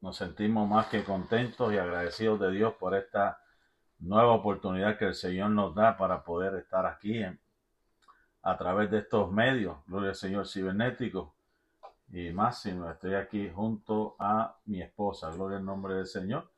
nos 0.00 0.16
sentimos 0.16 0.68
más 0.68 0.86
que 0.86 1.04
contentos 1.04 1.72
y 1.72 1.78
agradecidos 1.78 2.40
de 2.40 2.50
Dios 2.50 2.74
por 2.74 2.94
esta 2.94 3.40
nueva 3.98 4.32
oportunidad 4.32 4.98
que 4.98 5.06
el 5.06 5.14
Señor 5.14 5.50
nos 5.50 5.74
da 5.74 5.96
para 5.96 6.22
poder 6.22 6.54
estar 6.54 6.86
aquí 6.86 7.24
a 8.42 8.56
través 8.56 8.90
de 8.90 8.98
estos 8.98 9.32
medios, 9.32 9.78
gloria 9.86 10.10
al 10.10 10.14
Señor 10.14 10.46
cibernético. 10.46 11.34
Y 12.08 12.30
máximo, 12.30 12.88
estoy 12.88 13.14
aquí 13.14 13.50
junto 13.50 14.14
a 14.20 14.56
mi 14.66 14.80
esposa, 14.80 15.30
gloria 15.32 15.58
al 15.58 15.64
nombre 15.64 15.94
del 15.94 16.06
Señor. 16.06 16.50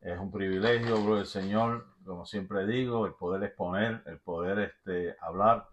Es 0.00 0.18
un 0.18 0.30
privilegio, 0.30 1.02
gloria 1.02 1.20
al 1.20 1.26
Señor, 1.26 1.86
como 2.04 2.24
siempre 2.24 2.66
digo, 2.66 3.04
el 3.04 3.12
poder 3.12 3.42
exponer, 3.42 4.02
el 4.06 4.18
poder 4.20 4.60
este, 4.60 5.16
hablar 5.20 5.68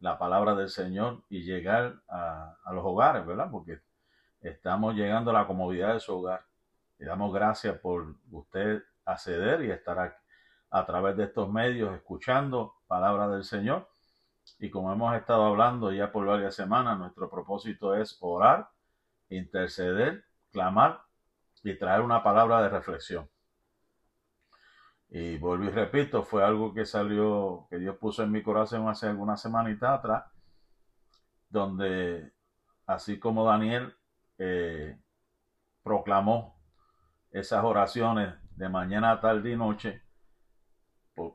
la 0.00 0.18
palabra 0.18 0.56
del 0.56 0.68
Señor 0.68 1.22
y 1.28 1.42
llegar 1.44 2.02
a, 2.08 2.56
a 2.64 2.72
los 2.72 2.84
hogares, 2.84 3.24
¿verdad? 3.24 3.48
Porque 3.52 3.80
estamos 4.42 4.94
llegando 4.94 5.30
a 5.30 5.34
la 5.34 5.46
comodidad 5.46 5.94
de 5.94 6.00
su 6.00 6.16
hogar. 6.16 6.44
Le 6.98 7.06
damos 7.06 7.32
gracias 7.32 7.78
por 7.78 8.16
usted 8.30 8.82
acceder 9.04 9.64
y 9.64 9.70
estar 9.70 9.98
aquí, 9.98 10.16
a 10.70 10.86
través 10.86 11.16
de 11.16 11.24
estos 11.24 11.50
medios 11.50 11.94
escuchando 11.94 12.74
palabra 12.86 13.28
del 13.28 13.44
Señor. 13.44 13.88
Y 14.58 14.70
como 14.70 14.92
hemos 14.92 15.14
estado 15.14 15.44
hablando 15.44 15.92
ya 15.92 16.10
por 16.10 16.26
varias 16.26 16.54
semanas, 16.54 16.98
nuestro 16.98 17.30
propósito 17.30 17.94
es 17.94 18.16
orar, 18.20 18.68
interceder, 19.28 20.24
clamar 20.50 21.02
y 21.62 21.76
traer 21.78 22.00
una 22.00 22.22
palabra 22.22 22.62
de 22.62 22.68
reflexión. 22.68 23.28
Y 25.08 25.36
vuelvo 25.38 25.64
y 25.64 25.70
repito, 25.70 26.22
fue 26.22 26.42
algo 26.42 26.72
que 26.72 26.86
salió, 26.86 27.66
que 27.68 27.78
Dios 27.78 27.96
puso 27.98 28.22
en 28.22 28.32
mi 28.32 28.42
corazón 28.42 28.88
hace 28.88 29.06
algunas 29.06 29.42
semanitas 29.42 29.98
atrás, 29.98 30.24
donde 31.50 32.32
así 32.86 33.18
como 33.18 33.44
Daniel 33.44 33.94
eh, 34.44 34.98
proclamó 35.84 36.60
esas 37.30 37.62
oraciones 37.62 38.34
de 38.56 38.68
mañana, 38.68 39.20
tarde 39.20 39.52
y 39.52 39.56
noche 39.56 40.02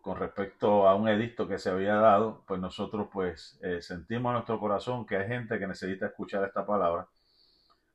con 0.02 0.18
respecto 0.18 0.88
a 0.90 0.96
un 0.96 1.08
edicto 1.08 1.48
que 1.48 1.58
se 1.58 1.70
había 1.70 1.96
dado, 1.96 2.44
pues 2.48 2.60
nosotros 2.60 3.08
pues 3.14 3.58
eh, 3.62 3.82
sentimos 3.82 4.32
en 4.32 4.34
nuestro 4.34 4.60
corazón 4.60 5.06
que 5.06 5.16
hay 5.16 5.28
gente 5.28 5.58
que 5.58 5.68
necesita 5.68 6.08
escuchar 6.08 6.44
esta 6.44 6.66
palabra, 6.66 7.08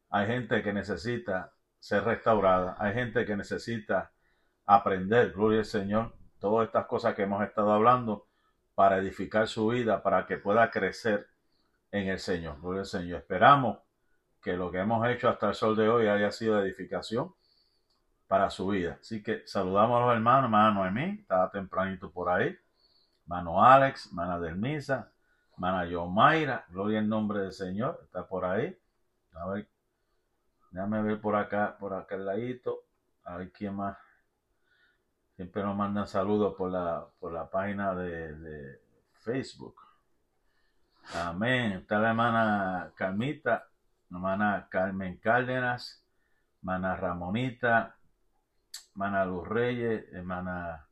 hay 0.09 0.27
gente 0.27 0.63
que 0.63 0.73
necesita 0.73 1.53
ser 1.79 2.05
restaurada, 2.05 2.77
hay 2.79 2.95
gente 2.95 3.27
que 3.27 3.37
necesita 3.37 4.13
aprender, 4.65 5.33
gloria 5.33 5.59
al 5.59 5.65
Señor, 5.67 6.15
todas 6.39 6.69
estas 6.69 6.87
cosas 6.87 7.15
que 7.15 7.23
hemos 7.23 7.43
estado 7.43 7.73
hablando 7.73 8.29
para 8.75 8.97
edificar 8.99 9.47
su 9.49 9.69
vida, 9.69 10.03
para 10.03 10.25
que 10.27 10.39
pueda 10.39 10.71
crecer 10.71 11.27
en 11.91 12.09
el 12.09 12.19
Señor, 12.19 12.61
gloria 12.61 12.81
al 12.81 12.87
Señor. 12.87 13.21
Esperamos 13.21 13.79
que 14.43 14.55
lo 14.55 14.71
que 14.71 14.79
hemos 14.79 15.07
hecho 15.09 15.29
hasta 15.29 15.49
el 15.49 15.55
sol 15.55 15.77
de 15.77 15.89
hoy 15.89 16.09
haya 16.09 16.31
sido 16.33 16.61
edificación 16.61 17.33
para 18.27 18.51
su 18.51 18.69
vida. 18.69 18.99
Así 19.01 19.23
que 19.23 19.47
saludamos 19.47 20.01
a 20.01 20.07
los 20.07 20.15
hermanos, 20.15 20.45
hermana 20.45 20.71
Noemí, 20.73 21.21
estaba 21.21 21.51
tempranito 21.51 22.11
por 22.11 22.29
ahí, 22.29 22.57
hermano 23.23 23.65
Alex, 23.65 24.07
hermana 24.07 24.41
Delmisa, 24.41 25.13
hermana 25.53 25.85
Yomaira, 25.87 26.65
gloria 26.71 26.99
en 26.99 27.09
nombre 27.09 27.41
del 27.41 27.53
Señor, 27.53 28.01
está 28.03 28.27
por 28.27 28.45
ahí. 28.45 28.77
A 29.35 29.47
ver, 29.49 29.69
déjame 30.71 31.03
ver 31.03 31.21
por 31.21 31.37
acá, 31.37 31.77
por 31.79 31.95
acá 31.95 32.17
al 32.17 32.27
ladito, 32.27 32.81
a 33.25 33.37
ver 33.37 33.53
quién 33.53 33.77
más. 33.77 33.97
Siempre 35.37 35.63
nos 35.63 35.77
mandan 35.77 36.07
saludos 36.07 36.55
por 36.57 36.71
la, 36.71 37.07
por 37.21 37.33
la 37.33 37.49
página 37.49 37.95
de, 37.95 38.35
de 38.35 38.81
Facebook. 39.13 39.77
Amén. 41.15 41.73
Está 41.73 41.99
la 41.99 42.11
hermana 42.11 42.93
Carmita, 42.95 43.69
hermana 44.13 44.69
Carmen 44.71 45.17
Cárdenas, 45.17 46.05
hermana 46.61 46.97
Ramonita, 46.97 47.97
hermana 48.91 49.25
Luz 49.25 49.49
Reyes, 49.49 50.05
hermana 50.13 50.87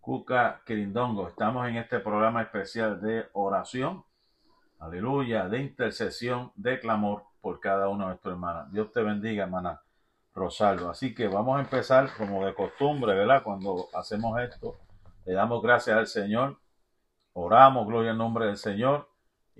Cuca 0.00 0.62
Quirindongo. 0.66 1.28
Estamos 1.28 1.68
en 1.68 1.76
este 1.76 2.00
programa 2.00 2.42
especial 2.42 3.00
de 3.00 3.28
oración, 3.34 4.04
aleluya, 4.78 5.48
de 5.48 5.60
intercesión, 5.60 6.52
de 6.56 6.80
clamor 6.80 7.24
por 7.40 7.60
cada 7.60 7.88
uno 7.88 8.04
de 8.04 8.08
nuestros 8.10 8.32
hermanos. 8.32 8.72
Dios 8.72 8.90
te 8.92 9.02
bendiga, 9.02 9.44
hermana 9.44 9.80
Rosaldo. 10.34 10.90
Así 10.90 11.14
que 11.14 11.28
vamos 11.28 11.58
a 11.58 11.62
empezar 11.62 12.10
como 12.16 12.44
de 12.44 12.54
costumbre, 12.54 13.14
¿verdad? 13.14 13.42
Cuando 13.42 13.88
hacemos 13.94 14.40
esto, 14.40 14.78
le 15.24 15.34
damos 15.34 15.62
gracias 15.62 15.96
al 15.96 16.06
Señor, 16.06 16.58
oramos, 17.32 17.86
gloria 17.86 18.10
al 18.10 18.18
nombre 18.18 18.46
del 18.46 18.56
Señor, 18.56 19.09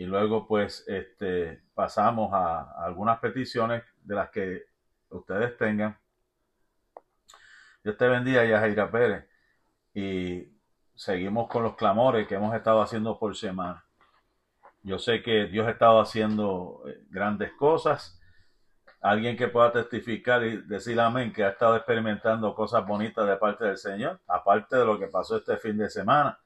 y 0.00 0.06
luego 0.06 0.46
pues 0.46 0.82
este, 0.88 1.60
pasamos 1.74 2.32
a, 2.32 2.72
algunas 2.82 3.18
peticiones 3.18 3.82
de 4.02 4.14
las 4.14 4.30
que 4.30 4.64
ustedes 5.10 5.58
tengan. 5.58 5.98
Dios 7.84 7.98
te 7.98 8.08
bendiga, 8.08 8.46
Yajaira 8.46 8.90
Pérez. 8.90 9.28
Y 9.92 10.48
seguimos 10.94 11.50
con 11.50 11.64
los 11.64 11.76
clamores 11.76 12.26
que 12.26 12.36
hemos 12.36 12.54
estado 12.54 12.80
haciendo 12.80 13.18
por 13.18 13.36
semana. 13.36 13.84
Yo 14.82 14.98
sé 14.98 15.22
que 15.22 15.44
Dios 15.48 15.66
ha 15.66 15.72
estado 15.72 16.00
haciendo 16.00 16.82
eh, 16.88 17.04
grandes 17.10 17.52
cosas. 17.52 18.18
Alguien 19.02 19.36
que 19.36 19.48
pueda 19.48 19.70
testificar 19.70 20.42
y 20.44 20.62
decir 20.62 20.98
amén, 20.98 21.30
que 21.30 21.44
ha 21.44 21.50
estado 21.50 21.76
experimentando 21.76 22.54
cosas 22.54 22.86
bonitas 22.86 23.28
de 23.28 23.36
parte 23.36 23.66
del 23.66 23.76
Señor, 23.76 24.18
aparte 24.26 24.76
de 24.76 24.84
lo 24.86 24.98
que 24.98 25.08
pasó 25.08 25.36
este 25.36 25.58
fin 25.58 25.76
de 25.76 25.90
semana 25.90 26.40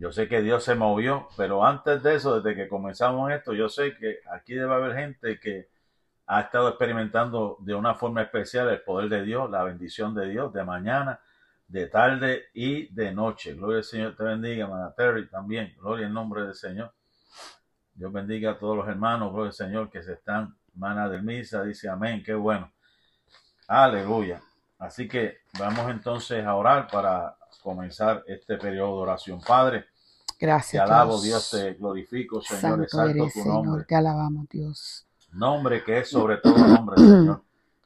yo 0.00 0.10
sé 0.12 0.28
que 0.28 0.40
Dios 0.40 0.64
se 0.64 0.74
movió, 0.74 1.28
pero 1.36 1.62
antes 1.62 2.02
de 2.02 2.14
eso, 2.14 2.40
desde 2.40 2.56
que 2.56 2.68
comenzamos 2.68 3.30
esto, 3.32 3.52
yo 3.52 3.68
sé 3.68 3.94
que 3.98 4.20
aquí 4.32 4.54
debe 4.54 4.72
haber 4.72 4.96
gente 4.96 5.38
que 5.38 5.68
ha 6.26 6.40
estado 6.40 6.70
experimentando 6.70 7.58
de 7.60 7.74
una 7.74 7.94
forma 7.94 8.22
especial 8.22 8.70
el 8.70 8.80
poder 8.80 9.10
de 9.10 9.24
Dios, 9.24 9.50
la 9.50 9.62
bendición 9.62 10.14
de 10.14 10.30
Dios, 10.30 10.54
de 10.54 10.64
mañana, 10.64 11.20
de 11.68 11.86
tarde 11.86 12.46
y 12.54 12.86
de 12.94 13.12
noche. 13.12 13.52
Gloria 13.52 13.78
al 13.78 13.84
Señor, 13.84 14.16
te 14.16 14.24
bendiga, 14.24 14.64
hermana 14.64 14.94
Terry, 14.96 15.28
también. 15.28 15.74
Gloria 15.78 16.06
en 16.06 16.14
nombre 16.14 16.44
del 16.44 16.54
Señor. 16.54 16.94
Dios 17.92 18.10
bendiga 18.10 18.52
a 18.52 18.58
todos 18.58 18.78
los 18.78 18.88
hermanos, 18.88 19.30
gloria 19.34 19.48
al 19.48 19.54
Señor, 19.54 19.90
que 19.90 20.02
se 20.02 20.14
están, 20.14 20.56
hermana 20.72 21.10
del 21.10 21.22
misa, 21.22 21.62
dice 21.62 21.90
amén, 21.90 22.22
qué 22.24 22.32
bueno. 22.32 22.72
Aleluya. 23.68 24.40
Así 24.78 25.06
que 25.06 25.40
vamos 25.58 25.90
entonces 25.90 26.42
a 26.42 26.54
orar 26.54 26.88
para 26.90 27.36
comenzar 27.62 28.24
este 28.26 28.56
periodo 28.56 28.96
de 28.96 29.02
oración. 29.02 29.42
Padre, 29.42 29.89
Gracias. 30.40 30.82
Te 30.84 30.90
alabo, 30.90 31.20
Dios, 31.20 31.50
te 31.50 31.74
glorifico, 31.74 32.40
Señor, 32.40 32.82
exalto 32.82 33.28
tu 33.32 33.44
nombre. 33.44 33.84
Te 33.84 33.94
alabamos, 33.94 34.48
Dios. 34.48 35.06
Nombre 35.32 35.84
que 35.84 35.98
es 35.98 36.08
sobre 36.08 36.38
todo 36.38 36.56
nombre, 36.56 36.96
Señor. 36.96 37.42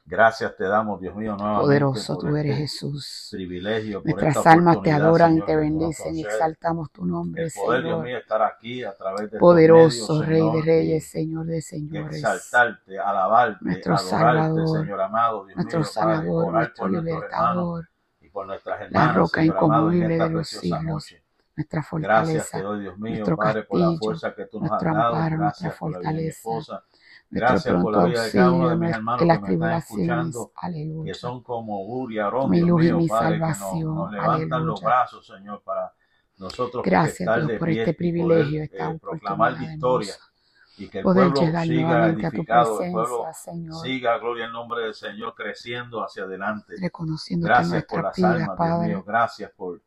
Gracias 0.07 0.55
te 0.55 0.65
damos, 0.65 1.01
Dios 1.01 1.15
mío, 1.15 1.35
nuevamente. 1.35 1.65
Poderoso 1.65 2.15
tú 2.19 2.27
eres, 2.27 2.51
este 2.51 2.61
Jesús. 2.61 3.29
Privilegio. 3.31 4.03
Nuestras 4.05 4.45
almas 4.45 4.83
te 4.83 4.91
adoran 4.91 5.39
y 5.39 5.41
te 5.41 5.55
bendicen 5.55 6.15
y 6.15 6.21
exaltamos 6.21 6.91
tu 6.91 7.05
nombre, 7.05 7.45
el 7.45 7.51
poder, 7.51 7.81
Señor. 7.81 7.95
Dios 7.95 8.03
mío, 8.05 8.17
estar 8.19 8.41
aquí 8.43 8.83
a 8.83 8.95
través 8.95 9.31
de 9.31 9.39
Poderoso 9.39 10.21
Rey 10.21 10.47
de 10.51 10.61
Reyes, 10.61 11.07
Señor 11.07 11.47
de 11.47 11.59
Señores. 11.59 12.17
Exaltarte, 12.17 12.99
alabarte, 12.99 13.65
nuestro 13.65 13.95
adorarte, 13.95 14.37
Salvador, 14.37 14.79
Señor 14.79 15.01
amado, 15.01 15.45
Dios 15.45 15.55
nuestro 15.55 15.79
mío, 15.79 15.87
Salvador, 15.87 16.53
nuestro 16.53 16.87
libertador, 16.87 17.89
y 18.21 18.29
por 18.29 18.45
nuestras 18.45 18.81
hermanas, 18.81 19.07
la 19.07 19.13
roca 19.13 19.41
Señor 19.41 19.57
amado, 19.57 19.91
esta 19.91 20.27
de 20.27 20.29
los 20.29 20.47
siglos. 20.47 20.83
noche. 20.83 21.24
Nuestra 21.55 21.79
Gracias 21.81 21.89
fortaleza, 21.89 22.57
te 22.57 22.63
doy, 22.63 22.81
Dios 22.81 22.97
mío, 22.97 23.11
nuestro 23.13 23.37
Padre, 23.37 23.63
por 23.63 23.79
la 23.79 23.97
fuerza 23.97 24.35
que 24.35 24.45
tú 24.47 24.59
nos 24.59 24.71
has 24.71 24.81
dado. 24.83 25.15
amparo, 25.15 25.37
Gracias 25.37 25.75
por 25.77 25.91
la 25.91 25.99
vida 25.99 26.09
de 26.09 26.15
mi 26.15 26.31
fortaleza, 26.31 26.37
esposa. 26.37 26.71
nuestro 26.73 27.07
Gracias 27.29 27.81
por 27.81 27.91
la 27.95 28.03
vida 28.05 28.23
de 28.23 28.31
cada 28.31 28.51
uno 28.51 28.69
de 28.69 28.75
mis 28.75 28.91
hermanos 28.91 29.25
las 29.27 29.37
que 29.39 29.43
me 29.43 29.53
están 29.53 29.81
tribulaciones. 29.81 29.83
escuchando, 30.07 30.51
Aleluya. 30.55 31.11
que 31.13 31.17
son 31.19 31.43
como 31.43 31.85
Uri, 31.85 32.19
Aarón, 32.19 32.49
Mi 32.49 32.57
Dios 32.57 32.69
luz 32.69 32.85
y 32.85 32.91
mi 32.93 33.07
Padre, 33.07 33.33
que 33.35 33.39
nos, 33.39 33.57
salvación. 33.57 33.95
nos 33.95 34.11
levantan 34.11 34.65
los 34.65 34.81
brazos, 34.81 35.25
Señor, 35.27 35.61
para 35.63 35.93
nosotros 36.37 36.83
Gracias, 36.83 37.21
estar 37.21 37.37
Dios, 37.37 37.47
de 37.47 37.57
por 37.57 37.67
pie 37.69 37.79
este 37.79 37.93
privilegio, 37.93 38.45
poder, 38.45 38.63
esta 38.63 38.91
eh, 38.91 38.99
proclamar 38.99 39.57
victoria 39.57 40.13
y 40.77 40.89
que 40.89 40.97
el 40.97 41.03
Poder 41.05 41.31
pueblo 41.31 41.61
siga 41.63 42.07
edificado, 42.09 42.81
el 42.83 42.91
pueblo 42.91 43.23
presencia, 43.23 43.33
Señor, 43.53 43.75
siga, 43.81 44.17
gloria 44.17 44.45
al 44.45 44.51
nombre 44.51 44.81
del 44.83 44.93
Señor, 44.93 45.33
creciendo 45.33 46.03
hacia 46.03 46.23
adelante. 46.23 46.75
reconociendo 46.81 47.45
que 47.45 47.53
Gracias 47.53 47.85
por 47.85 48.03
las 48.03 48.15
vidas, 48.17 48.31
almas, 48.33 48.47
Dios 48.47 48.57
Padre, 48.57 48.87
mío, 48.89 49.03
gracias 49.07 49.51
por 49.51 49.81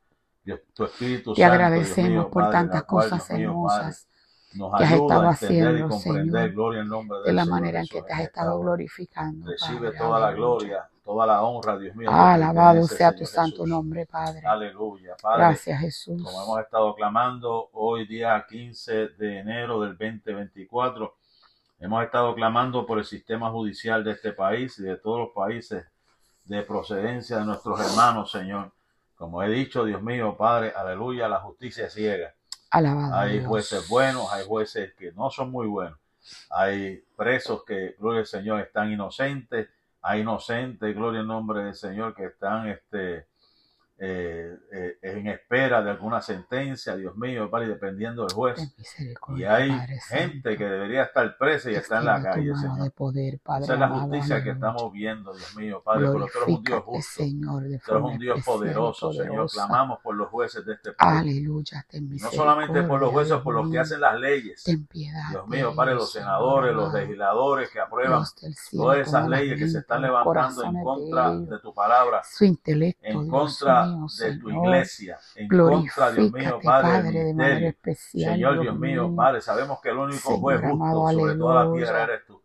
Dios, 0.44 0.61
tu 0.75 0.85
Espíritu 0.85 1.35
te 1.35 1.43
Santo, 1.43 1.52
agradecemos 1.55 2.11
mío, 2.11 2.31
por 2.31 2.43
Padre, 2.44 2.55
cosas 2.87 3.29
Dios 3.29 3.38
mío, 3.38 3.64
Padre, 3.67 3.88
hermosas 3.90 4.08
que 4.76 4.85
has 4.85 4.93
estado 4.93 5.29
haciendo, 5.29 5.90
Señor, 5.93 6.50
gloria 6.52 6.81
al 6.82 6.88
nombre 6.88 7.19
de 7.19 7.25
del 7.25 7.37
la 7.37 7.44
Señor 7.44 7.61
manera 7.61 7.81
en 7.81 7.87
que 7.88 8.02
te 8.02 8.12
has 8.12 8.20
en 8.20 8.26
esta 8.26 8.40
estado 8.40 8.61
glorificando, 8.61 9.46
Recibe 9.46 9.93
Padre. 9.93 9.99
toda 9.99 10.20
la 10.20 10.32
gloria, 10.32 10.88
toda 11.05 11.26
la 11.26 11.43
honra, 11.43 11.79
Dios 11.79 11.94
mío, 11.96 12.11
Alabado 12.11 12.87
sea 12.87 13.14
tu 13.14 13.26
santo 13.26 13.64
Jesús. 13.64 13.69
nombre, 13.69 14.06
Padre. 14.06 14.40
Aleluya, 14.46 15.17
Padre. 15.20 15.38
Gracias, 15.38 15.81
Jesús. 15.81 16.23
Como 16.23 16.43
hemos 16.43 16.61
estado 16.61 16.94
clamando 16.94 17.69
hoy 17.73 18.06
día 18.06 18.44
15 18.49 19.08
de 19.08 19.38
enero 19.40 19.81
del 19.82 19.96
2024, 19.99 21.14
hemos 21.81 22.05
estado 22.05 22.35
clamando 22.35 22.87
por 22.87 22.99
el 22.99 23.05
sistema 23.05 23.50
judicial 23.50 24.02
de 24.05 24.12
este 24.12 24.32
país 24.32 24.79
y 24.79 24.82
de 24.82 24.96
todos 24.96 25.19
los 25.20 25.31
países 25.35 25.85
de 26.46 26.62
procedencia 26.62 27.38
de 27.38 27.44
nuestros 27.44 27.79
hermanos, 27.81 28.31
Señor. 28.31 28.73
Como 29.19 29.43
he 29.43 29.50
dicho, 29.50 29.85
Dios 29.85 30.00
mío, 30.03 30.37
Padre, 30.38 30.73
aleluya, 30.76 31.29
la 31.29 31.41
justicia 31.41 31.87
es 31.87 31.93
ciega. 31.93 32.35
Alabado 32.70 33.15
Hay 33.17 33.41
Dios. 33.41 33.47
jueces 33.47 33.88
buenos, 33.88 34.32
hay 34.32 34.47
jueces 34.47 34.94
que 34.94 35.12
no 35.12 35.31
son 35.31 35.50
muy 35.50 35.67
buenos. 35.67 35.99
Hay 36.50 37.03
presos 37.17 37.65
que, 37.65 37.97
gloria 37.99 38.20
al 38.20 38.26
Señor, 38.26 38.61
están 38.61 38.93
inocentes. 38.93 39.69
a 40.00 40.17
inocentes, 40.17 40.94
gloria 40.94 41.20
al 41.20 41.26
nombre 41.26 41.65
del 41.65 41.75
Señor, 41.75 42.15
que 42.15 42.26
están 42.26 42.69
este, 42.69 43.26
eh, 44.00 44.56
eh, 44.71 44.99
en 45.03 45.27
espera 45.27 45.83
de 45.83 45.91
alguna 45.91 46.21
sentencia, 46.23 46.95
Dios 46.95 47.17
mío, 47.17 47.50
Padre, 47.50 47.67
dependiendo 47.67 48.23
del 48.23 48.33
juez. 48.33 48.73
Y 49.37 49.43
hay 49.43 49.73
gente 50.09 50.56
que 50.56 50.65
debería 50.65 51.03
estar 51.03 51.37
presa 51.37 51.73
y 51.73 51.75
está 51.75 51.99
en 51.99 52.05
la 52.05 52.23
calle, 52.23 52.55
Señor. 52.55 52.93
Poder, 52.93 53.41
Padre, 53.43 53.65
Esa 53.65 53.75
es 53.75 53.81
la 53.81 53.89
justicia 53.89 54.45
que 54.45 54.50
estamos 54.50 54.93
viendo, 54.93 55.35
Dios 55.35 55.56
mío, 55.56 55.83
Padre, 55.85 56.06
pero 56.12 56.27
tú 56.27 56.39
eres 56.39 56.49
un 56.59 56.62
Dios 56.62 56.83
justo, 56.85 57.23
Señor, 57.23 57.62
tú 57.62 57.93
eres 57.93 58.05
un 58.05 58.19
Dios 58.19 58.45
poderoso, 58.45 59.12
Señor. 59.12 59.50
Clamamos 59.50 59.99
por 60.00 60.15
los 60.15 60.29
jueces 60.29 60.65
de 60.65 60.75
este. 60.75 60.91
Aleluya, 60.99 61.85
No 61.93 62.31
solamente 62.31 62.83
por 62.85 63.00
los 63.00 63.11
jueces, 63.11 63.37
por 63.39 63.55
los 63.55 63.69
que 63.69 63.81
hacen 63.81 64.00
las 64.00 64.19
leyes. 64.21 64.62
Dios 64.65 65.49
mío, 65.49 65.75
Padre, 65.75 65.95
los 65.95 66.12
senadores, 66.12 66.73
los 66.73 66.93
legisladores 66.95 67.69
que 67.71 67.81
aprueban 67.81 68.23
todas 68.71 69.09
esas 69.09 69.29
leyes 69.29 69.59
que 69.59 69.69
se 69.69 69.79
están 69.79 70.03
levantando 70.03 70.62
en 70.62 70.83
contra 70.85 71.35
de 71.35 71.59
tu 71.59 71.75
palabra, 71.75 72.23
su 72.23 72.45
intelecto, 72.45 73.00
en 73.03 73.29
contra 73.29 73.88
de 74.19 74.37
tu 74.38 74.50
iglesia, 74.50 75.19
en 75.35 75.49
contra, 75.49 76.12
Dios 76.12 76.32
mío, 76.32 76.58
Padre, 76.62 77.11
de 77.11 77.35
manera 77.35 77.69
especial, 77.69 78.35
Señor, 78.35 78.61
Dios 78.61 78.79
mío, 78.79 79.14
Padre, 79.14 79.40
sabemos 79.40 79.81
que 79.81 79.90
el 79.90 79.99
único 79.99 80.38
juez 80.38 80.61
justo 80.61 81.11
sobre 81.12 81.35
toda 81.37 81.64
la 81.64 81.73
tierra 81.73 82.02
eres 82.05 82.26
tú. 82.26 82.43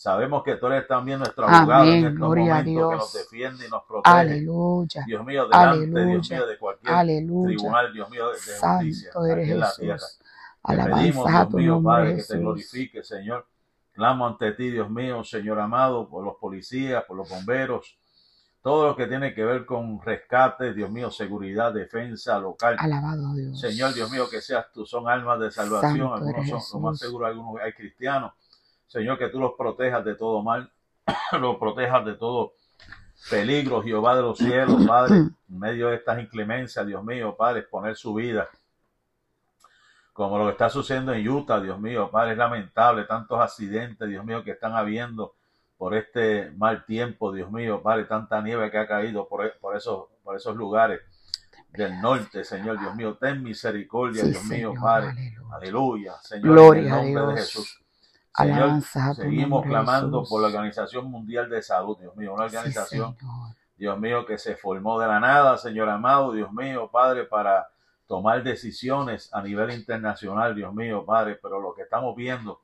Sabemos 0.00 0.42
que 0.42 0.56
tú 0.56 0.66
eres 0.68 0.88
también 0.88 1.18
nuestro 1.18 1.46
abogado 1.46 1.84
en 1.84 2.06
estos 2.06 2.20
momentos 2.20 2.64
que 2.64 2.96
nos 2.96 3.12
defiende 3.12 3.66
y 3.66 3.68
nos 3.68 3.82
protege. 3.84 4.16
Aleluya. 4.16 5.04
Dios 5.06 5.26
mío, 5.26 5.46
delante, 5.46 6.06
Dios 6.06 6.30
mío, 6.30 6.46
de 6.46 6.58
cualquier 6.58 7.04
tribunal, 7.04 7.92
Dios 7.92 8.08
mío, 8.08 8.28
de, 8.30 8.38
justicia 8.38 9.10
aquí 9.10 9.50
en 9.50 9.60
la 9.60 9.72
tierra. 9.74 10.06
Te 10.66 10.76
pedimos, 10.76 11.26
Dios 11.30 11.52
mío, 11.52 11.82
Padre, 11.82 12.16
que 12.16 12.22
te 12.22 12.38
glorifique, 12.38 13.02
Señor. 13.04 13.46
Clamo 13.92 14.26
ante 14.26 14.52
ti, 14.52 14.70
Dios 14.70 14.88
mío, 14.88 15.22
Señor 15.22 15.60
amado, 15.60 16.08
por 16.08 16.24
los 16.24 16.36
policías, 16.36 17.04
por 17.04 17.18
los 17.18 17.28
bomberos, 17.28 17.98
todo 18.62 18.88
lo 18.88 18.96
que 18.96 19.06
tiene 19.06 19.32
que 19.34 19.44
ver 19.44 19.64
con 19.64 20.00
rescate, 20.02 20.74
Dios 20.74 20.90
mío, 20.90 21.10
seguridad, 21.10 21.72
defensa 21.72 22.38
local. 22.38 22.76
Alabado 22.78 23.32
Dios. 23.34 23.58
Señor, 23.58 23.94
Dios 23.94 24.10
mío, 24.10 24.28
que 24.30 24.42
seas 24.42 24.70
tú, 24.72 24.84
son 24.84 25.08
almas 25.08 25.40
de 25.40 25.50
salvación, 25.50 26.12
algunos 26.12 26.68
son, 26.68 26.82
lo 26.82 26.88
más 26.88 26.98
seguro, 26.98 27.26
algunos 27.26 27.62
hay 27.62 27.72
cristianos. 27.72 28.32
Señor, 28.86 29.18
que 29.18 29.28
tú 29.28 29.40
los 29.40 29.52
protejas 29.56 30.04
de 30.04 30.14
todo 30.14 30.42
mal, 30.42 30.70
los 31.40 31.56
protejas 31.56 32.04
de 32.04 32.14
todo 32.14 32.52
peligro, 33.30 33.82
Jehová 33.82 34.16
de 34.16 34.22
los 34.22 34.36
cielos, 34.36 34.84
Padre, 34.86 35.16
en 35.48 35.58
medio 35.58 35.88
de 35.88 35.96
estas 35.96 36.20
inclemencias, 36.20 36.86
Dios 36.86 37.02
mío, 37.02 37.36
Padre, 37.36 37.60
exponer 37.60 37.96
su 37.96 38.12
vida. 38.12 38.48
Como 40.12 40.36
lo 40.36 40.44
que 40.46 40.52
está 40.52 40.68
sucediendo 40.68 41.14
en 41.14 41.26
Utah, 41.26 41.60
Dios 41.60 41.80
mío, 41.80 42.10
Padre, 42.10 42.32
es 42.32 42.38
lamentable, 42.38 43.04
tantos 43.04 43.40
accidentes, 43.40 44.06
Dios 44.06 44.22
mío, 44.22 44.44
que 44.44 44.50
están 44.50 44.74
habiendo 44.74 45.34
por 45.80 45.94
este 45.94 46.50
mal 46.58 46.84
tiempo, 46.84 47.32
Dios 47.32 47.50
mío, 47.50 47.82
Padre, 47.82 48.04
tanta 48.04 48.42
nieve 48.42 48.70
que 48.70 48.76
ha 48.76 48.86
caído 48.86 49.26
por, 49.26 49.46
e, 49.46 49.48
por, 49.48 49.74
esos, 49.74 50.08
por 50.22 50.36
esos 50.36 50.54
lugares 50.54 51.00
del 51.70 52.02
norte, 52.02 52.44
Señor, 52.44 52.78
Dios 52.78 52.94
mío, 52.94 53.16
ten 53.18 53.42
misericordia, 53.42 54.24
Dios 54.24 54.44
mío, 54.44 54.74
Padre, 54.78 55.34
aleluya, 55.50 56.16
Señor, 56.20 56.52
Gloria 56.52 57.00
en 57.00 57.06
el 57.06 57.14
nombre 57.14 57.34
de 57.34 57.40
Jesús. 57.40 57.82
Señor, 58.36 58.82
seguimos 59.14 59.64
clamando 59.64 60.22
por 60.24 60.42
la 60.42 60.48
Organización 60.48 61.10
Mundial 61.10 61.48
de 61.48 61.62
Salud, 61.62 61.96
Dios 61.98 62.14
mío, 62.14 62.34
una 62.34 62.44
organización, 62.44 63.16
Dios 63.74 63.98
mío, 63.98 64.26
que 64.26 64.36
se 64.36 64.56
formó 64.56 65.00
de 65.00 65.08
la 65.08 65.18
nada, 65.18 65.56
Señor 65.56 65.88
amado, 65.88 66.32
Dios 66.32 66.52
mío, 66.52 66.90
Padre, 66.92 67.24
para 67.24 67.70
tomar 68.06 68.42
decisiones 68.42 69.32
a 69.32 69.40
nivel 69.40 69.70
internacional, 69.70 70.54
Dios 70.54 70.74
mío, 70.74 71.06
Padre, 71.06 71.38
pero 71.40 71.58
lo 71.58 71.72
que 71.72 71.84
estamos 71.84 72.14
viendo 72.14 72.60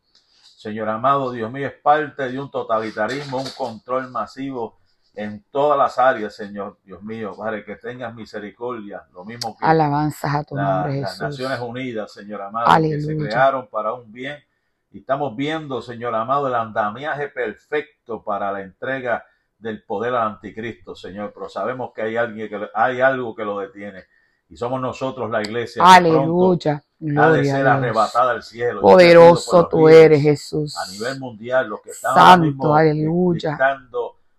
Señor 0.66 0.88
amado, 0.88 1.30
Dios 1.30 1.52
mío, 1.52 1.68
es 1.68 1.74
parte 1.74 2.28
de 2.28 2.40
un 2.40 2.50
totalitarismo, 2.50 3.38
un 3.38 3.48
control 3.56 4.10
masivo 4.10 4.80
en 5.14 5.44
todas 5.52 5.78
las 5.78 5.96
áreas, 5.96 6.34
Señor, 6.34 6.78
Dios 6.82 7.04
mío, 7.04 7.34
Padre, 7.38 7.64
que 7.64 7.76
tengas 7.76 8.12
misericordia, 8.12 9.04
lo 9.12 9.24
mismo 9.24 9.56
que 9.56 9.64
Alabanzas 9.64 10.34
a 10.34 10.42
tu 10.42 10.56
nombre, 10.56 11.02
las 11.02 11.20
Naciones 11.20 11.60
Unidas, 11.60 12.12
Señor 12.12 12.42
amado, 12.42 12.82
que 12.82 13.00
se 13.00 13.16
crearon 13.16 13.68
para 13.68 13.92
un 13.92 14.10
bien. 14.10 14.42
Y 14.90 14.98
estamos 14.98 15.36
viendo, 15.36 15.80
Señor 15.80 16.16
amado, 16.16 16.48
el 16.48 16.54
andamiaje 16.56 17.28
perfecto 17.28 18.24
para 18.24 18.50
la 18.50 18.62
entrega 18.62 19.24
del 19.58 19.84
poder 19.84 20.16
al 20.16 20.26
anticristo, 20.26 20.96
Señor. 20.96 21.30
Pero 21.32 21.48
sabemos 21.48 21.92
que 21.94 22.02
hay 22.02 22.16
alguien 22.16 22.48
que 22.48 22.68
hay 22.74 23.00
algo 23.00 23.36
que 23.36 23.44
lo 23.44 23.60
detiene 23.60 24.02
y 24.48 24.56
somos 24.56 24.80
nosotros 24.80 25.30
la 25.30 25.42
iglesia. 25.42 25.82
Aleluya. 25.84 26.82
ha 27.18 27.30
de 27.30 27.44
ser 27.44 27.66
arrebatada 27.66 28.32
al 28.32 28.42
cielo. 28.42 28.80
Poderoso 28.80 29.68
tú 29.68 29.88
eres, 29.88 30.22
Jesús. 30.22 30.76
A 30.76 30.90
nivel 30.92 31.18
mundial, 31.18 31.68
los 31.68 31.80
que 31.80 31.90
están 31.90 32.14
Santo, 32.14 32.74
aleluya. 32.74 33.58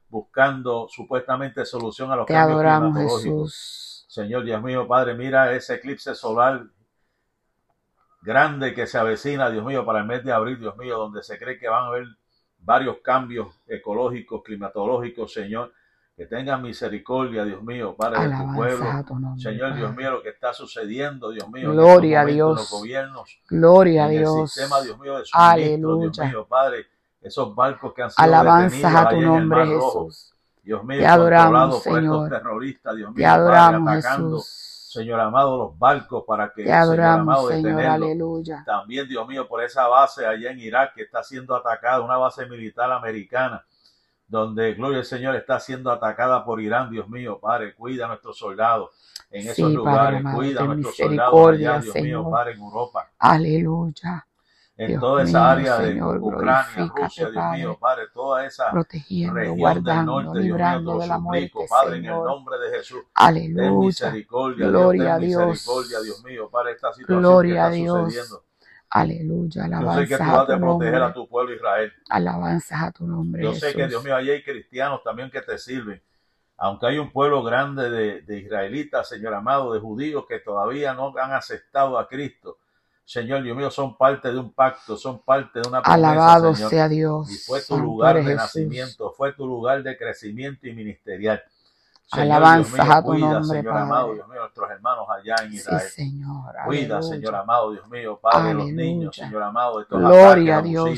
buscando 0.10 0.88
supuestamente 0.90 1.66
solución 1.66 2.12
a 2.12 2.16
los 2.16 2.26
Te 2.26 2.34
cambios 2.34 2.56
adoramos, 2.56 2.94
climatológicos. 2.94 3.52
Jesús. 3.52 4.06
Señor 4.08 4.46
Dios 4.46 4.64
mío, 4.64 4.88
Padre, 4.88 5.14
mira 5.14 5.54
ese 5.54 5.76
eclipse 5.76 6.16
solar 6.16 6.66
grande 8.22 8.74
que 8.74 8.88
se 8.88 8.98
avecina, 8.98 9.50
Dios 9.50 9.66
mío, 9.66 9.86
para 9.86 10.00
el 10.00 10.06
mes 10.06 10.24
de 10.24 10.32
abril, 10.32 10.60
Dios 10.60 10.76
mío, 10.78 10.98
donde 10.98 11.22
se 11.22 11.38
cree 11.38 11.60
que 11.60 11.68
van 11.68 11.84
a 11.84 11.88
haber 11.88 12.06
varios 12.60 12.98
cambios 13.04 13.48
ecológicos, 13.68 14.42
climatológicos, 14.44 15.32
Señor 15.32 15.72
que 16.18 16.26
tenga 16.26 16.58
misericordia, 16.58 17.46
Dios 17.46 17.62
mío, 17.62 17.96
para 17.96 18.24
tu 18.24 18.56
pueblo. 18.56 18.86
Señor, 19.38 19.76
Dios 19.76 19.96
mío, 19.96 20.10
lo 20.10 20.24
que 20.24 20.30
está 20.30 20.52
sucediendo, 20.52 21.30
Dios 21.30 21.48
mío, 21.50 21.72
Gloria 21.72 22.22
a 22.22 22.26
Dios. 22.26 22.50
en 22.50 22.56
los 22.56 22.72
gobiernos, 22.72 23.40
Gloria 23.48 24.06
a 24.06 24.12
en 24.12 24.18
Dios. 24.18 24.36
el 24.36 24.48
sistema, 24.48 24.82
Dios 24.82 25.00
mío, 25.00 25.18
de 25.20 25.26
suministro, 25.26 25.98
Dios 26.00 26.18
mío, 26.28 26.48
Padre, 26.48 26.88
esos 27.22 27.54
barcos 27.54 27.94
que 27.94 28.02
han 28.02 28.10
sido 28.10 28.24
Alabanzas 28.26 28.72
detenidos 28.82 29.06
a 29.06 29.10
tu 29.10 29.22
nombre, 29.22 29.36
en 29.38 29.42
el 29.42 29.48
Mar 29.48 29.68
Jesús. 29.68 29.94
Rojo. 29.94 30.10
Dios 30.64 30.84
mío, 30.84 31.00
Te 31.00 31.06
adoramos, 31.08 31.76
por 31.76 31.84
Señor. 31.84 32.04
estos 32.26 32.30
terroristas, 32.30 32.96
Dios 32.96 33.10
mío, 33.10 33.16
Te 33.16 33.24
Padre, 33.24 33.42
adoramos, 33.42 33.90
atacando, 33.94 34.38
Jesús. 34.38 34.90
Señor 34.94 35.20
amado, 35.20 35.58
los 35.60 35.78
barcos 35.78 36.24
para 36.26 36.48
que, 36.50 36.64
Te 36.64 36.70
Señor 36.70 36.78
adoramos, 36.82 37.22
amado, 37.22 37.50
Señor. 37.50 37.82
Aleluya. 37.86 38.64
También, 38.66 39.08
Dios 39.08 39.28
mío, 39.28 39.48
por 39.48 39.64
esa 39.64 39.88
base 39.88 40.26
allá 40.26 40.50
en 40.50 40.60
Irak 40.60 40.96
que 40.96 41.04
está 41.04 41.22
siendo 41.24 41.56
atacada, 41.56 42.02
una 42.02 42.18
base 42.18 42.48
militar 42.48 42.92
americana, 42.92 43.64
donde, 44.28 44.74
gloria 44.74 45.00
al 45.00 45.06
Señor, 45.06 45.36
está 45.36 45.60
siendo 45.60 45.92
atacada 45.92 46.44
por 46.46 46.62
Irán, 46.62 46.90
Dios 46.92 47.08
mío, 47.10 47.40
Padre, 47.40 47.74
cuida 47.76 48.06
a 48.06 48.08
nuestros 48.10 48.38
soldados 48.38 48.92
en 49.32 49.44
Sí, 49.44 49.50
esos 49.50 49.78
Padre 49.84 50.22
lugares, 50.22 50.24
cuida 50.36 50.64
a 50.64 50.68
ten 50.68 50.68
nuestros 50.68 50.96
soldados 50.98 51.50
allá, 51.50 51.80
Dios 51.80 52.00
mío. 52.02 52.30
Padre, 52.30 52.54
en 52.54 52.60
Europa, 52.60 53.12
Aleluya. 53.20 54.28
en 54.78 54.88
Dios 54.88 55.00
toda 55.02 55.24
esa 55.24 55.52
área 55.52 55.80
de 55.80 55.94
Ucrania, 56.22 56.86
Rusia, 56.96 57.30
Dios 57.30 57.34
Padre. 57.36 57.58
mío, 57.58 57.78
Padre, 57.80 58.04
toda 58.14 58.46
esa 58.46 58.80
región 59.34 59.84
del 59.84 60.06
norte, 60.06 60.40
Dios 60.40 60.62
mío, 60.64 60.84
te 60.84 60.94
lo 60.94 61.02
suplico, 61.02 61.22
muerte, 61.60 61.68
Padre, 61.70 61.98
en 61.98 62.06
el 62.06 62.24
nombre 62.24 62.60
de 62.60 62.78
Jesús. 62.78 63.04
Ten 63.04 63.14
Aleluya. 63.16 63.72
misericordia, 63.74 64.68
Gloria 64.68 65.04
Dios, 65.04 65.16
a 65.16 65.20
ten 65.20 65.28
Dios. 65.30 65.48
misericordia, 65.50 66.02
Dios 66.02 66.24
mío, 66.24 66.50
para 66.52 66.72
esta 66.72 66.94
situación 66.94 67.20
Gloria 67.22 67.68
a 67.68 67.72
que 67.72 67.78
está 67.78 68.00
Dios. 68.00 68.14
sucediendo. 68.14 68.44
Aleluya. 68.90 69.68
Yo 69.68 69.94
sé 69.94 70.08
que 70.08 70.18
tú 70.18 70.24
a 70.24 70.32
vas 70.32 70.48
tu 70.48 70.54
a 70.54 70.60
proteger 70.60 71.04
a 71.04 71.14
tu 71.14 71.28
pueblo 71.28 71.54
Israel. 71.54 71.94
Alabanzas 72.10 72.82
a 72.82 72.92
tu 72.92 73.06
nombre, 73.06 73.44
Yo 73.44 73.54
sé 73.54 73.74
que, 73.74 73.88
Dios 73.88 74.04
mío, 74.04 74.16
allí 74.16 74.30
hay 74.30 74.44
cristianos 74.44 75.04
también 75.04 75.30
que 75.30 75.42
te 75.42 75.58
sirven. 75.58 76.02
Aunque 76.58 76.88
hay 76.88 76.98
un 76.98 77.12
pueblo 77.12 77.44
grande 77.44 77.90
de, 77.90 78.22
de 78.22 78.40
israelitas, 78.40 79.08
Señor 79.08 79.34
amado, 79.34 79.74
de 79.74 79.80
judíos 79.80 80.26
que 80.28 80.40
todavía 80.40 80.94
no 80.94 81.14
han 81.18 81.34
aceptado 81.34 82.00
a 82.00 82.08
Cristo. 82.08 82.58
Señor, 83.08 83.42
Dios 83.42 83.56
mío, 83.56 83.72
son 83.72 83.96
parte 83.96 84.32
de 84.32 84.38
un 84.38 84.52
pacto, 84.52 84.98
son 84.98 85.20
parte 85.20 85.62
de 85.62 85.68
una 85.70 85.82
promesa, 85.82 85.94
Alabado 85.94 86.54
Señor. 86.56 86.70
sea 86.70 86.90
Dios. 86.90 87.32
Y 87.32 87.38
fue 87.38 87.60
tu 87.60 87.66
Santo 87.68 87.84
lugar 87.84 88.16
de 88.16 88.24
Jesús. 88.24 88.36
nacimiento, 88.36 89.14
fue 89.14 89.32
tu 89.34 89.48
lugar 89.48 89.82
de 89.84 89.98
crecimiento 89.98 90.68
y 90.68 90.74
ministerial. 90.74 91.42
Señor, 92.08 92.42
mío, 92.42 92.84
a 92.94 93.02
tu 93.02 93.08
cuida, 93.08 93.30
nombre, 93.34 93.44
Señor 93.58 93.74
Padre. 93.74 93.82
amado, 93.84 94.14
Dios 94.14 94.28
mío, 94.30 94.40
nuestros 94.40 94.72
hermanos 94.72 95.06
allá 95.10 95.36
en 95.44 95.50
Sí, 95.52 95.56
Israel. 95.58 95.90
Señor. 95.90 96.44
Cuida, 96.66 96.96
Aleluya. 96.98 97.02
Señor 97.02 97.36
amado, 97.36 97.72
Dios 97.72 97.90
mío, 97.90 98.20
Padre, 98.22 98.54
los 98.54 98.66
niños, 98.72 99.16
Señor 99.16 99.44
amado, 99.44 99.78
de 99.78 99.84
estos 99.84 100.00
Gloria 100.00 100.58
a 100.58 100.62
Dios. 100.62 100.90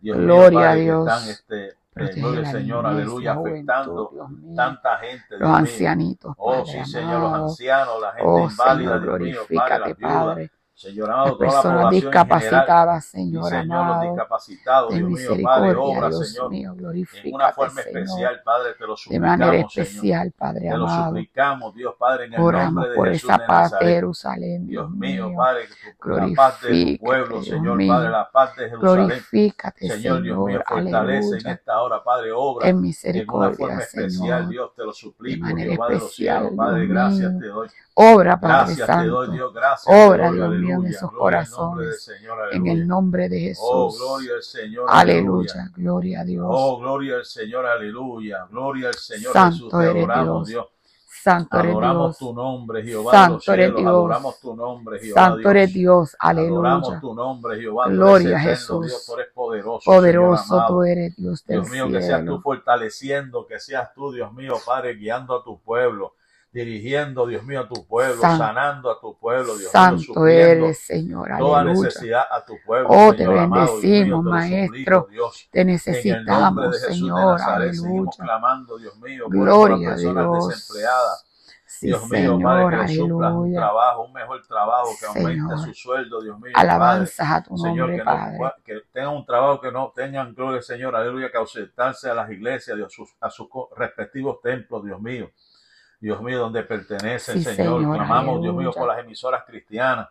mío, 0.00 0.14
Gloria 0.14 0.70
a 0.70 0.74
que 0.74 0.80
Dios. 0.82 1.08
están, 1.08 1.28
este, 1.30 1.78
Protege 1.92 2.20
gloria 2.20 2.40
la 2.42 2.48
al 2.50 2.54
Señor, 2.54 2.86
aleluya, 2.86 3.32
afectando 3.32 4.06
juventud, 4.06 4.54
tanta 4.54 4.98
gente, 4.98 5.24
Los 5.30 5.38
Dios 5.40 5.50
ancianitos, 5.58 6.34
Oh, 6.36 6.66
sí, 6.66 6.84
Señor, 6.84 7.20
los 7.22 7.32
ancianos, 7.32 8.00
la 8.02 8.08
gente 8.12 8.24
Oh, 8.28 8.40
inválida, 8.50 8.98
Señor, 9.00 9.18
Dios 9.22 9.50
mío, 9.50 9.58
Padre, 9.58 9.78
las 9.78 9.96
viudas, 9.96 10.14
Padre. 10.26 10.50
Señor 10.76 11.10
amado, 11.10 11.38
toda 11.38 11.62
la 11.62 11.62
personas 11.62 11.92
en 11.92 12.02
general. 12.02 12.26
discapacitadas, 12.28 13.04
Señor 13.06 13.54
Señor, 13.54 13.86
los 13.86 13.96
amado. 13.96 14.02
discapacitados, 14.02 14.90
Ten 14.90 14.98
Dios 14.98 15.10
mío, 15.10 15.38
Padre, 15.42 15.74
misericordia, 15.74 15.78
obra, 15.78 16.08
Dios 16.10 16.28
Señor, 16.30 16.50
mío, 16.50 16.76
en 17.22 17.34
una 17.34 17.52
forma 17.52 17.82
Señor. 17.82 17.98
especial, 18.02 18.42
Padre, 18.44 18.74
te 18.78 18.86
lo 18.86 18.96
De 18.96 18.96
suplicamos, 18.96 19.38
manera 19.38 19.52
Señor. 19.52 19.70
especial, 19.70 20.32
Padre 20.32 20.68
Te 20.68 20.76
lo 20.76 20.86
amado. 20.86 21.06
suplicamos, 21.06 21.74
Dios 21.74 21.94
Padre, 21.98 22.24
en 22.26 22.34
el 22.34 22.40
Oramos 22.40 22.74
nombre 22.74 22.90
de 22.90 22.96
por 22.96 23.08
Jesús 23.08 23.30
esa 23.30 23.38
de 23.38 23.46
paz 23.46 23.78
de. 23.78 23.86
Jerusalén, 23.86 24.66
Dios 24.66 24.90
Dios 25.00 25.30
mío. 25.30 25.32
Padre, 25.36 25.68
la 26.04 26.34
paz 26.34 26.60
de 26.62 26.68
tu 26.76 27.04
pueblo, 27.04 27.40
Dios 27.40 27.46
Señor, 27.48 27.76
mío. 27.76 27.92
Padre, 27.94 28.10
la 28.10 28.30
paz 28.30 28.56
de 28.56 28.68
Jerusalén. 28.70 29.06
Glorifícate, 29.08 29.88
Señor, 29.88 30.22
Dios 30.22 30.38
mío, 30.38 30.62
Señor. 30.66 30.66
fortalece 30.66 31.38
en 31.38 31.46
Aleluya. 31.46 31.52
esta 31.52 31.82
hora, 31.82 32.04
Padre, 32.04 32.32
obra 32.32 32.66
Ten 32.66 32.82
en 33.18 33.30
una 33.32 33.50
misericordia, 33.50 33.56
forma 33.56 33.82
especial, 33.82 34.10
Señor. 34.10 34.48
Dios, 34.48 34.74
te 34.74 34.84
lo 34.84 34.92
suplico, 34.92 35.54
manera 35.54 35.72
Jehová 35.72 35.90
de 35.90 35.98
los 35.98 36.02
especial, 36.04 36.38
cielos, 36.38 36.52
Padre, 36.56 36.86
Dios 36.88 36.88
gracias 36.88 37.38
te 37.38 37.46
doy. 37.46 37.68
Obra, 37.94 38.40
Padre 38.40 38.74
Gracias 38.74 38.94
te 38.94 39.04
doy, 39.06 39.26
Santo. 39.26 39.32
Dios, 39.32 39.54
gracias. 39.54 39.96
Obra, 40.06 40.30
Dios 40.30 40.50
en 40.70 40.86
esos 40.86 41.10
corazones. 41.12 42.10
En 42.52 42.66
el 42.66 42.86
nombre 42.86 43.28
de 43.28 43.40
Jesús. 43.40 43.64
Oh, 43.66 43.92
gloria 43.92 44.34
al 44.34 44.42
Señor. 44.42 44.86
Aleluya. 44.88 45.70
Gloria 45.74 46.20
a 46.20 46.24
Dios. 46.24 46.46
Oh, 46.48 46.78
gloria 46.78 47.16
al 47.16 47.24
Señor. 47.24 47.66
Aleluya. 47.66 48.46
Gloria 48.50 48.88
al 48.88 48.94
Señor 48.94 49.32
Santo 49.32 49.80
Jesús. 49.80 50.44
Te 50.46 50.50
Dios. 50.50 50.66
Santo 51.26 51.58
eres 51.58 51.76
Dios. 51.76 52.18
tu 52.18 52.32
nombre, 52.32 52.82
Jehová. 52.84 53.10
Santo 53.10 53.52
eres. 53.52 53.74
Dios. 53.74 53.88
Adoramos 53.88 54.40
tu 54.40 54.54
nombre, 54.54 55.00
Jehová. 55.00 55.20
Santo 55.20 55.50
eres 55.50 55.74
Dios. 55.74 56.16
Adoramos 56.20 56.84
Aleluya. 56.84 57.00
tu 57.00 57.14
nombre, 57.14 57.60
Jehová. 57.60 57.84
Tú 57.84 57.90
eres 57.90 57.98
Gloria 57.98 58.36
a 58.36 58.40
Jesús. 58.40 58.86
Dios, 58.86 59.06
tú 59.06 59.14
eres 59.14 59.32
poderoso. 59.34 59.90
Poderoso 59.90 60.64
tú 60.68 60.82
eres, 60.84 61.16
Dios 61.16 61.44
del 61.44 61.62
Dios 61.62 61.70
mío, 61.72 61.88
que 61.90 62.02
seas 62.02 62.24
tú 62.24 62.40
fortaleciendo, 62.40 63.44
que 63.44 63.58
seas 63.58 63.92
tú, 63.92 64.12
Dios 64.12 64.32
mío, 64.34 64.54
Padre, 64.64 64.94
guiando 64.94 65.34
a 65.36 65.42
tu 65.42 65.58
pueblo, 65.58 66.14
dirigiendo, 66.52 67.26
Dios 67.26 67.42
mío, 67.44 67.60
a 67.60 67.68
tu 67.68 67.86
pueblo, 67.86 68.20
San- 68.20 68.38
sanando 68.38 68.90
a 68.90 69.00
tu 69.00 69.18
pueblo, 69.18 69.56
Dios 69.58 69.72
mío, 69.92 69.98
supliendo 69.98 70.66
eres, 70.66 70.78
Señor. 70.80 71.30
toda 71.38 71.60
Aleluya. 71.60 71.88
necesidad 71.88 72.24
a 72.30 72.44
tu 72.44 72.54
pueblo. 72.64 72.88
Oh, 72.90 73.12
te 73.12 73.18
Señor 73.18 73.38
amado, 73.38 73.80
Dios 73.80 73.82
mío, 73.82 74.22
bendecimos, 74.22 74.24
te 74.24 74.30
Maestro. 74.30 75.00
suplico, 75.00 75.06
Dios. 75.10 75.48
Te 75.50 75.60
En 75.60 75.68
el 75.68 76.26
nombre 76.26 76.68
de 76.68 76.70
necesitamos, 76.72 76.80
Jesús 76.80 76.82
de 76.88 76.94
Señor. 76.94 77.38
Nazaret 77.38 77.74
seguimos 77.74 78.18
Aleluya. 78.18 78.24
clamando, 78.24 78.78
Dios 78.78 78.96
mío, 78.98 79.24
por 79.24 79.32
Gloria 79.36 79.74
a 79.88 79.90
las 79.90 80.00
personas 80.00 80.30
Dios. 80.32 80.48
desempleadas. 80.48 81.26
Sí, 81.68 81.86
Dios 81.88 82.08
mío, 82.08 82.40
Padre, 82.40 82.64
Señor. 82.64 82.70
que 82.70 82.76
le 82.76 82.88
suplas 82.88 83.32
un 83.34 83.52
trabajo, 83.52 84.04
un 84.04 84.12
mejor 84.12 84.46
trabajo, 84.46 84.88
que 84.98 85.06
aumente 85.06 85.40
Señor. 85.40 85.58
su 85.58 85.74
sueldo, 85.74 86.22
Dios 86.22 86.38
mío, 86.38 86.52
Padre. 86.54 86.70
Alabanzas 86.70 87.30
a 87.30 87.42
tu 87.42 87.56
Señor, 87.58 87.76
nombre, 87.78 87.96
que, 87.96 88.04
no, 88.04 88.04
Padre. 88.04 88.38
que 88.64 88.80
tengan 88.92 89.14
un 89.14 89.26
trabajo 89.26 89.60
que 89.60 89.72
no 89.72 89.92
tengan, 89.94 90.34
gloria 90.34 90.62
Señor, 90.62 90.96
aleluya, 90.96 91.30
que 91.30 91.36
ausentarse 91.36 92.08
a 92.08 92.14
las 92.14 92.30
iglesias, 92.30 92.76
Dios, 92.76 92.94
a 93.20 93.30
sus 93.30 93.48
respectivos 93.76 94.40
templos, 94.40 94.84
Dios 94.84 95.00
mío. 95.00 95.30
Dios 96.00 96.20
mío, 96.22 96.38
donde 96.38 96.62
pertenecen, 96.62 97.38
Sí, 97.38 97.44
Señor. 97.44 97.82
Clamamos, 97.82 98.42
Dios 98.42 98.54
mío, 98.54 98.70
por 98.72 98.88
las 98.88 98.98
emisoras 98.98 99.44
cristianas. 99.46 100.08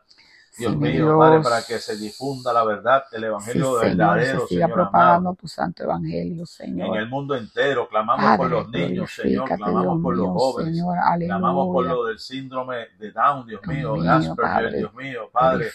Dios 0.57 0.71
Sí, 0.71 0.77
mío, 0.77 1.17
Padre, 1.17 1.41
para 1.41 1.61
que 1.63 1.79
se 1.79 1.97
difunda 1.97 2.53
la 2.53 2.63
verdad, 2.63 3.03
el 3.11 3.23
evangelio 3.25 3.79
Señor, 3.79 3.81
verdadero, 3.97 4.41
se 4.41 4.47
siga 4.47 4.65
Señor 4.67 4.73
propagando 4.73 5.29
amado. 5.29 5.35
tu 5.41 5.47
santo 5.47 5.83
evangelio, 5.83 6.41
En 6.41 6.47
Señor. 6.47 6.97
el 6.97 7.09
mundo 7.09 7.35
entero, 7.35 7.87
clamamos 7.89 8.37
por 8.37 8.49
los 8.49 8.69
niños, 8.69 9.11
Señor, 9.13 9.47
clamamos 9.47 9.83
Dios 9.83 9.99
por 10.01 10.15
los 10.17 10.27
jóvenes, 10.29 10.75
Señor, 10.77 10.95
clamamos 11.25 11.67
por 11.67 11.85
lo 11.85 12.05
del 12.05 12.19
síndrome 12.19 12.75
de 12.99 13.11
Down, 13.11 13.47
Dios 13.47 13.61
Dios 13.61 13.97
mío, 13.97 14.11
Asperger, 14.11 14.35
Padre. 14.35 14.77
Dios 14.77 14.93
mío, 14.93 15.29
Padre, 15.31 15.65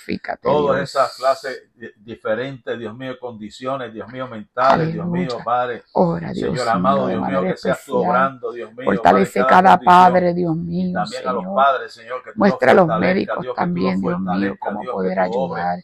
todas 0.43 0.83
esas 0.83 1.17
clases 1.17 1.63
di- 1.75 1.91
diferentes, 1.99 2.79
Dios 2.79 2.97
mío, 2.97 3.19
condiciones, 3.21 3.93
Dios 3.93 4.09
mío, 4.13 4.27
mentales, 4.29 4.93
Dios 4.93 5.07
mío. 5.07 5.29
Padre. 5.45 5.83
Ora, 5.93 6.33
Señor 6.35 6.69
amado, 6.69 7.07
Dios 7.09 7.27
mío, 7.27 7.43
que 7.43 7.57
seas 7.57 7.85
tú 7.85 7.97
obrando, 7.99 8.53
Dios 8.53 8.73
mío, 8.75 8.85
Fortalece 8.85 9.45
cada 9.47 9.79
padre, 9.79 10.35
Dios 10.35 10.55
Y 10.57 10.61
mío, 10.61 10.93
también 10.95 11.29
a 11.29 11.33
los 11.33 11.43
Señor. 11.43 11.57
padres, 11.57 11.93
Señor, 11.93 12.23
que 12.25 12.31
tú 12.33 12.39
Muestra 12.39 12.71
a 12.71 12.75
los 12.75 12.89
médicos 12.99 13.47
también, 13.55 14.01
Dios 14.01 14.21
mío, 14.21 14.57
cómo 14.73 14.93
poder 14.93 15.19
ayudar 15.19 15.81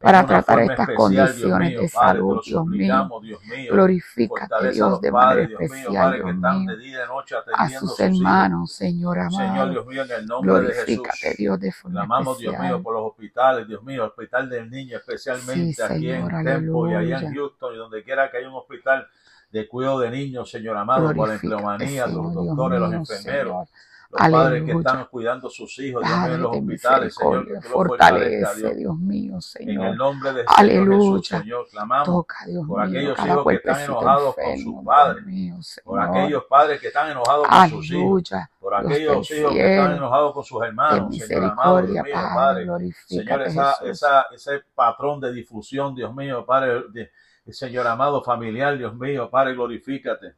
para 0.00 0.24
tratar 0.24 0.60
estas 0.60 0.88
especial, 0.88 0.96
condiciones 0.96 1.70
mío, 1.70 1.80
de 1.82 1.88
Padre, 1.90 2.18
salud, 2.18 2.36
lo 2.36 2.42
Dios 2.42 2.66
mío. 2.66 3.20
Dios 3.22 3.44
mío. 3.44 3.72
Glorifícate, 3.72 4.72
Dios, 4.72 5.00
de 5.02 5.12
manera 5.12 5.28
padres, 5.28 5.48
Dios 5.48 5.60
mío, 5.60 5.66
especial, 5.66 5.94
Padre, 5.94 6.16
que 6.16 6.24
Dios 6.24 6.34
están 6.36 6.58
mío, 6.60 6.70
de 6.70 6.78
día 6.78 6.88
y 6.88 7.00
de 7.00 7.06
noche 7.06 7.34
a 7.52 7.68
sus 7.68 8.00
hermanos, 8.00 8.72
Señor 8.72 9.16
Señor, 9.16 9.18
amado. 9.18 9.70
Dios 9.70 9.86
mío, 9.86 10.02
en 10.02 10.10
el 10.10 10.26
nombre 10.26 10.60
de 10.62 10.72
Jesús. 10.72 11.08
Dios, 11.36 11.60
de 11.60 11.72
forma 11.72 12.00
Clamamos, 12.00 12.38
Dios 12.38 12.58
mío, 12.58 12.82
por 12.82 12.94
los 12.94 13.02
hospitales, 13.10 13.68
Dios 13.68 13.82
mío, 13.82 14.04
el 14.04 14.08
hospital 14.08 14.48
del 14.48 14.70
niño, 14.70 14.96
especialmente 14.96 15.74
Sí, 15.74 15.82
aquí 15.82 16.10
en 16.10 16.26
Señor, 16.26 16.44
Tempo 16.44 16.88
y 16.88 16.94
allá 16.94 17.18
en. 17.18 17.34
Houston 17.34 17.74
y 17.74 17.76
donde 17.76 18.02
quiera 18.02 18.30
que 18.30 18.38
haya 18.38 18.48
un 18.48 18.54
hospital 18.54 19.06
de 19.52 19.68
cuidado 19.68 20.00
de 20.00 20.10
niños, 20.10 20.50
Señor 20.50 20.78
amado, 20.78 21.12
por 21.14 21.28
la 21.28 21.34
empleomanía, 21.34 22.06
los 22.06 22.28
Señor, 22.28 22.46
doctores, 22.46 22.80
los 22.80 22.92
enfermeros, 22.94 23.68
Señor. 23.68 23.89
Los 24.10 24.18
padres 24.20 24.64
que 24.64 24.72
Aleluya. 24.72 24.90
están 24.90 25.04
cuidando 25.06 25.46
a 25.46 25.50
sus 25.50 25.78
hijos, 25.78 26.02
Dios 26.04 26.18
mío, 26.18 26.34
en 26.34 26.42
los 26.42 26.56
hospitales, 26.56 27.14
Señor, 27.14 27.46
que 27.46 27.60
fortalece, 27.68 28.56
Dios. 28.74 28.76
Dios 28.76 28.98
mío, 28.98 29.30
En 29.30 29.36
el 29.36 29.42
Señor. 29.42 29.96
nombre 29.96 30.32
de 30.32 30.44
Señor 30.44 30.48
Jesús, 30.48 30.58
Aleluya. 30.58 31.40
Señor, 31.40 31.66
clamamos 31.70 32.06
Toca, 32.08 32.36
Dios 32.46 32.66
por 32.66 32.88
mío, 32.88 32.98
aquellos 32.98 33.26
hijos 33.26 33.46
que 33.46 33.54
están 33.54 33.80
enojados 33.82 34.34
con 34.34 34.58
sus 34.58 34.84
padres, 34.84 35.24
mío, 35.26 35.54
por 35.84 36.00
Señor. 36.00 36.00
aquellos 36.00 36.44
padres 36.44 36.80
que 36.80 36.86
están 36.88 37.10
enojados 37.10 37.46
con 37.48 37.68
sus 37.70 37.90
hijos, 37.90 38.32
Aleluya. 38.32 38.50
por 38.58 38.74
aquellos 38.74 39.30
hijos 39.30 39.52
que 39.52 39.74
están 39.76 39.92
enojados 39.96 40.34
con 40.34 40.44
sus 40.44 40.62
hermanos, 40.62 41.16
Señor 41.16 41.44
amado, 41.44 41.82
Dios 41.82 42.04
mío, 42.04 42.14
Padre. 42.14 42.66
Padre. 42.66 42.92
Señor, 43.06 43.42
esa, 43.42 43.72
esa, 43.84 44.22
ese 44.34 44.60
patrón 44.74 45.20
de 45.20 45.32
difusión, 45.32 45.94
Dios 45.94 46.12
mío, 46.14 46.44
Padre, 46.44 46.84
Señor 47.48 47.86
amado, 47.86 48.22
familiar, 48.22 48.76
Dios 48.76 48.94
mío, 48.96 49.30
Padre, 49.30 49.54
glorifícate. 49.54 50.34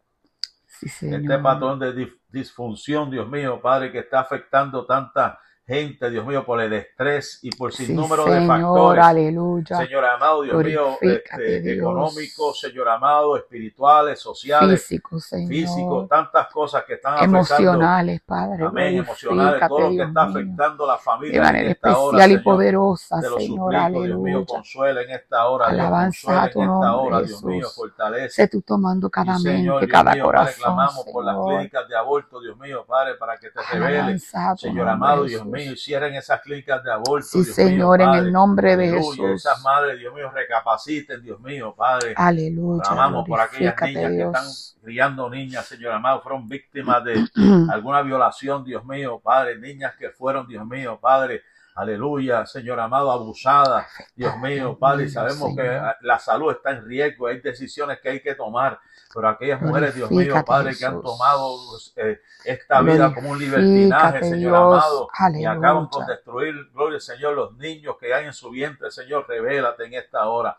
Sí, 0.89 1.15
Este 1.15 1.39
patrón 1.39 1.79
de 1.79 2.13
disfunción, 2.29 3.11
Dios 3.11 3.29
mío, 3.29 3.61
Padre, 3.61 3.93
que 3.93 4.01
está 4.01 4.21
afectando 4.21 4.85
tanta 4.85 5.39
gente, 5.67 6.11
Dios 6.11 6.27
mío, 6.27 6.45
por 6.45 6.61
el 6.61 6.73
estrés 6.73 7.39
y 7.43 7.51
por 7.53 7.73
sin 7.73 7.87
Sí, 7.87 7.95
número 7.95 8.25
de 8.25 8.41
Señor. 8.41 8.49
factores. 8.49 9.05
Aleluya. 9.05 9.77
Señor 9.79 10.05
amado, 10.05 10.43
Dios 10.43 10.57
mío, 10.65 10.99
este, 11.01 11.61
Dios. 11.61 11.77
económicos, 11.79 12.61
Señor 12.61 12.89
amado, 12.89 13.37
espirituales, 13.37 14.21
sociales, 14.21 14.83
Físico, 14.87 15.19
físicos, 15.49 16.09
tantas 16.09 16.49
cosas 16.49 16.85
que 16.85 16.95
están 16.95 17.15
afectando, 17.15 17.39
Emocionales, 17.39 18.21
Padre. 18.23 18.65
amén, 18.65 18.97
emocionales, 18.99 19.67
todo 19.67 19.81
lo 19.81 19.95
que 19.95 19.95
Dios 19.95 20.09
está 20.09 20.27
mío. 20.27 20.31
afectando 20.31 20.85
a 20.85 20.89
la 20.89 20.97
De 20.97 20.99
familia 20.99 21.43
en 21.43 21.43
manera 21.43 21.71
esta 21.71 21.99
hora, 21.99 22.19
especial 22.19 22.31
y 22.33 22.39
Señor. 22.39 22.43
poderosa, 22.43 23.23
Señor. 23.23 23.41
suplico, 23.41 24.03
Dios 24.03 24.21
mío, 24.21 24.45
Aleluya. 24.45 24.47
consuela 24.47 25.03
en 25.03 25.11
esta 25.11 25.47
hora, 25.49 25.67
Alabanza 25.69 26.43
a 26.43 26.49
en 26.49 26.51
tu 26.51 26.63
esta 26.63 26.87
nombre, 26.87 27.17
hora, 27.17 27.23
Dios 27.23 27.43
mío, 27.45 27.71
Jesús. 27.71 27.75
fortalece. 27.75 28.31
Sé 28.31 28.49
tú 28.49 28.63
tomando 28.63 29.11
cada 29.11 29.39
Y 29.39 29.39
mente, 29.39 29.87
Dios 29.87 29.87
cada 29.87 30.15
mío, 30.15 30.33
Padre, 30.33 30.55
corazón, 30.55 30.55
clamamos 30.57 31.07
por 31.13 31.25
las 31.25 31.37
clínicas 31.47 31.89
de 31.89 31.97
aborto, 31.97 32.41
Dios 32.41 32.57
mío, 32.59 32.85
Padre, 32.87 33.15
para 33.17 33.39
que 33.39 33.51
te 33.51 33.61
revele. 33.73 33.99
Alabanza 33.99 34.51
a 34.51 34.57
tu 34.57 34.61
Señor 34.61 34.89
amado, 34.89 35.25
Dios 35.25 35.43
Jesús. 35.43 35.52
Mío, 35.53 35.77
cierren 35.77 36.15
esas 36.15 36.41
clínicas 36.41 36.83
de 36.83 36.91
aborto, 36.93 37.27
Sí, 37.27 37.45
Dios 37.45 37.47
mío, 37.47 37.55
Señor, 37.69 38.01
en 38.03 38.15
el 38.15 38.33
nombre 38.33 38.77
de 38.77 38.89
Aleluya, 38.89 39.11
Jesús. 39.11 39.31
esas 39.47 39.63
madres, 39.63 39.99
Dios 39.99 40.15
mío, 40.15 40.31
recapaciten, 40.31 41.23
Dios 41.23 41.39
mío, 41.41 41.75
Padre. 41.77 42.15
Aleluya. 42.17 42.83
Clamamos 42.83 43.29
por 43.29 43.41
aquellas 43.41 43.81
niñas 43.83 44.11
que 44.11 44.23
están 44.23 44.47
criando 44.83 45.31
niñas, 45.31 45.67
Señor 45.67 45.93
amado, 45.93 46.21
fueron 46.23 46.49
víctimas 46.49 47.05
de 47.05 47.25
alguna 47.71 48.03
violación, 48.03 48.65
Dios 48.65 48.85
mío, 48.85 49.21
Padre, 49.23 49.59
niñas 49.59 49.95
que 49.97 50.11
fueron, 50.11 50.47
Dios 50.49 50.67
mío, 50.67 50.99
Padre, 51.01 51.43
aleluya, 51.75 52.47
Señor 52.47 52.81
amado, 52.81 53.11
abusadas, 53.11 53.87
Dios 54.15 54.37
mío, 54.39 54.79
Padre, 54.79 55.09
sabemos 55.09 55.55
que 55.57 55.81
la 56.03 56.19
salud 56.19 56.53
está 56.53 56.71
en 56.71 56.85
riesgo, 56.85 57.27
hay 57.27 57.41
decisiones 57.41 58.01
que 58.01 58.11
hay 58.11 58.21
que 58.21 58.35
tomar, 58.35 58.79
pero 59.15 59.29
aquellas 59.29 59.61
mujeres, 59.61 59.95
Dios 59.95 60.11
mío, 60.11 60.35
Padre, 60.45 60.75
que 60.77 60.85
han 60.85 61.01
tomado 61.01 61.57
eh, 61.97 62.21
esta 62.45 62.81
vida 62.83 63.15
como 63.15 63.31
un 63.31 63.39
libertinaje, 63.39 64.23
Señor 64.25 64.55
amado, 64.55 65.09
y 65.35 65.45
acaban 65.45 65.87
con 65.87 66.03
Aleluya. 66.03 66.15
destruir, 66.17 66.55
gloria 66.73 66.95
al 66.97 67.01
Señor, 67.03 67.35
los 67.35 67.57
niños 67.57 67.97
que 68.01 68.13
hay 68.15 68.27
en 68.27 68.33
su 68.33 68.51
vientre, 68.51 68.91
Señor, 68.91 69.27
revélate 69.29 69.85
en 69.85 69.95
esta 69.95 70.29
hora. 70.29 70.57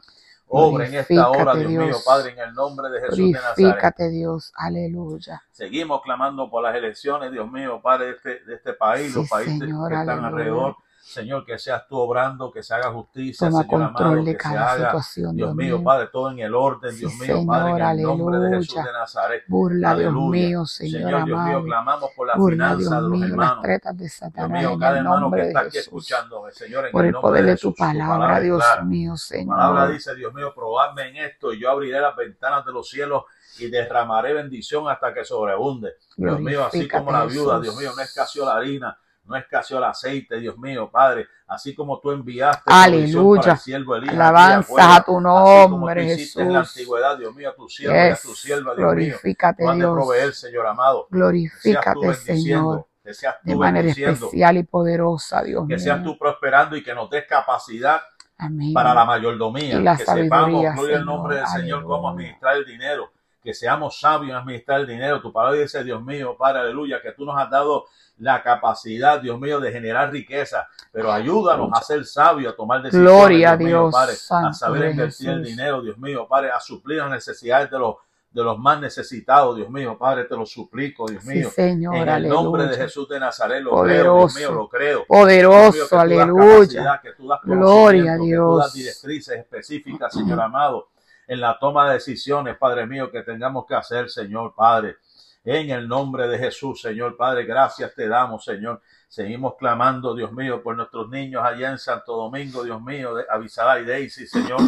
Obra 0.55 0.86
en 0.86 0.93
esta 0.96 1.29
hora, 1.29 1.55
Dios 1.55 1.72
mío. 1.72 1.96
Padre, 2.05 2.34
en 2.34 2.39
el 2.39 2.53
nombre 2.53 2.89
de 2.89 3.00
Jesús 3.00 3.17
de 3.17 3.32
Nazaret. 3.32 4.12
Dios. 4.12 4.51
Aleluya. 4.55 5.41
Seguimos 5.51 6.01
clamando 6.03 6.50
por 6.50 6.62
las 6.62 6.75
elecciones, 6.75 7.32
Dios 7.32 7.50
mío, 7.50 7.82
Padre, 7.82 8.05
de 8.08 8.12
este, 8.12 8.39
de 8.46 8.55
este 8.55 8.74
país, 8.74 9.13
Sí, 9.13 9.20
los 9.20 9.29
países 9.29 9.58
Señor, 9.58 9.89
que 9.89 9.96
están 9.96 10.10
aleluya. 10.10 10.27
alrededor. 10.27 10.75
Señor, 11.13 11.46
que 11.46 11.58
seas 11.60 11.88
tú 11.88 11.98
obrando, 11.98 12.51
que 12.51 12.63
se 12.63 12.74
haga 12.74 12.91
justicia, 12.91 13.50
Toma 13.50 13.63
Señor 13.63 13.67
control 13.67 14.08
amado, 14.08 14.24
de 14.25 14.38
que 14.38 14.48
se 14.50 14.55
cada 14.55 14.72
haga, 14.72 14.75
situación, 14.88 15.36
Dios 15.36 15.55
Dios 15.55 15.55
mío, 15.55 15.77
mío. 15.77 15.84
Padre, 15.84 16.08
todo 16.12 16.32
en 16.32 16.39
el 16.39 16.55
orden, 16.55 16.98
Dios 16.98 17.13
Sí, 17.20 17.20
mío, 17.20 17.43
Padre, 17.46 17.72
en 17.72 17.82
el 17.82 17.88
Señor, 17.96 18.17
nombre 18.17 18.39
de 18.39 18.50
Jesús 18.50 18.75
aleluya. 18.77 18.84
de 18.84 18.91
Nazaret. 18.93 19.43
Burla, 19.48 19.96
Dios 19.96 20.15
Aleluya. 20.15 20.29
mío, 20.32 20.65
Señor, 20.65 21.01
Señor, 21.01 21.25
Dios 21.25 21.39
mío, 21.39 21.60
amado. 21.60 21.63
clamamos 21.63 22.10
por 22.15 22.27
la 22.27 22.38
Burla, 22.38 22.75
finanza 22.75 22.77
Dios 22.77 23.03
de 23.03 23.10
los 23.10 23.12
mío, 23.20 23.25
hermanos. 23.25 23.63
de 23.93 24.10
Dios 24.10 24.13
Satanás 24.13 24.50
mío, 24.50 24.70
en 24.72 24.79
cada 24.79 24.98
hermano 25.00 25.32
que 25.32 25.41
está 25.41 25.60
aquí 25.62 25.77
escuchándome, 25.77 26.51
Señor, 26.51 26.86
en 26.88 26.91
Por 26.91 27.01
el 27.01 27.08
el 27.08 27.12
nombre 27.12 27.22
poder 27.29 27.46
de 27.46 27.51
Jesús, 27.53 27.74
tu 27.74 27.75
palabra, 27.75 28.38
es 28.38 28.43
Dios 28.43 28.58
clara. 28.63 28.84
mío, 28.84 29.13
Tu 29.29 29.46
palabra 29.46 29.88
Señor. 29.88 29.93
dice, 29.93 30.15
Dios 30.15 30.34
mío, 30.34 30.53
probadme 30.55 31.10
en 31.10 31.17
esto 31.17 31.53
y 31.53 31.60
yo 31.60 31.70
abriré 31.72 32.00
las 32.01 32.15
ventanas 32.15 32.65
de 32.65 32.72
los 32.74 32.89
cielos 32.89 33.24
y 33.60 33.70
derramaré 33.70 34.34
bendición 34.34 34.89
hasta 34.89 35.13
que 35.13 35.24
sobreabunde. 35.25 35.93
Dios 36.15 36.39
mío, 36.39 36.65
así 36.65 36.88
como 36.88 37.12
la 37.12 37.25
viuda. 37.25 37.60
Dios 37.60 37.75
mío, 37.77 37.91
no 37.96 38.01
escaseó 38.01 38.46
la 38.46 38.55
harina, 38.55 38.98
no 39.25 39.36
escaseó 39.38 39.77
el 39.77 39.86
aceite, 39.86 40.38
Dios 40.39 40.58
mío, 40.58 40.89
Padre, 40.92 41.27
así 41.48 41.74
como 41.74 42.00
tú 42.00 42.12
enviaste 42.12 42.63
Aleluya. 42.65 43.42
para 43.42 43.51
el 43.53 43.58
siervo 43.60 43.96
Elías, 43.96 44.13
Alabanza 44.15 44.58
a 44.58 44.65
tu 44.65 44.74
cueva, 44.74 44.96
así 44.96 45.03
como 45.06 45.80
nombre, 45.80 46.13
en 46.36 46.53
la 46.53 46.60
antigüedad, 46.60 47.18
Dios 47.18 47.36
mío, 47.36 47.50
a 47.50 47.56
tu 47.56 47.70
siervo 47.70 47.96
y 47.96 48.00
a 48.00 48.10
Yes. 48.10 48.22
tu 48.22 48.36
sierva, 48.36 48.75
Dios 48.75 48.77
mío, 48.77 48.88
Glorifícate, 48.88 49.63
de 49.63 49.75
Dios. 49.75 49.94
proveer, 49.94 50.34
Señor 50.34 50.68
amado, 50.68 51.08
Glorifícate, 51.10 52.13
Señor. 52.15 52.86
que 53.03 53.13
seas 53.13 53.36
De 53.44 53.53
tú 53.53 53.60
manera 53.60 53.82
bendiciendo, 53.84 54.25
especial 54.25 54.58
y 54.58 54.63
poderosa, 54.63 55.44
Dios 55.44 55.65
que 55.68 55.80
seas 55.80 56.00
mío. 56.01 56.12
tú 56.12 56.18
prosperando 56.18 56.75
y 56.75 56.84
que 56.84 56.94
nos 56.94 57.10
des 57.10 57.25
capacidad 57.27 58.01
Amén. 58.38 58.74
para 58.74 58.94
la 58.94 59.06
mayordomía, 59.06 59.80
Y 59.80 59.84
la 59.84 59.96
que 59.98 60.06
sepamos, 60.06 60.62
gloria 60.62 60.75
Señor. 61.00 61.06
nombre 61.06 61.36
del 61.38 61.48
Señor, 61.48 61.84
cómo 61.86 62.10
administrar 62.10 62.58
el 62.58 62.65
dinero, 62.65 63.12
que 63.44 63.54
seamos 63.54 64.00
sabios 64.00 64.32
en 64.32 64.38
administrar 64.38 64.82
el 64.82 64.88
dinero. 64.88 65.22
Tu 65.22 65.32
palabra 65.32 65.60
dice, 65.60 65.84
Dios 65.84 66.02
mío, 66.04 66.36
Padre, 66.38 66.62
aleluya, 66.62 67.02
que 67.02 67.12
tú 67.12 67.26
nos 67.26 67.38
has 67.38 67.50
dado 67.50 67.86
la 68.18 68.42
capacidad, 68.42 69.20
Dios 69.20 69.40
mío, 69.40 69.60
de 69.60 69.72
generar 69.72 70.12
riqueza, 70.12 70.68
pero 70.92 71.12
ayúdanos 71.12 71.70
a 71.74 71.82
ser 71.82 72.06
sabios, 72.06 72.54
a 72.54 72.56
tomar 72.56 72.82
decisiones, 72.82 73.12
Gloria 73.12 73.52
a 73.52 73.58
mío, 73.58 73.68
Dios, 73.68 73.92
Padre, 73.94 74.14
a 74.48 74.54
saber 74.54 74.92
invertir 74.92 75.30
el 75.30 75.44
dinero, 75.44 75.82
Dios 75.82 75.98
mío, 75.98 76.28
Padre, 76.28 76.52
a 76.52 76.60
suplir 76.60 77.00
las 77.00 77.10
necesidades 77.10 77.70
de 77.70 77.80
los 77.80 77.96
de 78.34 78.44
los 78.44 78.58
más 78.58 78.82
necesitados, 78.82 79.56
Dios 79.56 79.70
mío, 79.70 79.96
Padre, 79.96 80.26
te 80.26 80.36
lo 80.36 80.46
suplico, 80.46 81.06
Dios 81.08 81.24
mío. 81.24 81.52
Señor, 81.52 81.96
en 81.96 82.10
el 82.10 82.28
nombre 82.28 82.66
de 82.66 82.76
Jesús 82.76 83.08
de 83.08 83.20
Nazaret 83.20 83.62
lo 83.62 83.84
creo, 83.84 84.18
Dios 84.18 84.36
mío, 84.36 84.52
lo 84.52 84.68
creo. 84.68 85.06
Poderoso, 85.06 86.00
aleluya. 86.00 87.00
Gloria 87.44 88.14
a 88.14 88.18
Dios. 88.18 88.28
Que 88.28 88.36
tú 88.36 88.58
das 88.58 88.74
directrices 88.74 89.38
específicas, 89.38 90.14
Señor 90.14 90.42
amado, 90.42 90.88
en 91.27 91.39
la 91.39 91.58
toma 91.60 91.88
de 91.88 91.94
decisiones, 91.94 92.58
Padre 92.58 92.86
mío, 92.86 93.12
que 93.12 93.22
tengamos 93.22 93.65
que 93.65 93.75
hacer, 93.75 94.10
Señor 94.10 94.53
Padre. 94.56 94.98
En 95.46 95.70
el 95.72 95.88
nombre 95.88 96.27
de 96.27 96.38
Jesús, 96.38 96.82
Señor 96.82 97.18
Padre, 97.18 97.44
gracias 97.44 97.94
te 97.94 98.08
damos, 98.08 98.46
Señor. 98.46 98.82
Seguimos 99.10 99.56
clamando, 99.56 100.15
Dios 100.15 100.32
mío, 100.32 100.63
por 100.63 100.75
nuestros 100.75 101.10
niños 101.10 101.44
allá 101.44 101.72
en 101.72 101.77
Santo 101.77 102.15
Domingo, 102.15 102.63
Dios 102.63 102.82
mío, 102.82 103.13
de 103.15 103.25
Avisada 103.30 103.80
y 103.80 103.86
Daisy, 103.86 104.25
Señor. 104.25 104.62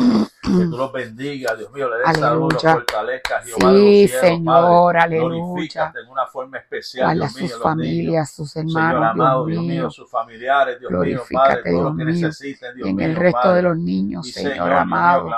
Que 0.60 0.66
tú 0.66 0.78
los 0.78 0.92
bendiga, 0.92 1.56
Dios 1.56 1.72
mío, 1.72 1.90
le 1.90 1.98
des 1.98 2.18
salud, 2.18 2.52
los 2.52 2.62
fortalezca, 2.62 3.42
Jehová 3.42 3.72
sí, 3.72 4.08
Señor, 4.08 4.98
aleluya. 4.98 5.94
en 6.02 6.10
una 6.10 6.26
forma 6.26 6.58
especial, 6.58 7.16
Dios 7.16 7.36
mío, 7.36 7.48
sus 7.48 7.62
familias, 7.62 8.32
sus 8.32 8.56
hermanos, 8.56 8.74
Señor 8.74 9.04
amado, 9.04 9.46
Dios 9.46 9.64
mío, 9.64 9.90
sus 9.90 10.10
familiares, 10.10 10.80
Dios 10.80 10.92
mío, 10.92 11.24
Padre, 11.32 11.72
todo 11.72 11.90
lo 11.90 11.98
que 11.98 12.06
necesiten, 12.06 12.76
Dios 12.76 12.88
y 12.88 12.92
en 12.92 13.00
el 13.00 13.16
resto 13.16 13.54
de 13.54 13.62
los 13.62 13.78
niños, 13.78 14.32
Señor, 14.32 14.72
amado, 14.72 15.30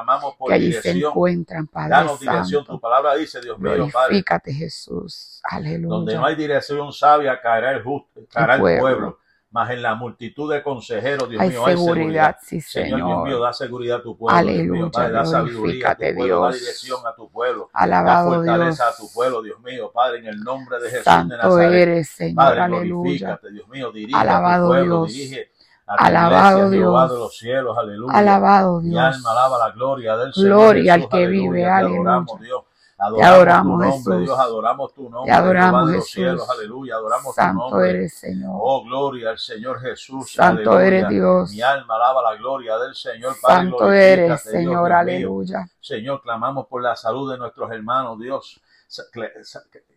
que 0.47 0.53
allí 0.53 0.74
se 0.74 0.91
encuentran, 0.91 1.67
Padre 1.67 1.89
Danos 1.89 2.19
dirección, 2.19 2.65
tu 2.65 2.79
palabra 2.79 3.15
dice, 3.15 3.41
Dios 3.41 3.59
mío, 3.59 3.89
Padre. 3.91 4.24
Jesús, 4.45 5.41
aleluya. 5.43 5.95
Donde 5.95 6.15
no 6.15 6.25
hay 6.25 6.36
dirección 6.36 6.91
sabia, 6.93 7.39
caerá 7.41 7.71
el 7.71 7.83
justo, 7.83 8.21
caerá 8.31 8.55
el 8.55 8.79
pueblo 8.79 9.19
más 9.49 9.69
en 9.71 9.81
la 9.81 9.95
multitud 9.95 10.51
de 10.51 10.61
consejeros, 10.61 11.29
Dios 11.29 11.41
mío, 11.41 11.65
hay 11.65 11.77
seguridad. 11.77 12.37
Sí, 12.41 12.59
Señor. 12.61 12.97
Dios 13.05 13.23
mío, 13.23 13.39
da 13.39 13.53
seguridad 13.53 13.97
a 13.99 14.03
tu 14.03 14.17
pueblo. 14.17 14.37
Aleluya, 14.37 14.63
Dios 14.63 14.73
mío, 14.73 14.91
Padre, 14.91 15.11
da 15.13 15.25
sabiduría 15.25 15.89
a 15.91 15.95
tu 15.95 16.01
pueblo, 16.01 16.23
Dios. 16.25 16.41
da 16.41 16.57
dirección 16.59 16.99
a 17.07 17.15
tu 17.15 17.31
pueblo. 17.31 17.69
Alabado 17.73 18.29
da 18.31 18.35
fortaleza 18.37 18.83
Dios. 18.85 18.93
a 18.93 18.97
tu 19.01 19.13
pueblo, 19.13 19.41
Dios 19.41 19.59
mío, 19.61 19.91
Padre, 19.93 20.19
en 20.19 20.25
el 20.27 20.39
nombre 20.41 20.79
de 20.81 20.89
Jesús 20.89 21.03
Santo 21.05 21.35
de 21.35 21.41
Nazaret. 21.43 21.71
eres, 21.81 22.09
Señor, 22.09 22.35
Padre, 22.35 22.61
aleluya. 22.61 23.39
Dios 23.51 23.67
mío, 23.69 23.91
dirige 23.91 24.17
Alabado 24.19 24.65
a 24.65 24.67
tu 24.67 24.67
pueblo, 24.73 25.05
Dios. 25.05 25.13
dirige 25.13 25.51
Alabado 25.87 26.57
iglesia, 26.57 26.77
Dios. 26.79 27.11
de 27.11 27.17
los 27.17 27.37
cielos, 27.37 27.77
aleluya. 27.77 28.13
Alabado 28.17 28.81
Mi 28.81 28.89
Dios. 28.89 29.01
alma 29.15 29.31
alaba 29.31 29.57
la 29.67 29.71
gloria 29.73 30.17
del 30.17 30.33
Señor. 30.33 30.49
Gloria 30.49 30.93
al 30.95 31.07
que 31.09 31.17
aleluya. 31.17 31.41
vive, 31.49 31.61
Te 31.63 31.69
adoramos, 31.69 32.35
aleluya. 32.37 32.61
Te 32.97 33.23
adoramos, 33.23 33.63
tu 33.63 33.69
nombre, 33.69 33.91
Jesús. 33.91 34.21
Dios, 34.21 34.39
adoramos 34.39 34.93
tu 34.93 35.03
nombre. 35.09 35.31
Te 35.31 35.37
adoramos, 35.37 35.91
Jesús. 35.91 36.09
cielos, 36.09 36.49
aleluya, 36.49 36.95
adoramos 36.95 37.25
tu 37.35 37.41
Santo 37.41 37.69
nombre. 37.69 37.89
eres, 37.91 38.17
Señor. 38.17 38.51
Oh, 38.59 38.83
gloria 38.83 39.29
al 39.29 39.37
Señor 39.37 39.79
Jesús. 39.81 40.31
Santo 40.33 40.71
aleluya. 40.71 40.87
eres 40.87 41.09
Dios. 41.09 41.51
Mi 41.51 41.61
alma 41.61 41.95
alaba 41.95 42.31
la 42.31 42.37
gloria 42.37 42.77
del 42.79 42.95
Señor. 42.95 43.35
Padre, 43.39 43.69
Santo 43.69 43.91
eres, 43.91 44.41
Señor, 44.41 44.87
Dios 44.87 44.97
aleluya. 44.99 45.69
Señor, 45.79 46.21
clamamos 46.23 46.65
por 46.65 46.81
la 46.81 46.95
salud 46.95 47.31
de 47.31 47.37
nuestros 47.37 47.71
hermanos, 47.71 48.17
Dios. 48.19 48.59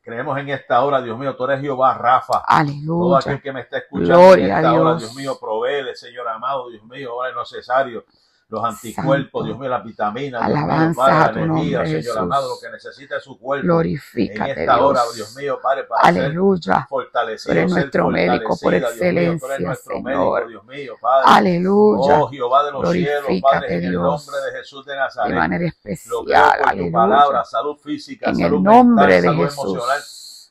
Creemos 0.02 0.36
en 0.38 0.48
esta 0.50 0.82
hora, 0.84 1.00
Dios 1.00 1.16
mío, 1.18 1.34
tú 1.36 1.44
eres 1.44 1.60
Jehová 1.60 1.94
Rafa. 1.94 2.32
Todo 2.34 2.44
Aleluya. 2.48 3.18
aquel 3.18 3.40
que 3.40 3.52
me 3.52 3.60
está 3.60 3.78
escuchando 3.78 4.18
Gloria 4.18 4.44
en 4.58 4.64
esta 4.64 4.72
hora, 4.74 4.94
Dios. 4.96 5.14
Mío, 5.14 5.38
provee, 5.40 5.94
Señor 5.94 6.28
amado, 6.28 6.68
Dios 6.68 6.84
mío, 6.84 7.12
ahora 7.12 7.30
es 7.30 7.36
necesario. 7.36 8.04
Los 8.50 8.64
anticuerpos, 8.64 9.40
Santo. 9.42 9.44
Dios 9.44 9.58
mío, 9.60 9.68
las 9.70 9.84
vitaminas, 9.84 10.44
Dios 10.46 10.58
mío, 10.58 10.64
Alabanza 10.66 11.00
Padre, 11.02 11.14
a 11.14 11.18
la 11.20 11.32
tu 11.32 11.38
energía, 11.38 11.78
nombre, 11.78 12.02
Señor 12.02 12.18
amado, 12.18 12.48
lo 12.48 12.60
que 12.60 12.70
necesita 12.70 13.16
es 13.16 13.22
su 13.24 13.38
cuerpo. 13.38 13.66
En 13.82 14.42
esta 14.58 14.80
hora, 14.84 15.02
Dios. 15.04 15.14
Dios 15.14 15.36
mío, 15.36 15.58
Padre, 15.62 15.84
para 15.84 16.12
ser 16.12 16.24
Aleluya. 16.24 16.86
fortalecido, 16.90 17.52
Tú 17.54 17.58
eres 17.58 17.70
ser 17.72 17.80
nuestro 17.80 18.08
médico 18.10 18.48
por 18.48 18.58
fortalecida, 18.58 18.90
Dios 18.90 19.00
mío, 19.14 19.32
excelencia, 19.34 19.66
nuestro 19.66 19.94
Señor. 19.94 20.04
médico, 20.04 20.48
Dios 20.48 20.64
mío, 20.64 20.94
Padre. 21.00 21.24
Aleluya. 21.28 22.20
Oh 22.20 22.28
Jehová 22.28 22.64
de 22.64 22.72
los 22.72 22.90
cielos, 22.90 23.22
Padre, 23.40 23.74
en 23.76 23.84
el 23.84 23.90
Dios. 23.90 24.02
nombre 24.02 24.36
de 24.50 24.58
Jesús 24.58 24.84
de 24.84 24.92
De 24.92 24.98
Nazaret. 24.98 25.34
manera 25.36 25.64
Lo 25.64 26.24
creo 26.24 26.42
especial. 26.42 26.78
tu 26.78 26.92
palabra, 26.92 27.44
salud 27.44 27.76
física, 27.76 28.30
En 28.30 28.36
salud 28.36 28.56
el 28.58 28.62
nombre 28.64 29.06
mental, 29.06 29.22
de 29.22 29.28
salud 29.28 29.44
Jesús. 29.44 29.64
emocional, 29.64 30.00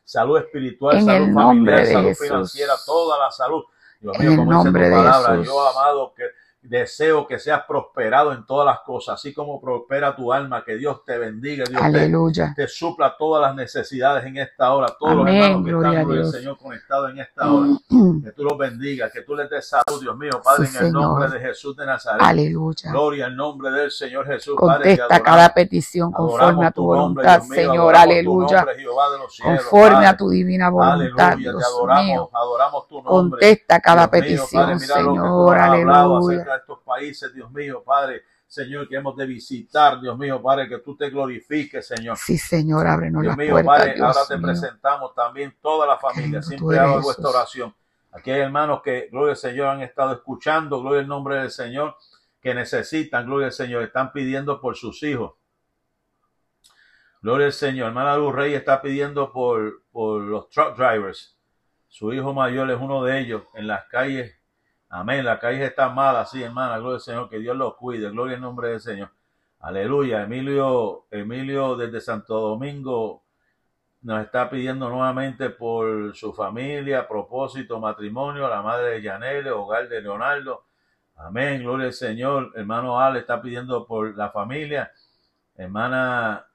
salud 0.06 0.38
espiritual, 0.38 0.98
En 0.98 1.06
salud 1.06 1.28
el 1.28 1.34
familiar, 1.34 1.80
de 1.86 1.94
salud 1.94 2.08
Jesús. 2.10 2.28
financiera, 2.28 2.74
toda 2.86 3.20
la 3.20 3.32
salud. 3.32 3.64
Dios 4.00 4.16
En 4.16 4.22
mío, 4.22 4.32
el 4.32 4.38
como 4.38 4.52
dice 4.54 4.64
nombre 4.64 4.84
tu 4.86 4.90
de 4.90 4.96
palabra, 4.96 5.30
Jesús. 5.32 5.46
yo 5.48 5.68
amado 5.68 6.14
que 6.16 6.24
deseo 6.62 7.26
que 7.26 7.40
seas 7.40 7.64
prosperado 7.68 8.34
en 8.34 8.46
todas 8.46 8.66
las 8.66 8.80
cosas, 8.82 9.16
así 9.16 9.34
como 9.34 9.62
prospera 9.62 10.16
tu 10.16 10.34
alma, 10.34 10.64
que 10.66 10.76
Dios 10.76 11.04
te 11.06 11.18
bendiga, 11.18 11.64
Dios 11.68 11.80
te, 11.80 11.86
Aleluya. 11.86 12.54
te 12.56 12.68
supla 12.68 13.16
todas 13.18 13.42
las 13.42 13.56
necesidades 13.56 14.26
en 14.26 14.38
esta 14.38 14.74
hora, 14.74 14.88
todos 15.00 15.16
los 15.16 15.28
hermanos 15.28 15.64
que 15.64 15.70
gloria 15.72 15.90
están, 16.02 16.06
al 16.12 16.14
Dios. 16.18 16.32
Señor, 16.32 16.58
conectados 16.58 17.12
en 17.12 17.20
esta 17.20 17.52
hora, 17.52 17.70
que 18.24 18.32
tú 18.34 18.44
los 18.44 18.58
bendigas, 18.58 19.12
que 19.14 19.22
tú 19.22 19.36
les 19.36 19.50
des 19.50 19.68
salud, 19.70 20.02
Dios 20.02 20.18
mío, 20.18 20.32
Padre, 20.44 20.68
Sí, 20.68 20.78
en 20.78 20.86
el 20.88 20.92
nombre 20.92 21.30
de 21.30 21.40
Jesús 21.40 21.76
de 21.78 21.86
Nazaret. 21.86 22.22
Aleluya. 22.22 22.92
Gloria 22.92 23.26
al 23.28 23.36
nombre 23.38 23.72
del 23.72 23.90
Señor 23.92 24.26
Jesús, 24.28 24.56
Padre, 24.60 24.84
te 24.96 24.98
Contesta 25.00 25.24
cada 25.24 25.54
petición 25.54 26.12
conforme 26.12 26.44
Adoramos 26.44 26.66
a 26.66 26.72
tu 26.72 26.94
nombre, 26.94 27.24
voluntad, 27.26 27.44
mío, 27.48 27.56
Señor. 27.56 27.96
Aleluya. 27.96 28.58
nombre, 28.58 28.76
cielos, 28.76 29.40
Conforme 29.44 29.94
Padre. 29.96 30.08
a 30.08 30.18
tu 30.18 30.30
divina 30.30 30.70
voluntad, 30.70 31.28
Aleluya, 31.32 31.36
te 31.36 31.58
Dios 31.58 31.64
adoramos, 31.66 32.06
mío. 32.06 32.30
adoramos 32.34 32.88
tu 32.88 32.96
nombre. 32.96 33.10
Contesta 33.10 33.80
cada 33.80 34.08
Dios 34.08 34.12
mío, 34.12 34.22
petición, 34.22 34.64
Padre, 34.64 34.80
que 34.80 34.86
tú 34.88 34.94
Señor. 34.94 35.58
Aleluya. 35.58 36.49
De 36.54 36.60
estos 36.60 36.80
países, 36.80 37.34
Dios 37.34 37.52
mío, 37.52 37.84
Padre, 37.84 38.24
Señor, 38.48 38.88
que 38.90 38.96
hemos 38.96 39.16
de 39.16 39.26
visitar, 39.28 40.02
Dios 40.02 40.18
mío, 40.18 40.42
Padre, 40.42 40.68
que 40.68 40.80
tú 40.80 40.96
te 40.96 41.10
glorifiques, 41.10 41.86
Señor. 41.86 42.18
Sí, 42.18 42.38
Señor, 42.38 42.88
ábrenos 42.88 43.22
Dios 43.22 43.38
mío, 43.38 43.64
Padre, 43.64 43.96
ahora 44.02 44.26
te 44.28 44.38
mío. 44.38 44.48
presentamos 44.48 45.14
también 45.14 45.56
toda 45.62 45.86
la 45.86 45.98
familia. 45.98 46.42
Siempre 46.42 46.80
hago 46.80 47.00
esta 47.00 47.14
Jesús. 47.14 47.26
oración. 47.26 47.76
Aquí 48.12 48.32
hay 48.32 48.42
hermanos 48.42 48.82
que, 48.84 49.08
gloria 49.12 49.32
al 49.32 49.38
Señor, 49.38 49.68
han 49.68 49.82
estado 49.82 50.14
escuchando, 50.14 50.82
gloria 50.82 51.02
al 51.02 51.08
nombre 51.08 51.36
del 51.36 51.52
Señor, 51.52 51.96
que 52.42 52.56
necesitan, 52.56 53.26
gloria 53.26 53.48
al 53.48 53.54
Señor, 53.54 53.84
están 53.84 54.12
pidiendo 54.12 54.60
por 54.60 54.76
sus 54.76 55.04
hijos. 55.04 55.34
Gloria 57.22 57.48
al 57.48 57.54
Señor. 57.54 57.90
Hermana 57.90 58.16
Luz 58.16 58.34
Rey 58.34 58.54
está 58.54 58.82
pidiendo 58.82 59.32
por, 59.32 59.84
por 59.92 60.22
los 60.22 60.50
truck 60.50 60.76
drivers. 60.76 61.38
Su 61.88 62.14
hijo 62.14 62.34
mayor 62.34 62.72
es 62.72 62.78
uno 62.80 63.04
de 63.04 63.20
ellos 63.20 63.44
en 63.54 63.68
las 63.68 63.86
calles. 63.86 64.39
Amén. 64.90 65.24
Las 65.26 65.40
calles 65.40 65.62
están 65.62 65.94
malas, 65.96 66.32
sí, 66.32 66.42
hermana. 66.44 66.78
Gloria 66.78 66.96
al 66.96 67.02
Señor. 67.02 67.30
Que 67.30 67.40
Dios 67.40 67.56
los 67.56 67.76
cuide. 67.76 68.10
Gloria 68.10 68.36
al 68.36 68.42
nombre 68.42 68.70
del 68.70 68.80
Señor. 68.80 69.10
Aleluya. 69.60 70.24
Emilio, 70.24 71.06
Emilio 71.12 71.76
desde 71.76 72.02
Santo 72.02 72.40
Domingo 72.40 73.24
nos 74.02 74.24
está 74.24 74.50
pidiendo 74.50 74.90
nuevamente 74.90 75.50
por 75.50 76.16
su 76.16 76.32
familia, 76.34 77.06
propósito, 77.06 77.80
matrimonio, 77.82 78.48
la 78.48 78.62
madre 78.62 78.92
de 78.92 79.02
Yanele, 79.02 79.52
hogar 79.52 79.90
de 79.90 80.02
Leonardo. 80.02 80.64
Amén, 81.18 81.62
gloria 81.62 81.88
al 81.88 81.94
Señor. 81.94 82.54
Hermano 82.56 82.98
Ale 82.98 83.20
está 83.20 83.42
pidiendo 83.42 83.86
por 83.86 84.16
la 84.16 84.30
familia. 84.32 84.90
Hermana 85.56 86.46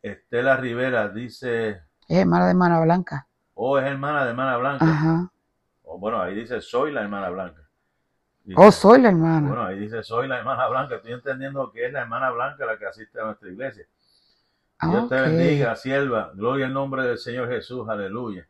Estela 0.00 0.56
Rivera 0.56 1.10
dice, 1.10 1.82
Es 2.08 2.16
hermana 2.18 2.46
de 2.46 2.50
hermana 2.52 2.80
blanca. 2.80 3.26
oh, 3.52 3.78
es 3.78 3.84
hermana 3.84 4.24
de 4.24 4.30
hermana 4.30 4.56
Blanca. 4.56 4.84
Ajá. 4.86 5.30
O 5.82 5.98
bueno, 5.98 6.22
ahí 6.22 6.34
dice, 6.34 6.62
soy 6.62 6.90
la 6.90 7.02
hermana 7.02 7.28
Blanca. 7.28 7.63
Dice, 8.44 8.60
Oh, 8.60 8.70
soy 8.70 9.00
la 9.00 9.08
hermana. 9.08 9.48
Bueno, 9.48 9.64
ahí 9.64 9.78
dice, 9.78 10.02
soy 10.02 10.28
la 10.28 10.38
hermana 10.38 10.68
Blanca. 10.68 10.96
Estoy 10.96 11.12
entendiendo 11.12 11.72
que 11.72 11.86
es 11.86 11.92
la 11.92 12.02
hermana 12.02 12.30
Blanca 12.30 12.66
la 12.66 12.76
que 12.78 12.86
asiste 12.86 13.18
a 13.20 13.24
nuestra 13.24 13.48
iglesia. 13.48 13.86
Dios 14.82 15.08
te 15.08 15.14
bendiga, 15.14 15.74
sierva. 15.76 16.30
Gloria 16.34 16.66
al 16.66 16.74
nombre 16.74 17.04
del 17.04 17.16
Señor 17.16 17.48
Jesús. 17.48 17.88
Aleluya. 17.88 18.46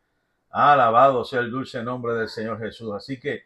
Alabado 0.51 1.25
sea 1.25 1.41
el 1.41 1.51
dulce 1.51 1.83
nombre 1.83 2.15
del 2.15 2.29
Señor 2.29 2.59
Jesús. 2.59 2.93
Así 2.93 3.21
que 3.21 3.45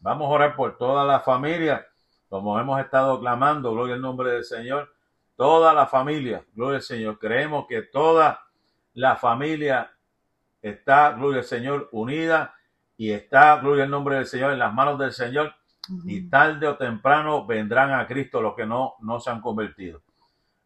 vamos 0.00 0.26
a 0.26 0.30
orar 0.30 0.56
por 0.56 0.76
toda 0.76 1.04
la 1.04 1.20
familia, 1.20 1.86
como 2.28 2.58
hemos 2.58 2.80
estado 2.80 3.20
clamando. 3.20 3.72
Gloria 3.72 3.94
al 3.94 4.00
nombre 4.00 4.32
del 4.32 4.44
Señor. 4.44 4.92
Toda 5.36 5.72
la 5.72 5.86
familia. 5.86 6.44
Gloria 6.54 6.76
al 6.76 6.82
Señor. 6.82 7.18
Creemos 7.20 7.66
que 7.68 7.82
toda 7.82 8.40
la 8.94 9.14
familia 9.16 9.92
está, 10.62 11.12
gloria 11.12 11.40
al 11.40 11.44
Señor, 11.44 11.88
unida 11.92 12.54
y 12.96 13.12
está, 13.12 13.56
gloria 13.60 13.84
al 13.84 13.90
nombre 13.90 14.16
del 14.16 14.26
Señor, 14.26 14.52
en 14.52 14.58
las 14.58 14.72
manos 14.72 14.98
del 14.98 15.12
Señor. 15.12 15.54
Y 16.04 16.28
tarde 16.28 16.66
o 16.66 16.76
temprano 16.76 17.46
vendrán 17.46 17.92
a 17.92 18.06
Cristo 18.06 18.40
los 18.40 18.54
que 18.54 18.66
no, 18.66 18.94
no 19.00 19.20
se 19.20 19.30
han 19.30 19.40
convertido. 19.40 20.02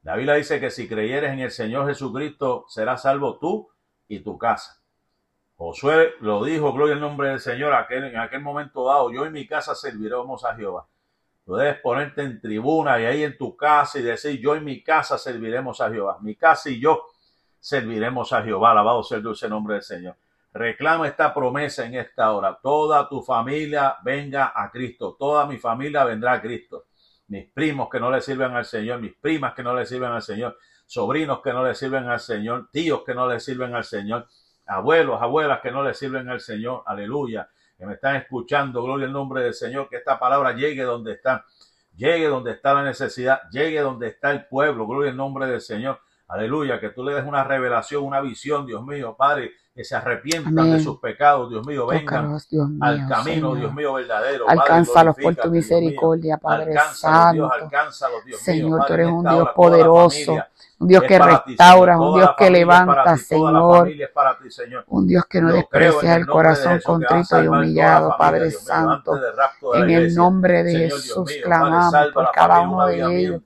La 0.03 0.17
Biblia 0.17 0.35
dice 0.35 0.61
que 0.61 0.71
si 0.71 0.89
creyeres 0.89 1.33
en 1.33 1.41
el 1.41 1.51
Señor 1.51 1.87
Jesucristo, 1.87 2.65
serás 2.69 3.03
salvo 3.03 3.39
tú 3.39 3.69
y 4.09 4.21
tu 4.21 4.39
casa. 4.39 4.81
Josué 5.57 6.15
lo 6.21 6.43
dijo, 6.43 6.73
gloria 6.73 6.95
al 6.95 7.03
nombre 7.03 7.29
del 7.29 7.41
Señor, 7.41 7.75
en 7.91 8.17
aquel 8.17 8.41
momento 8.41 8.87
dado, 8.87 9.13
yo 9.13 9.27
y 9.27 9.31
mi 9.31 9.47
casa 9.47 9.75
serviremos 9.75 10.43
a 10.47 10.55
Jehová. 10.55 10.89
Tú 11.45 11.55
debes 11.57 11.81
ponerte 11.81 12.23
en 12.23 12.41
tribuna 12.41 12.99
y 12.99 13.05
ahí 13.05 13.25
en 13.25 13.37
tu 13.37 13.57
casa 13.57 13.99
y 13.99 14.03
decir, 14.03 14.41
yo 14.41 14.57
y 14.57 14.61
mi 14.61 14.83
casa 14.83 15.19
serviremos 15.19 15.81
a 15.81 15.91
Jehová. 15.91 16.17
Mi 16.23 16.35
casa 16.35 16.71
y 16.71 16.81
yo 16.81 17.05
serviremos 17.59 18.33
a 18.33 18.43
Jehová. 18.43 18.71
Alabado 18.71 19.03
sea 19.03 19.19
el 19.19 19.23
dulce 19.23 19.49
nombre 19.49 19.75
del 19.75 19.83
Señor. 19.83 20.17
Reclama 20.53 21.07
esta 21.07 21.33
promesa 21.33 21.87
en 21.87 21.95
esta 21.95 22.33
hora. 22.33 22.59
Toda 22.61 23.09
tu 23.09 23.23
familia 23.23 23.97
venga 24.03 24.53
a 24.55 24.71
Cristo. 24.71 25.17
Toda 25.19 25.47
mi 25.47 25.59
familia 25.59 26.05
vendrá 26.05 26.33
a 26.33 26.43
Cristo. 26.43 26.87
Mis 27.29 27.51
primos 27.53 27.89
que 27.89 28.01
no 28.01 28.11
le 28.11 28.21
sirven 28.21 28.53
al 28.53 28.65
Señor, 28.65 29.01
mis 29.01 29.15
primas 29.15 29.55
que 29.55 29.63
no 29.63 29.75
le 29.75 29.87
sirven 29.87 30.11
al 30.11 30.23
Señor, 30.23 30.59
sobrinos 30.87 31.41
que 31.41 31.53
no 31.53 31.65
le 31.65 31.77
sirven 31.77 32.09
al 32.09 32.19
Señor, 32.19 32.69
tíos 32.73 33.05
que 33.07 33.15
no 33.15 33.29
le 33.29 33.39
sirven 33.39 33.73
al 33.77 33.85
Señor, 33.85 34.27
abuelos, 34.67 35.23
abuelas 35.23 35.61
que 35.61 35.71
no 35.71 35.85
le 35.85 35.95
sirven 35.95 36.29
al 36.29 36.41
Señor. 36.41 36.83
Aleluya. 36.87 37.49
Que 37.79 37.87
me 37.87 37.95
están 37.95 38.17
escuchando. 38.17 38.83
Gloria 38.83 39.07
al 39.07 39.13
nombre 39.13 39.43
del 39.43 39.55
Señor. 39.55 39.89
Que 39.89 39.97
esta 39.97 40.19
palabra 40.19 40.53
llegue 40.53 40.83
donde 40.83 41.13
están. 41.13 41.43
Llegue 41.95 42.27
donde 42.27 42.53
está 42.53 42.75
la 42.75 42.83
necesidad. 42.83 43.43
Llegue 43.53 43.81
donde 43.81 44.09
está 44.09 44.33
el 44.33 44.47
pueblo. 44.47 44.87
Gloria 44.87 45.11
al 45.11 45.17
nombre 45.17 45.47
del 45.47 45.61
Señor. 45.61 46.01
Aleluya, 46.31 46.79
que 46.79 46.91
tú 46.91 47.03
le 47.03 47.13
des 47.13 47.25
una 47.25 47.43
revelación, 47.43 48.05
una 48.05 48.21
visión, 48.21 48.65
Dios 48.65 48.85
mío, 48.85 49.17
Padre, 49.19 49.51
que 49.75 49.85
se 49.85 49.95
arrepientan 49.95 50.73
de 50.73 50.81
sus 50.81 50.99
pecados, 50.99 51.51
Dios 51.51 51.67
mío, 51.67 51.87
vengan 51.87 52.37
al 52.81 53.09
camino, 53.09 53.55
Dios 53.55 53.73
mío, 53.73 53.95
verdadero. 53.95 54.49
Alcánzalos 54.49 55.17
por 55.17 55.35
tu 55.37 55.51
misericordia, 55.51 56.37
Padre 56.39 56.75
Santo. 56.93 57.33
Dios, 57.35 57.53
alcánzalos, 57.53 58.25
Dios 58.25 58.41
Señor, 58.41 58.85
tú 58.87 58.95
eres 58.95 59.09
un 59.09 59.25
Dios 59.25 59.49
poderoso 59.55 60.37
un 60.81 60.89
Dios 60.89 61.03
que 61.03 61.19
restaura, 61.19 61.99
un 61.99 62.17
Dios 62.17 62.31
que 62.39 62.49
levanta, 62.49 63.15
Señor. 63.19 63.91
Un 64.87 65.07
Dios 65.07 65.27
que 65.27 65.43
no 65.43 65.53
desprecia 65.53 66.17
el 66.17 66.27
corazón 66.27 66.81
contrito 66.83 67.43
y 67.43 67.49
humillado, 67.49 68.17
Padre 68.19 68.51
Santo. 68.51 69.13
En 69.75 69.91
el 69.91 70.15
nombre 70.15 70.65
de 70.65 70.89
Jesús 70.89 71.31
clamamos 71.45 71.95
por 72.15 72.31
cada 72.33 72.61
uno 72.61 72.87
de 72.87 73.21
ellos. 73.21 73.43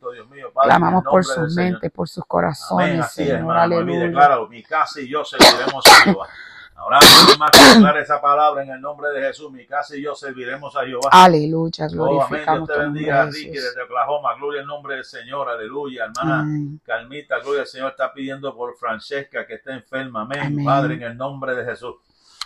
Clamamos 0.63 1.03
por 1.03 1.25
sus 1.25 1.57
mentes, 1.57 1.91
por 1.91 2.09
sus 2.09 2.25
corazones, 2.25 3.11
Señor. 3.11 3.57
Aleluya. 3.57 4.39
Mi 4.49 4.63
casa 4.63 5.01
y 5.01 5.09
yo. 5.09 5.25
Ahora 6.77 6.99
más 7.39 7.51
declarar 7.53 7.99
esa 7.99 8.21
palabra 8.21 8.63
en 8.63 8.71
el 8.71 8.81
nombre 8.81 9.09
de 9.11 9.21
Jesús. 9.23 9.51
Mi 9.51 9.67
casa 9.67 9.97
y 9.97 10.03
yo 10.03 10.15
serviremos 10.15 10.75
a 10.77 10.85
Jehová. 10.85 11.09
Aleluya, 11.13 11.87
gloria. 11.87 12.19
Oh, 12.19 12.23
amén. 12.23 12.43
Dios 12.47 12.69
te 12.69 12.79
bendiga, 12.79 13.23
a 13.23 13.27
Ricky 13.27 13.51
desde 13.51 13.83
Oklahoma. 13.83 14.35
Gloria 14.37 14.61
al 14.61 14.67
nombre 14.67 14.97
del 14.97 15.05
Señor. 15.05 15.49
Aleluya. 15.49 16.05
Hermana 16.05 16.47
Calmita, 16.85 17.39
gloria 17.41 17.63
al 17.63 17.69
Señor. 17.69 17.91
Está 17.91 18.13
pidiendo 18.13 18.55
por 18.55 18.77
Francesca 18.77 19.47
que 19.47 19.55
está 19.55 19.73
enferma. 19.75 20.23
amén. 20.23 20.65
Padre, 20.65 20.95
en 20.95 21.03
el 21.03 21.17
nombre 21.17 21.55
de 21.55 21.65
Jesús 21.65 21.95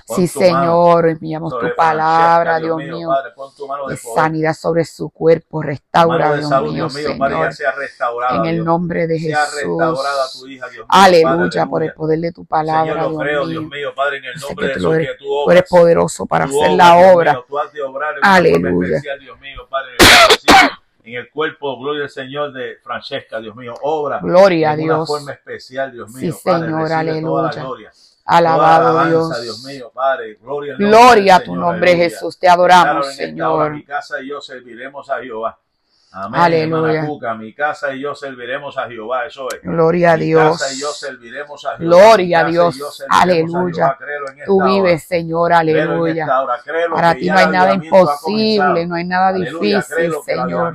sí, 0.07 0.27
Señor, 0.27 1.09
enviamos 1.09 1.59
tu 1.59 1.75
palabra, 1.77 2.59
Dios 2.59 2.77
mío, 2.77 3.11
de, 3.89 3.97
sanidad 3.97 4.55
sobre 4.55 4.85
su 4.85 5.11
cuerpo, 5.11 5.63
restaura, 5.63 6.35
Dios 6.35 6.51
mío, 6.63 6.89
Señor, 6.91 7.51
en 8.31 8.47
el 8.47 8.65
nombre 8.65 9.07
de 9.07 9.19
Jesús. 9.19 9.79
Aleluya, 10.89 11.67
por 11.67 11.83
el 11.83 11.93
poder 11.93 12.21
de 12.21 12.33
tu 12.33 12.45
palabra, 12.45 13.09
Dios 13.09 13.65
mío. 13.65 13.93
Padre, 13.95 14.19
en 14.19 14.25
el 14.27 14.41
nombre 14.41 14.69
de 14.69 14.75
Jesús, 14.75 14.97
que 14.97 15.15
tú 15.19 15.51
eres 15.51 15.69
poderoso 15.69 16.27
para 16.27 16.45
hacer 16.45 16.73
la 16.73 17.13
obra. 17.13 17.43
Aleluya. 18.23 19.01
en 21.05 21.15
el 21.15 21.31
cuerpo, 21.31 21.79
gloria 21.79 22.05
al 22.05 22.11
Señor 22.11 22.53
de 22.53 22.77
Francesca, 22.83 23.41
Dios 23.41 23.57
mío, 23.57 23.75
obra. 23.83 24.21
Gloria 24.21 24.73
a 24.73 24.77
Dios. 24.77 24.89
De 24.89 24.95
una 24.95 25.07
forma 25.07 25.33
especial, 25.33 25.93
Dios 25.93 26.11
mío. 26.11 26.33
Sí, 26.33 26.39
Señor, 26.39 26.93
aleluya. 26.93 27.93
Alabado 28.29 29.07
Dios. 29.07 29.43
Dios 29.43 29.64
mío, 29.64 29.91
Padre. 29.93 30.35
Gloria, 30.35 30.77
Gloria 30.77 31.37
a 31.37 31.41
tu 31.41 31.57
nombre, 31.57 31.97
Jesús. 31.97 32.38
Te 32.38 32.47
adoramos, 32.47 33.14
Señor. 33.14 33.73
mi 33.73 33.85
casa 33.85 34.21
y 34.21 34.29
yo 34.29 34.41
serviremos 34.43 35.09
a 35.09 35.19
Jehová. 35.21 35.59
Amén. 36.11 36.41
Aleluya. 36.41 37.35
mi 37.35 37.55
casa 37.55 37.95
y 37.95 38.01
yo 38.01 38.14
serviremos 38.14 38.77
a 38.77 38.87
Jehová. 38.87 39.27
Eso 39.27 39.49
es. 39.51 39.62
Gloria 39.62 40.12
a 40.12 40.17
Dios. 40.19 40.45
Mi 40.45 40.59
casa 40.59 40.73
y 40.75 40.81
yo 40.81 40.93
serviremos 40.93 41.64
a 41.64 41.77
Jehová. 41.79 41.97
Gloria 41.97 42.41
a 42.41 42.45
Dios. 42.45 43.05
Aleluya. 43.09 43.99
Tú 44.45 44.62
vives, 44.62 45.05
Señor. 45.05 45.55
Aleluya. 45.55 46.27
Para 46.93 47.14
ti 47.14 47.31
no 47.31 47.38
hay 47.38 47.47
nada 47.47 47.75
imposible, 47.75 48.87
no 48.87 48.95
hay 48.95 49.05
nada 49.05 49.33
difícil, 49.33 50.14
Señor. 50.23 50.75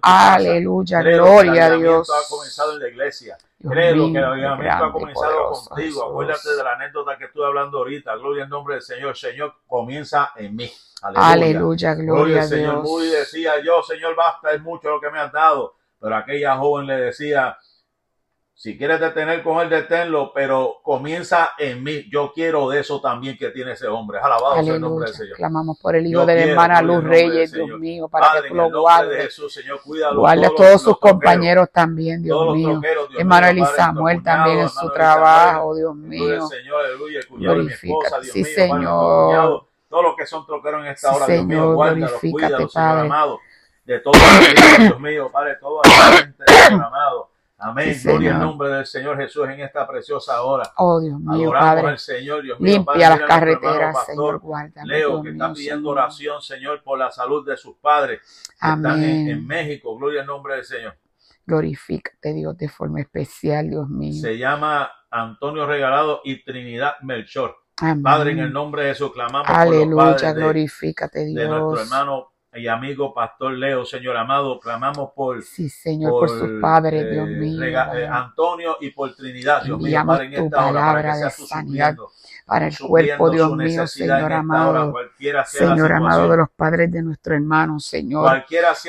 Aleluya. 0.00 1.02
Gloria 1.02 1.66
a 1.66 1.70
Dios. 1.70 2.08
ha 2.08 2.28
comenzado 2.28 2.74
en 2.74 2.78
la 2.78 2.88
iglesia. 2.88 3.36
Creo 3.68 4.12
que 4.12 4.18
el 4.18 4.24
avivamiento 4.24 4.84
ha 4.84 4.92
comenzado 4.92 5.50
contigo. 5.52 6.04
Acuérdate 6.04 6.50
de 6.56 6.64
la 6.64 6.72
anécdota 6.72 7.16
que 7.16 7.24
estuve 7.26 7.46
hablando 7.46 7.78
ahorita. 7.78 8.16
Gloria 8.16 8.44
al 8.44 8.50
nombre 8.50 8.74
del 8.74 8.82
Señor. 8.82 9.16
Señor 9.16 9.54
comienza 9.66 10.32
en 10.36 10.56
mí. 10.56 10.70
Aleluya, 11.02 11.94
gloria, 11.94 12.42
a 12.42 12.44
Señor. 12.44 12.82
Muy 12.82 13.06
decía 13.06 13.54
yo, 13.64 13.82
Señor, 13.82 14.14
basta, 14.14 14.52
es 14.52 14.62
mucho 14.62 14.90
lo 14.90 15.00
que 15.00 15.10
me 15.10 15.18
has 15.18 15.32
dado. 15.32 15.74
Pero 16.00 16.16
aquella 16.16 16.56
joven 16.56 16.86
le 16.86 16.96
decía, 16.96 17.56
si 18.62 18.78
quieres 18.78 19.00
detener 19.00 19.42
con 19.42 19.60
él, 19.60 19.68
deténlo, 19.68 20.30
pero 20.32 20.78
comienza 20.84 21.50
en 21.58 21.82
mí. 21.82 22.08
Yo 22.12 22.30
quiero 22.32 22.68
de 22.68 22.78
eso 22.78 23.00
también 23.00 23.36
que 23.36 23.50
tiene 23.50 23.72
ese 23.72 23.88
hombre. 23.88 24.20
Alabado 24.20 24.62
sea 24.62 24.74
el 24.74 24.80
nombre 24.80 25.06
del 25.06 25.14
Señor. 25.16 25.36
Clamamos 25.36 25.80
por 25.80 25.96
el 25.96 26.06
hijo 26.06 26.24
de 26.24 26.36
la 26.36 26.42
hermana 26.44 26.80
Luz 26.80 27.02
Reyes, 27.02 27.50
Dios 27.50 27.68
mío, 27.80 28.06
para 28.06 28.40
que 28.40 28.50
tú 28.50 28.54
lo 28.54 28.70
guardes. 28.70 29.24
Jesús, 29.24 29.52
Señor, 29.52 29.82
cuídalo. 29.82 30.20
Guarde 30.20 30.46
a 30.46 30.50
todos 30.54 30.80
sus 30.80 30.96
compañeros 31.00 31.70
también, 31.72 32.22
Dios 32.22 32.54
mío. 32.54 32.80
Hermano 33.18 33.66
Samuel 33.66 34.22
también 34.22 34.60
en 34.60 34.68
su 34.68 34.88
trabajo, 34.92 35.74
Dios 35.74 35.96
mío. 35.96 36.46
Señor, 36.46 36.84
aleluya. 36.84 37.20
Cuñado 37.28 37.56
mi 37.56 37.72
esposa, 37.72 38.20
Dios 38.20 38.36
mío. 38.36 38.44
Señor. 38.44 39.66
Todos 39.88 40.04
los 40.04 40.14
que 40.16 40.24
son 40.24 40.46
troqueros 40.46 40.82
en 40.82 40.92
esta 40.92 41.12
hora, 41.12 41.26
Dios 41.26 41.44
mío, 41.44 41.74
guárdalos, 41.74 42.12
cuídalos, 42.12 42.72
Señor 42.72 42.98
amado. 42.98 43.40
De 43.84 43.98
todos 43.98 44.16
Dios 44.78 45.00
mío, 45.00 45.28
Padre, 45.32 45.56
toda 45.56 45.82
la 45.84 46.16
gente, 46.16 46.44
amado 46.70 47.31
Amén. 47.62 47.96
Gloria 48.02 48.34
al 48.34 48.40
nombre 48.40 48.68
del 48.70 48.86
Señor 48.86 49.16
Jesús 49.16 49.48
en 49.48 49.60
esta 49.60 49.86
preciosa 49.86 50.42
hora. 50.42 50.72
Oh, 50.78 51.00
Dios 51.00 51.18
mío, 51.20 51.50
Adoramos 51.50 51.68
Padre. 51.68 51.88
al 51.88 51.98
Señor, 51.98 52.42
Dios 52.42 52.58
mío. 52.58 52.72
Limpia 52.72 53.10
las 53.10 53.20
carreteras, 53.20 54.06
Señor, 54.06 54.40
guarda. 54.40 54.84
Leo, 54.84 55.22
que 55.22 55.30
está 55.30 55.52
pidiendo 55.52 55.90
oración, 55.90 56.42
Señor, 56.42 56.82
por 56.82 56.98
la 56.98 57.10
salud 57.12 57.46
de 57.46 57.56
sus 57.56 57.76
padres 57.76 58.20
que 58.48 58.68
están 58.68 59.02
en, 59.04 59.46
México. 59.46 59.96
Gloria 59.96 60.22
al 60.22 60.26
nombre 60.26 60.56
del 60.56 60.64
Señor. 60.64 60.96
Glorifícate, 61.46 62.32
Dios, 62.32 62.56
de 62.56 62.68
forma 62.68 63.00
especial, 63.00 63.70
Dios 63.70 63.88
mío. 63.88 64.20
Se 64.20 64.36
llama 64.36 64.90
Antonio 65.10 65.66
Regalado 65.66 66.20
y 66.24 66.44
Trinidad 66.44 66.94
Melchor. 67.02 67.56
Padre, 68.02 68.32
en 68.32 68.38
el 68.40 68.52
nombre 68.52 68.84
de 68.84 68.88
Jesús, 68.90 69.12
clamamos 69.12 69.48
Aleluya, 69.48 69.84
por 69.84 70.12
los 70.12 70.22
padres 70.22 70.34
glorifícate, 70.34 71.24
Dios. 71.24 71.36
de 71.36 71.48
nuestro 71.48 71.80
hermano 71.82 72.31
y 72.54 72.66
amigo 72.68 73.14
Pastor 73.14 73.52
Leo, 73.52 73.84
Señor 73.84 74.16
amado, 74.16 74.60
clamamos 74.60 75.10
por, 75.14 75.42
sí, 75.42 75.68
Señor, 75.68 76.10
por, 76.10 76.28
sus 76.28 76.60
padres, 76.60 77.10
Dios 77.10 77.28
eh, 77.28 77.32
mío. 77.32 77.62
Eh, 77.64 78.06
Antonio 78.06 78.76
y 78.80 78.90
por 78.90 79.14
Trinidad, 79.14 79.62
Dios 79.62 79.80
mío, 79.80 80.02
Padre, 80.06 80.26
en 80.26 80.44
esta 80.44 80.66
hora, 80.66 80.92
para 80.92 81.16
de 81.16 81.30
sanidad 81.30 81.96
para 82.52 82.66
el 82.66 82.78
cuerpo, 82.78 83.30
Dios 83.30 83.56
mío, 83.56 83.86
Señor 83.86 84.32
amado, 84.32 84.94
Señor 85.46 85.92
amado 85.92 86.28
de 86.28 86.36
los 86.36 86.50
padres 86.50 86.90
de 86.90 87.02
nuestro 87.02 87.34
hermano, 87.34 87.78
Señor, 87.80 88.44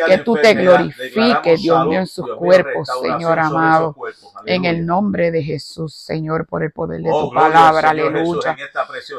que 0.08 0.17
tú 0.19 0.36
te 0.36 0.54
glorifiques, 0.54 1.62
Dios 1.62 1.88
mío, 1.88 1.99
en 1.99 2.08
sus 2.08 2.30
cuerpos, 2.36 2.89
Señor 3.02 3.39
amado, 3.39 3.95
en 4.45 4.65
el 4.65 4.86
nombre 4.86 5.32
de 5.32 5.43
Jesús, 5.43 5.93
Señor, 5.95 6.45
por 6.47 6.63
el 6.63 6.71
poder 6.71 7.02
de 7.02 7.10
oh, 7.12 7.30
tu 7.30 7.36
palabra, 7.36 7.91
aleluya, 7.91 8.56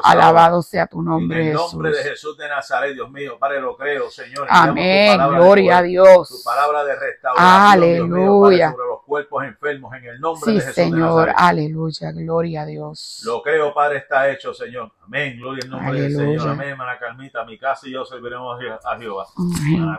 alabado 0.03 0.61
sea 0.61 0.87
tu 0.87 1.01
nombre, 1.01 1.41
en 1.41 1.47
el 1.47 1.53
nombre 1.53 1.91
de 1.91 2.03
Jesús 2.03 2.37
de 2.37 2.47
Nazaret, 2.47 2.93
Dios 2.93 3.09
mío, 3.09 3.37
Padre, 3.39 3.61
lo 3.61 3.75
creo, 3.75 4.09
Señor, 4.11 4.34
amén, 4.47 5.17
gloria 5.17 5.77
a 5.77 5.81
Dios, 5.81 6.29
tu 6.29 6.43
palabra 6.43 6.83
de 6.83 6.95
restauración, 6.95 7.71
aleluya, 7.73 8.71
sobre 8.71 8.87
los 8.87 9.03
cuerpos 9.03 9.43
enfermos, 9.43 9.93
en 9.95 10.05
el 10.05 10.19
nombre 10.19 10.53
de 10.53 10.59
Jesús 10.59 10.75
Señor, 10.75 11.31
aleluya, 11.35 12.11
gloria 12.11 12.61
a 12.61 12.65
Dios, 12.65 13.21
lo 13.25 13.41
creo, 13.41 13.73
Padre, 13.73 13.97
está 13.97 14.29
hecho, 14.31 14.53
Señor. 14.53 14.91
Amén. 15.03 15.37
Gloria 15.37 15.61
al 15.63 15.69
nombre 15.69 16.01
del 16.01 16.15
Señor. 16.15 16.49
Amén, 16.49 16.69
hermana 16.69 16.97
Carmita. 16.97 17.43
Mi 17.45 17.57
casa 17.57 17.87
y 17.87 17.91
yo 17.91 18.05
serviremos 18.05 18.59
a 18.83 18.97
Jehová. 18.97 19.25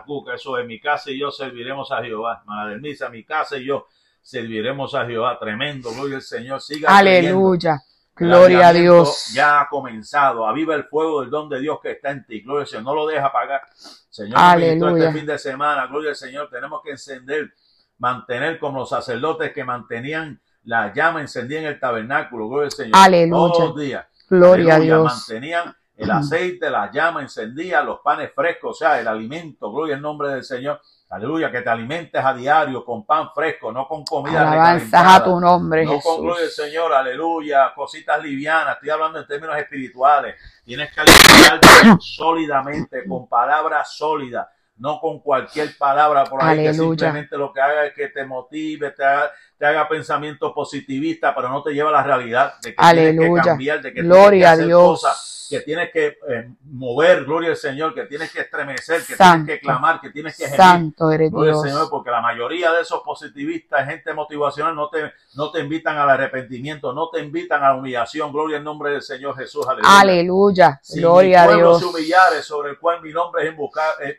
Cuca, 0.05 0.35
eso 0.35 0.57
es 0.57 0.65
mi 0.65 0.79
casa 0.79 1.11
y 1.11 1.19
yo 1.19 1.31
serviremos 1.31 1.91
a 1.91 2.01
Jehová. 2.03 2.43
Delmisa, 2.69 3.09
mi 3.09 3.23
casa 3.23 3.57
y 3.57 3.65
yo 3.65 3.87
serviremos 4.21 4.95
a 4.95 5.05
Jehová. 5.05 5.37
Tremendo. 5.39 5.91
Gloria 5.91 6.17
al 6.17 6.21
Señor. 6.21 6.61
Siga 6.61 6.97
Aleluya. 6.97 7.81
Gloria 8.17 8.69
a 8.69 8.73
Dios. 8.73 9.31
Ya 9.33 9.61
ha 9.61 9.69
comenzado. 9.69 10.47
Aviva 10.47 10.75
el 10.75 10.85
fuego 10.85 11.21
del 11.21 11.29
don 11.29 11.49
de 11.49 11.59
Dios 11.59 11.79
que 11.81 11.91
está 11.91 12.11
en 12.11 12.25
ti. 12.25 12.41
Gloria 12.41 12.61
al 12.61 12.67
Señor. 12.67 12.83
No 12.83 12.95
lo 12.95 13.07
deja 13.07 13.27
apagar. 13.27 13.61
Señor, 14.09 14.37
Aleluya. 14.37 15.07
este 15.07 15.19
fin 15.19 15.27
de 15.27 15.37
semana. 15.37 15.87
Gloria 15.87 16.09
al 16.09 16.15
Señor. 16.15 16.49
Tenemos 16.49 16.81
que 16.83 16.91
encender, 16.91 17.53
mantener 17.97 18.59
como 18.59 18.79
los 18.79 18.89
sacerdotes 18.89 19.53
que 19.53 19.63
mantenían 19.63 20.41
la 20.63 20.93
llama 20.93 21.21
encendida 21.21 21.59
en 21.59 21.65
el 21.67 21.79
tabernáculo. 21.79 22.49
Gloria 22.49 22.65
al 22.65 22.71
Señor. 22.71 22.95
Aleluya. 22.95 23.37
Todos 23.37 23.59
los 23.59 23.75
días. 23.77 24.05
Gloria 24.29 24.75
a 24.75 24.79
Dios. 24.79 25.03
Mantenían 25.03 25.75
el 25.95 26.11
aceite, 26.11 26.69
la 26.69 26.91
llama 26.91 27.21
encendida, 27.21 27.81
los 27.83 28.01
panes 28.01 28.31
frescos, 28.33 28.71
o 28.71 28.79
sea, 28.79 28.99
el 28.99 29.07
alimento. 29.07 29.71
Gloria 29.71 29.95
al 29.95 30.01
nombre 30.01 30.29
del 30.29 30.43
Señor. 30.43 30.79
Aleluya, 31.09 31.49
que 31.49 31.61
te 31.61 31.69
alimentes 31.69 32.23
a 32.23 32.33
diario 32.33 32.83
con 32.83 33.05
pan 33.05 33.29
fresco, 33.33 33.71
no 33.71 33.87
con 33.87 34.03
comida 34.03 34.41
Alabanzas 34.41 35.15
a 35.15 35.23
tu 35.23 35.39
nombre, 35.39 35.85
no 35.85 36.01
con 36.01 36.21
gloria 36.21 36.43
al 36.43 36.51
Señor, 36.51 36.93
aleluya, 36.93 37.71
cositas 37.73 38.21
livianas. 38.21 38.75
Estoy 38.75 38.89
hablando 38.89 39.19
en 39.19 39.27
términos 39.27 39.57
espirituales. 39.57 40.35
Tienes 40.65 40.93
que 40.93 40.99
alimentarte 40.99 41.67
sólidamente, 42.01 43.07
con 43.07 43.25
palabras 43.29 43.93
sólidas, 43.93 44.47
no 44.79 44.99
con 44.99 45.19
cualquier 45.19 45.77
palabra 45.77 46.25
por 46.25 46.43
ahí 46.43 46.57
que 46.65 46.73
simplemente 46.73 47.37
lo 47.37 47.53
que 47.53 47.61
haga 47.61 47.85
es 47.85 47.93
que 47.93 48.09
te 48.09 48.25
motive, 48.25 48.91
te 48.91 49.05
haga, 49.05 49.31
te 49.57 49.65
haga 49.65 49.87
pensamiento 49.87 50.53
positivista, 50.53 51.33
pero 51.33 51.47
no 51.47 51.63
te 51.63 51.73
lleva 51.73 51.87
a 51.87 51.93
la 51.93 52.03
realidad 52.03 52.55
de 52.61 52.75
que 52.75 52.83
tienes 52.83 53.33
que 53.33 53.41
cambiar, 53.41 53.81
de 53.81 53.93
que 53.93 54.01
gloria 54.01 54.27
tienes 54.27 54.41
que 54.41 54.45
hacer 54.47 54.65
Dios. 54.65 54.81
cosas, 54.83 55.36
que 55.49 55.61
tienes 55.61 55.91
que 55.91 56.17
eh, 56.27 56.49
mover, 56.63 57.25
gloria 57.25 57.51
al 57.51 57.57
Señor, 57.57 57.93
que 57.93 58.05
tienes 58.05 58.31
que 58.31 58.41
estremecer, 58.41 59.03
que 59.05 59.15
tienes 59.15 59.45
que 59.45 59.59
clamar, 59.59 60.01
que 60.01 60.09
tienes 60.09 60.35
que 60.37 60.45
gemir. 60.45 60.57
Santo 60.57 61.11
eres 61.11 61.31
gloria 61.31 61.53
Dios. 61.53 61.63
al 61.63 61.69
Señor, 61.69 61.89
porque 61.89 62.11
la 62.11 62.21
mayoría 62.21 62.71
de 62.71 62.81
esos 62.81 63.01
positivistas, 63.01 63.87
gente 63.87 64.13
motivacional, 64.13 64.75
no 64.75 64.89
te, 64.89 65.11
no 65.35 65.51
te 65.51 65.59
invitan 65.59 65.97
al 65.97 66.09
arrepentimiento, 66.09 66.93
no 66.93 67.09
te 67.09 67.19
invitan 67.19 67.63
a 67.63 67.69
la 67.69 67.75
humillación. 67.75 68.31
Gloria 68.31 68.57
al 68.57 68.63
nombre 68.63 68.91
del 68.91 69.01
Señor 69.01 69.35
Jesús. 69.37 69.65
Aleluya. 69.67 69.99
Aleluya. 69.99 70.81
gloria 70.95 71.43
a 71.43 71.55
Dios. 71.55 71.79
se 71.79 71.85
humillare 71.85 72.41
sobre 72.41 72.71
el 72.71 72.79
cual 72.79 73.01
mi 73.01 73.11
nombre 73.11 73.43
es 73.43 73.49
invocado, 73.51 74.01
eh, 74.01 74.17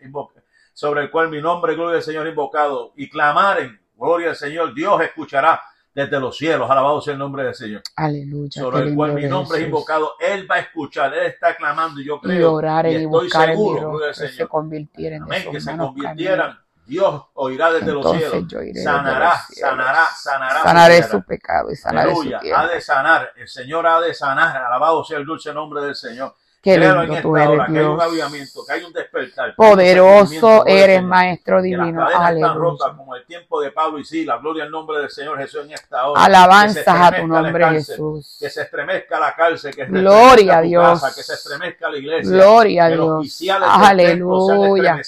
sobre 0.73 1.03
el 1.03 1.11
cual 1.11 1.29
mi 1.29 1.41
nombre, 1.41 1.75
gloria 1.75 1.97
al 1.97 2.03
Señor, 2.03 2.27
invocado, 2.27 2.93
y 2.97 3.09
clamaren 3.09 3.79
Gloria 3.99 4.31
al 4.31 4.37
Señor, 4.37 4.75
Dios 4.75 5.01
escuchará 5.03 5.61
desde 5.95 6.21
los 6.21 6.37
cielos. 6.37 6.71
Alabado 6.71 7.01
sea 7.01 7.15
el 7.15 7.19
nombre 7.19 7.45
del 7.45 7.55
Señor. 7.55 7.83
Aleluya. 7.97 8.63
Sobre 8.63 8.89
el 8.89 8.95
cual 8.95 9.15
mi 9.15 9.25
nombre 9.25 9.59
es 9.59 9.65
invocado. 9.65 10.13
Él 10.21 10.51
va 10.51 10.57
a 10.57 10.61
escuchar, 10.61 11.13
Él 11.15 11.27
está 11.27 11.57
clamando 11.57 12.01
y 12.01 12.05
yo 12.05 12.21
creo. 12.21 12.61
Y, 12.87 13.05
estoy 13.05 13.31
seguro, 13.31 13.99
que 13.99 14.29
se 14.29 14.47
convirtieran 14.47 15.23
Amén, 15.23 15.51
que 15.51 15.61
se 15.61 15.77
convirtieran. 15.77 16.59
Dios 16.89 17.23
oirá 17.35 17.71
desde 17.71 17.93
los 17.93 18.11
cielos. 18.11 18.45
Sanará, 18.83 19.35
sanará, 19.51 20.07
sanará. 20.17 20.63
Sanaré 20.63 21.03
su 21.03 21.23
pecado 21.23 21.71
y 21.71 21.77
sanaré 21.77 22.13
Aleluya. 22.13 22.41
Ha 22.57 22.67
de 22.67 22.81
sanar. 22.81 23.33
El 23.37 23.47
Señor 23.47 23.87
ha 23.87 24.01
de 24.01 24.15
sanar. 24.15 24.57
Alabado 24.57 25.05
sea 25.05 25.19
el 25.19 25.27
dulce 25.27 25.53
nombre 25.53 25.83
del 25.83 25.95
Señor. 25.95 26.35
Qué 26.69 26.79
lindo 26.79 27.23
tú 27.23 27.37
eres, 27.37 27.57
Dios. 27.57 27.67
Que 27.69 27.79
hay 27.79 27.85
un 27.85 28.01
avivamiento, 28.01 28.67
que 28.67 28.73
hay 28.73 28.85
un 28.85 28.93
despertar. 28.93 29.55
Poderoso 29.57 30.67
eres, 30.67 31.03
Maestro 31.03 31.63
Divino. 31.63 32.07
Que 32.07 32.15
las 32.15 32.35
están 32.35 32.57
rotas 32.57 32.93
como 32.97 33.17
el 33.17 33.25
tiempo 33.25 33.61
de 33.61 33.71
Pablo 33.73 33.99
y 33.99 34.05
Sila. 34.05 34.39
Gloria 34.39 34.65
al 34.65 34.71
nombre 34.71 34.99
del 34.99 35.11
Señor 35.11 35.39
Jesús 35.39 35.65
en 35.65 35.73
esta 35.73 36.07
hora. 36.07 36.25
Alabanzas 36.25 36.87
a 36.87 37.17
tu 37.17 37.27
nombre, 37.27 37.69
Jesús. 37.71 38.37
Que 38.39 38.51
se 38.51 38.63
estremezca 38.63 39.19
la 39.19 39.35
cárcel. 39.35 39.75
Que 39.75 39.87
Gloria 39.87 40.59
a 40.59 40.61
Dios. 40.61 41.01
Casa, 41.01 41.15
que 41.15 41.23
se 41.23 41.35
estremezca 41.35 41.91
la 41.91 41.97
iglesia. 41.97 42.31
Gloria 42.31 42.85
a 42.85 42.89
Dios. 42.91 43.43
Aleluya. 43.63 45.01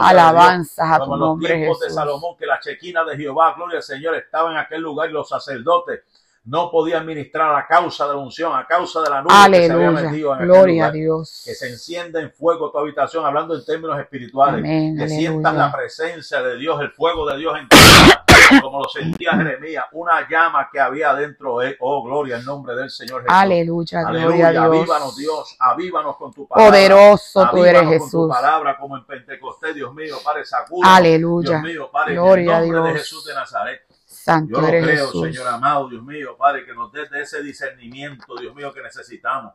Alabanzas 0.00 0.90
a 0.90 1.04
tu 1.04 1.16
nombre, 1.16 1.58
Jesús. 1.58 1.66
Como 1.66 1.68
los 1.68 1.78
tiempos 1.78 1.80
de 1.80 1.90
Salomón, 1.90 2.36
que 2.38 2.46
la 2.46 2.60
chequina 2.60 3.04
de 3.04 3.16
Jehová, 3.16 3.54
gloria 3.56 3.76
al 3.78 3.82
Señor, 3.82 4.14
estaba 4.14 4.50
en 4.50 4.58
aquel 4.58 4.82
lugar 4.82 5.10
y 5.10 5.12
los 5.12 5.28
sacerdotes 5.28 6.00
no 6.46 6.70
podía 6.70 6.98
administrar 6.98 7.56
a 7.56 7.66
causa 7.66 8.06
de 8.06 8.14
la 8.14 8.20
unción, 8.20 8.56
a 8.56 8.66
causa 8.66 9.02
de 9.02 9.10
la 9.10 9.20
nube 9.22 9.32
que 9.50 9.66
se 9.66 9.72
había 9.72 9.90
metido 9.90 10.32
en 10.32 10.46
Gloria 10.46 10.86
a 10.86 10.90
Dios. 10.92 11.42
Que 11.44 11.54
se 11.54 11.68
encienda 11.68 12.20
en 12.20 12.30
fuego 12.32 12.70
tu 12.70 12.78
habitación, 12.78 13.26
hablando 13.26 13.54
en 13.56 13.64
términos 13.64 13.98
espirituales. 13.98 14.62
que 14.62 15.08
sientas 15.08 15.54
la 15.54 15.72
presencia 15.72 16.40
de 16.42 16.56
Dios, 16.56 16.80
el 16.80 16.90
fuego 16.92 17.28
de 17.28 17.36
Dios 17.36 17.58
en 17.58 17.68
tu 17.68 17.76
vida, 17.76 18.24
como 18.62 18.80
lo 18.80 18.88
sentía 18.88 19.32
Jeremías, 19.32 19.86
una 19.92 20.28
llama 20.28 20.68
que 20.72 20.78
había 20.78 21.14
dentro 21.14 21.58
de 21.58 21.76
Oh, 21.80 22.04
gloria 22.04 22.36
al 22.36 22.44
nombre 22.44 22.76
del 22.76 22.90
Señor 22.90 23.22
Jesús. 23.22 23.36
Aleluya, 23.36 24.02
gloria 24.04 24.48
a 24.48 24.52
Dios. 24.52 24.64
Avívanos, 24.64 25.16
Dios, 25.16 25.56
avívanos 25.58 26.16
con 26.16 26.32
tu 26.32 26.46
palabra. 26.46 26.70
Poderoso 26.70 27.48
tú 27.50 27.64
eres 27.64 27.82
Jesús. 27.88 28.10
Con 28.12 28.28
tu 28.28 28.34
palabra, 28.34 28.76
como 28.78 28.96
en 28.96 29.04
Pentecostés, 29.04 29.74
Dios 29.74 29.92
mío, 29.92 30.16
Padre, 30.24 30.44
sacudo. 30.44 30.88
Aleluya. 30.88 31.50
Dios 31.50 31.62
mío, 31.62 31.90
Padre, 31.92 32.14
gloria 32.14 32.58
en 32.58 32.64
el 32.64 32.70
nombre 32.70 32.92
de 32.92 32.98
Jesús 33.00 33.24
de 33.24 33.34
Nazaret. 33.34 33.85
Santo 34.26 34.56
Yo 34.56 34.60
lo 34.60 34.66
creo, 34.66 35.06
Jesús. 35.06 35.22
Señor 35.22 35.46
amado, 35.46 35.88
Dios 35.88 36.02
mío, 36.02 36.36
Padre, 36.36 36.64
que 36.64 36.74
nos 36.74 36.90
des 36.90 37.08
ese 37.12 37.44
discernimiento, 37.44 38.34
Dios 38.34 38.52
mío, 38.56 38.72
que 38.72 38.82
necesitamos 38.82 39.52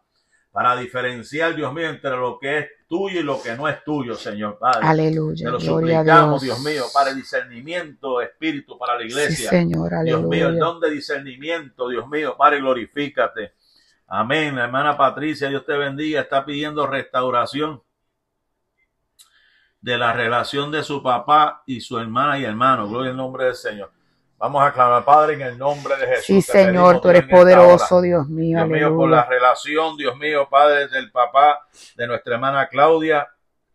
para 0.49 0.77
diferenciar, 0.77 1.53
Dios 1.53 1.73
mío, 1.73 1.89
entre 1.89 2.11
lo 2.11 2.39
que 2.39 2.57
es 2.57 2.67
tuyo 2.87 3.19
y 3.19 3.23
lo 3.23 3.41
que 3.41 3.53
no 3.53 3.67
es 3.67 3.83
tuyo, 3.83 4.15
Señor 4.15 4.57
Padre. 4.57 4.87
Aleluya. 4.87 5.45
Te 5.45 5.51
lo 5.51 5.59
suplicamos, 5.59 6.41
Dios. 6.41 6.63
Dios 6.63 6.73
mío, 6.73 6.85
para 6.93 7.13
discernimiento, 7.13 8.21
espíritu 8.21 8.77
para 8.77 8.97
la 8.97 9.03
iglesia. 9.03 9.49
Sí, 9.49 9.57
Señor, 9.57 9.93
aleluya. 9.93 10.17
Dios 10.19 10.29
mío, 10.29 10.47
el 10.47 10.57
don 10.57 10.79
de 10.79 10.89
discernimiento, 10.89 11.89
Dios 11.89 12.07
mío, 12.07 12.37
Padre, 12.37 12.59
glorifícate. 12.59 13.51
Amén. 14.07 14.55
La 14.55 14.63
hermana 14.63 14.95
Patricia, 14.95 15.49
Dios 15.49 15.65
te 15.65 15.75
bendiga, 15.75 16.21
está 16.21 16.45
pidiendo 16.45 16.87
restauración 16.87 17.83
de 19.81 19.97
la 19.97 20.13
relación 20.13 20.71
de 20.71 20.81
su 20.83 21.03
papá 21.03 21.61
y 21.65 21.81
su 21.81 21.99
hermana 21.99 22.39
y 22.39 22.45
hermano. 22.45 22.87
Gloria 22.87 23.11
al 23.11 23.17
nombre 23.17 23.43
del 23.45 23.55
Señor. 23.55 23.91
Vamos 24.41 24.63
a 24.63 24.73
clamar, 24.73 25.05
Padre, 25.05 25.35
en 25.35 25.41
el 25.41 25.55
nombre 25.55 25.95
de 25.97 26.07
Jesús. 26.07 26.25
Sí, 26.25 26.41
Señor, 26.41 26.99
tú 26.99 27.09
eres 27.09 27.27
poderoso, 27.27 28.01
Dios 28.01 28.27
mío. 28.27 28.57
Dios 28.57 28.69
mío, 28.69 28.95
por 28.95 29.07
la 29.07 29.23
relación, 29.23 29.95
Dios 29.95 30.17
mío, 30.17 30.47
Padre, 30.49 30.87
del 30.87 31.11
papá 31.11 31.67
de 31.95 32.07
nuestra 32.07 32.33
hermana 32.33 32.67
Claudia 32.67 33.27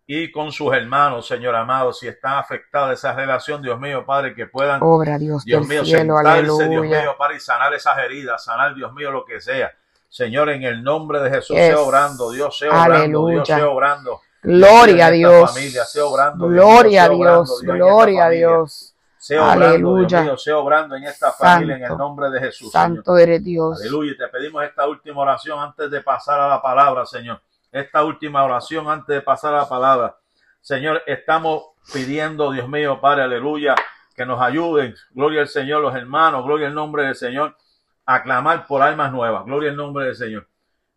y 0.08 0.28
con 0.32 0.50
sus 0.50 0.74
hermanos, 0.74 1.28
Señor 1.28 1.54
amado, 1.54 1.92
si 1.92 2.08
está 2.08 2.40
afectada 2.40 2.92
esa 2.92 3.12
relación, 3.12 3.62
Dios 3.62 3.78
mío, 3.78 4.04
Padre, 4.04 4.34
que 4.34 4.46
puedan, 4.46 4.80
Obra, 4.82 5.18
Dios, 5.18 5.44
Dios 5.44 5.60
del 5.60 5.68
mío, 5.68 5.84
cielo, 5.84 6.16
sentarse, 6.16 6.38
aleluya. 6.40 6.68
Dios 6.68 7.02
mío, 7.02 7.14
Padre, 7.16 7.36
y 7.36 7.40
sanar 7.40 7.72
esas 7.72 7.98
heridas, 7.98 8.42
sanar, 8.44 8.74
Dios 8.74 8.92
mío, 8.92 9.12
lo 9.12 9.24
que 9.24 9.40
sea. 9.40 9.70
Señor, 10.08 10.50
en 10.50 10.64
el 10.64 10.82
nombre 10.82 11.20
de 11.20 11.30
Jesús, 11.30 11.54
Yes. 11.54 11.66
sea 11.66 11.78
obrando, 11.78 12.32
Dios 12.32 12.58
sea 12.58 12.70
obrando, 12.70 12.94
Aleluya. 12.96 13.34
Dios 13.36 13.46
sea 13.46 13.68
obrando. 13.68 14.20
Gloria 14.42 15.06
a 15.06 15.10
Dios. 15.12 15.54
familia, 15.54 15.84
sea 15.84 16.04
obrando, 16.06 16.48
Dios 16.48 16.64
Gloria 16.64 17.04
a 17.04 17.08
Dios. 17.08 17.18
Dios, 17.20 17.62
en 17.62 17.68
esta 17.70 17.76
Gloria 17.76 18.24
a. 18.24 18.30
Dios. 18.30 18.95
Sea 19.26 19.42
obrando, 19.42 19.66
Aleluya. 19.66 20.06
Dios 20.06 20.22
mío, 20.22 20.36
sea 20.36 20.58
obrando 20.58 20.94
en 20.94 21.02
esta 21.02 21.32
familia, 21.32 21.78
en 21.78 21.82
el 21.82 21.96
nombre 21.98 22.30
de 22.30 22.38
Jesús, 22.38 22.70
Señor. 22.70 22.86
Santo 22.86 23.18
eres 23.18 23.42
Dios. 23.42 23.80
Aleluya. 23.80 24.12
Y 24.12 24.16
te 24.16 24.28
pedimos 24.28 24.62
esta 24.62 24.86
última 24.86 25.20
oración 25.20 25.58
antes 25.58 25.90
de 25.90 26.00
pasar 26.00 26.38
a 26.38 26.48
la 26.48 26.62
palabra, 26.62 27.04
Señor. 27.04 27.40
Esta 27.72 28.04
última 28.04 28.44
oración 28.44 28.88
antes 28.88 29.16
de 29.16 29.22
pasar 29.22 29.52
a 29.52 29.62
la 29.62 29.68
palabra. 29.68 30.16
Señor, 30.60 31.02
estamos 31.08 31.70
pidiendo, 31.92 32.52
Dios 32.52 32.68
mío, 32.68 33.00
Padre, 33.00 33.24
aleluya, 33.24 33.74
que 34.14 34.24
nos 34.24 34.40
ayuden. 34.40 34.94
Gloria 35.10 35.40
al 35.40 35.48
Señor, 35.48 35.82
los 35.82 35.96
hermanos, 35.96 36.44
gloria 36.44 36.68
al 36.68 36.74
nombre 36.74 37.02
del 37.02 37.16
Señor, 37.16 37.56
a 38.04 38.22
clamar 38.22 38.64
por 38.64 38.80
almas 38.80 39.10
nuevas. 39.10 39.44
Gloria 39.44 39.70
al 39.70 39.76
nombre 39.76 40.04
del 40.04 40.14
Señor. 40.14 40.46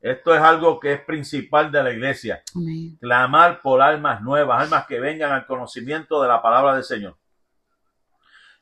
Esto 0.01 0.35
es 0.35 0.41
algo 0.41 0.79
que 0.79 0.93
es 0.93 1.01
principal 1.01 1.71
de 1.71 1.81
la 1.81 1.91
iglesia. 1.91 2.43
Amén. 2.55 2.95
Clamar 3.01 3.59
por 3.63 3.81
almas 3.81 4.21
nuevas, 4.21 4.61
almas 4.61 4.85
que 4.85 4.99
vengan 4.99 5.31
al 5.31 5.47
conocimiento 5.47 6.21
de 6.21 6.27
la 6.27 6.43
palabra 6.43 6.75
del 6.75 6.83
Señor. 6.83 7.15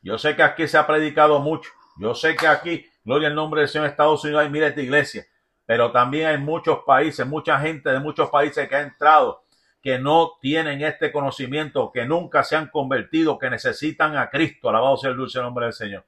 Yo 0.02 0.18
sé 0.18 0.36
que 0.36 0.42
aquí 0.42 0.68
se 0.68 0.78
ha 0.78 0.86
predicado 0.86 1.40
mucho. 1.40 1.70
Yo 1.98 2.14
sé 2.14 2.36
que 2.36 2.46
aquí, 2.46 2.86
gloria 3.04 3.28
al 3.28 3.34
nombre 3.34 3.62
del 3.62 3.68
Señor, 3.68 3.88
Estados 3.88 4.22
Unidos 4.24 4.42
hay 4.42 4.50
miles 4.50 4.74
de 4.74 4.82
iglesias. 4.82 5.26
Pero 5.66 5.92
también 5.92 6.28
hay 6.28 6.38
muchos 6.38 6.80
países, 6.86 7.26
mucha 7.26 7.58
gente 7.58 7.90
de 7.90 8.00
muchos 8.00 8.30
países 8.30 8.68
que 8.68 8.76
ha 8.76 8.80
entrado 8.80 9.42
que 9.82 9.98
no 9.98 10.32
tienen 10.40 10.82
este 10.82 11.12
conocimiento, 11.12 11.92
que 11.92 12.04
nunca 12.04 12.42
se 12.42 12.56
han 12.56 12.68
convertido, 12.68 13.38
que 13.38 13.48
necesitan 13.48 14.16
a 14.16 14.28
Cristo. 14.28 14.68
Alabado 14.68 14.96
sea 14.96 15.10
el 15.10 15.16
dulce 15.16 15.40
nombre 15.40 15.66
del 15.66 15.72
Señor. 15.72 16.04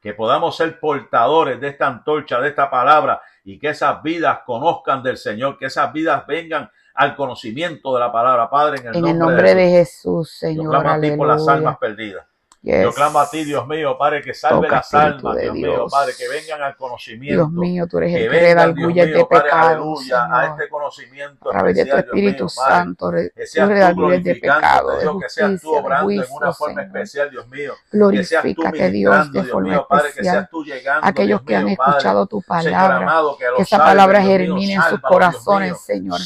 Que 0.00 0.14
podamos 0.14 0.56
ser 0.56 0.78
portadores 0.80 1.60
de 1.60 1.68
esta 1.68 1.86
antorcha, 1.86 2.40
de 2.40 2.48
esta 2.48 2.68
palabra, 2.70 3.22
y 3.44 3.58
que 3.58 3.68
esas 3.68 4.02
vidas 4.02 4.40
conozcan 4.44 5.02
del 5.02 5.16
Señor, 5.16 5.56
que 5.58 5.66
esas 5.66 5.92
vidas 5.92 6.26
vengan 6.26 6.70
al 6.94 7.16
conocimiento 7.16 7.94
de 7.94 8.00
la 8.00 8.12
palabra, 8.12 8.50
Padre, 8.50 8.80
en 8.80 8.88
el, 8.88 8.94
En 8.96 9.00
nombre, 9.00 9.10
el 9.12 9.18
nombre 9.18 9.54
de 9.54 9.54
de 9.54 9.70
Jesús. 9.70 10.30
Jesús, 10.30 10.40
Yo 10.40 10.48
Señor. 10.48 10.70
clamo 10.70 10.90
a 10.90 11.00
ti 11.00 11.10
por 11.12 11.28
las 11.28 11.48
almas 11.48 11.78
perdidas. 11.78 12.26
Yes. 12.64 12.82
Yo 12.82 12.92
clamo 12.94 13.20
a 13.20 13.28
ti, 13.28 13.44
Dios 13.44 13.66
mío, 13.68 13.94
Padre, 13.98 14.22
que 14.22 14.32
salve 14.32 14.62
Toca, 14.68 14.76
las 14.76 14.94
almas, 14.94 15.36
de 15.36 15.42
Dios 15.42 15.54
mío, 15.54 15.70
Dios. 15.72 15.92
Padre, 15.92 16.14
que 16.16 16.28
vengan 16.28 16.62
al 16.62 16.76
conocimiento. 16.78 17.34
Dios 17.42 17.52
mío, 17.52 17.86
tú 17.86 17.98
eres 17.98 18.14
el 18.14 18.30
que 18.30 18.54
da 18.54 18.66
Dios 18.72 18.94
de 18.94 19.26
Padre, 19.26 19.42
pecado, 19.44 19.66
aleluya, 19.66 20.28
a 20.32 20.46
este 20.46 20.68
conocimiento 20.70 21.48
A 21.50 21.52
través 21.52 21.76
de 21.76 21.84
tu 21.84 21.90
especial, 21.90 22.04
Dios 22.04 22.14
mío, 22.14 22.24
Espíritu 22.30 22.46
Padre. 22.56 22.74
Santo, 22.74 23.10
re- 23.10 23.32
Que 23.36 23.46
seas 23.46 23.68
tú 23.68 23.74
de 23.74 23.74
pecado, 23.84 23.94
glorificándote, 23.94 24.96
de 24.96 25.02
Dios, 25.02 25.16
que 25.22 25.28
seas 25.28 25.46
tú 25.48 25.52
justicia, 25.68 25.78
obrando 25.80 26.10
en 26.10 26.18
una 26.30 26.52
forma 26.54 26.74
Señor. 26.82 26.96
especial, 26.96 27.30
Dios 27.30 27.48
mío. 27.48 27.72
Glorifícate, 27.92 28.90
Dios, 28.90 29.26
de 29.32 29.40
Dios 29.42 29.52
forma 29.52 29.68
mío, 29.68 29.86
Padre, 29.86 30.04
que 30.08 30.12
seas 30.22 30.26
especial. 30.26 30.48
tú 30.50 30.64
llegando, 30.64 31.06
Aquellos 31.06 31.28
Dios 31.28 31.42
que 31.46 31.56
han 31.56 31.68
escuchado 31.68 32.26
tu 32.26 32.40
palabra, 32.40 32.96
amado, 32.96 33.36
que, 33.36 33.44
que 33.56 33.62
esa 33.62 33.76
salve, 33.76 33.84
palabra 33.90 34.18
Dios 34.20 34.30
germine 34.30 34.72
en 34.72 34.80
sus 34.82 34.90
Dios 34.90 35.00
corazones. 35.02 35.80
Señor. 35.82 36.18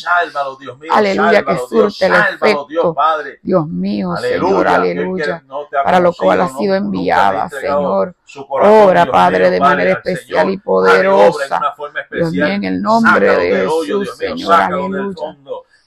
Dios 0.60 0.78
mío, 0.78 0.92
Aleluya, 0.94 1.42
que 1.42 1.52
Dios, 1.52 1.68
surte 1.68 2.06
el 2.06 2.12
Dios, 2.12 2.24
efecto. 2.34 2.66
Dios 3.42 3.66
mío, 3.68 4.14
Señor, 4.18 4.68
Aleluya, 4.68 5.42
Para 5.84 5.98
lo 5.98 6.12
cual 6.28 6.40
ha 6.42 6.48
sido 6.48 6.74
enviada, 6.74 7.48
Señor. 7.48 8.14
Obra, 8.50 9.06
Padre, 9.10 9.50
de 9.50 9.60
manera 9.60 9.92
al 9.92 9.96
especial 9.98 10.50
y 10.50 10.58
poderosa. 10.58 11.60
Dios 12.10 12.32
mío, 12.32 12.46
en 12.46 12.64
el 12.64 12.82
nombre 12.82 13.36
de 13.36 13.56
Jesús, 13.62 14.16
Señor, 14.16 14.52
aleluya. 14.52 15.34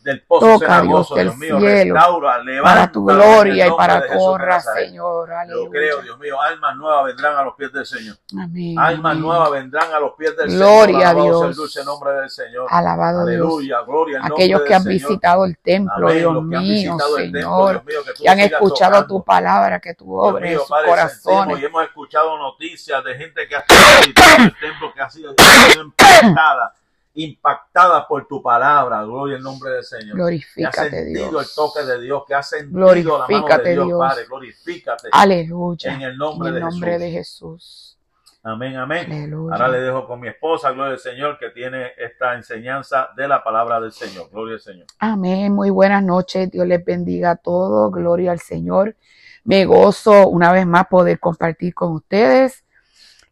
Del 0.04 0.24
pozo 0.24 0.60
Toca, 0.60 0.82
Dios, 0.82 1.10
del 1.14 1.28
Dios 1.28 1.38
mío, 1.38 1.60
cielo, 1.60 1.94
restaura, 1.96 2.30
Para 2.32 2.44
levanta 2.44 2.92
tu 2.92 3.06
gloria 3.06 3.68
y 3.68 3.72
para 3.72 4.08
tu 4.08 4.20
honra. 4.20 4.60
Señor, 4.60 5.30
Yo 5.48 5.70
creo, 5.70 5.98
aleluya. 6.00 6.02
Dios 6.04 6.20
mío, 6.20 6.42
almas 6.42 6.76
nuevas 6.76 7.06
vendrán 7.06 7.38
a 7.38 7.44
los 7.44 7.56
pies 7.56 7.72
del 7.72 7.86
Señor. 7.86 8.16
Amén. 8.40 8.80
Almas 8.80 9.12
amén. 9.12 9.24
nuevas 9.24 9.52
vendrán 9.52 9.94
a 9.94 10.00
los 10.00 10.14
pies 10.14 10.36
del 10.38 10.48
Gloria 10.50 10.86
Señor. 10.86 11.04
a 11.04 11.12
sea 11.12 11.22
el 11.22 11.24
Dios. 11.44 11.56
dulce 11.56 11.86
nombre 11.86 12.12
del 12.14 12.30
Señor. 12.30 12.68
Alabado 12.70 13.26
Dios. 13.26 13.42
Aleluya, 13.46 13.82
gloria 13.82 14.20
al 14.24 14.32
Aquellos 14.32 14.62
que 14.62 14.74
han 14.74 14.84
Señor. 14.84 14.94
visitado 15.02 15.46
el 15.46 15.58
templo, 15.60 16.08
Amén, 16.08 16.18
Dios 16.20 16.44
mío, 16.44 16.60
visitado 16.62 17.18
el 17.18 17.24
templo, 17.32 17.42
Señor, 17.42 17.72
Dios 17.72 17.86
mío, 17.86 18.00
que 18.06 18.14
tú 18.14 18.24
que 18.24 18.30
han 18.30 18.40
escuchado 18.40 18.92
tocando. 18.94 19.08
tu 19.08 19.24
palabra, 19.24 19.80
que 19.80 19.94
tu 19.94 20.06
Dios 20.06 20.16
obra 20.18 20.50
en 20.52 20.58
sus 20.60 20.68
Padre, 20.70 20.88
corazones. 20.90 21.60
y 21.60 21.66
hemos 21.66 21.84
escuchado 21.84 22.38
noticias 22.38 23.04
de 23.04 23.16
gente 23.16 23.48
que 23.48 23.56
ha 23.56 23.60
estado 23.60 23.80
visitando 24.00 24.44
el 24.46 24.60
templo, 24.60 24.94
que 24.94 25.02
ha 25.02 25.10
sido, 25.10 25.36
que 25.36 25.44
ha 25.44 25.70
sido 25.72 25.84
impactada, 25.84 26.74
impactada 27.14 28.08
por 28.08 28.28
tu 28.28 28.42
palabra, 28.42 29.04
gloria 29.04 29.38
al 29.38 29.44
nombre 29.44 29.72
del 29.72 29.84
Señor. 29.84 30.06
Que 30.06 30.12
ha 30.12 30.16
Glorifícate, 30.16 30.90
sentido 30.90 31.26
el 31.26 31.30
Dios. 31.32 31.56
toque 31.56 31.84
de 31.84 32.02
Dios, 32.02 32.24
que 32.28 32.36
ha 32.36 32.44
sentido 32.44 32.80
la 32.80 32.86
mano 33.28 33.28
Glorifícate, 33.28 33.70
de 33.70 33.74
Dios, 33.76 33.86
Dios. 33.88 34.00
Padre, 34.00 34.26
glorifícate 34.26 35.10
Aleluya. 35.12 35.94
en 35.94 36.02
el 36.02 36.12
En 36.12 36.18
nombre, 36.18 36.50
el 36.50 36.56
de, 36.56 36.62
nombre 36.62 36.92
Jesús. 36.92 37.00
de 37.00 37.12
Jesús. 37.12 37.98
Amén, 38.44 38.76
amén. 38.78 39.06
Aleluya. 39.12 39.54
Ahora 39.56 39.68
le 39.68 39.82
dejo 39.82 40.08
con 40.08 40.20
mi 40.20 40.28
esposa, 40.28 40.72
gloria 40.72 40.94
al 40.94 41.00
Señor, 41.00 41.38
que 41.38 41.50
tiene 41.52 41.92
esta 41.98 42.34
enseñanza 42.36 43.10
de 43.16 43.28
la 43.28 43.44
palabra 43.44 43.80
del 43.80 43.92
Señor. 43.92 44.30
Gloria 44.32 44.56
al 44.56 44.62
Señor. 44.62 44.88
Amén. 44.98 45.54
Muy 45.54 45.70
buenas 45.70 46.04
noches. 46.04 46.50
Dios 46.50 46.66
les 46.66 46.84
bendiga 46.84 47.32
a 47.32 47.36
todos. 47.36 47.92
Gloria 47.92 48.32
al 48.32 48.40
Señor. 48.40 48.96
Me 49.44 49.66
gozo 49.66 50.28
una 50.28 50.52
vez 50.52 50.66
más 50.66 50.88
poder 50.88 51.20
compartir 51.20 51.74
con 51.76 51.92
ustedes 51.94 52.64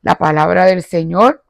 la 0.04 0.16
palabra 0.16 0.66
del 0.66 0.84
Señor. 0.84 1.44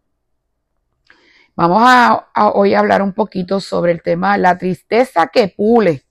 Vamos 1.62 1.84
a, 1.84 2.52
hoy 2.54 2.74
hablar 2.74 3.02
un 3.02 3.12
poquito 3.12 3.60
sobre 3.60 3.92
el 3.92 4.02
tema 4.02 4.38
la 4.38 4.58
tristeza 4.58 5.28
que 5.28 5.50
pule. 5.50 6.06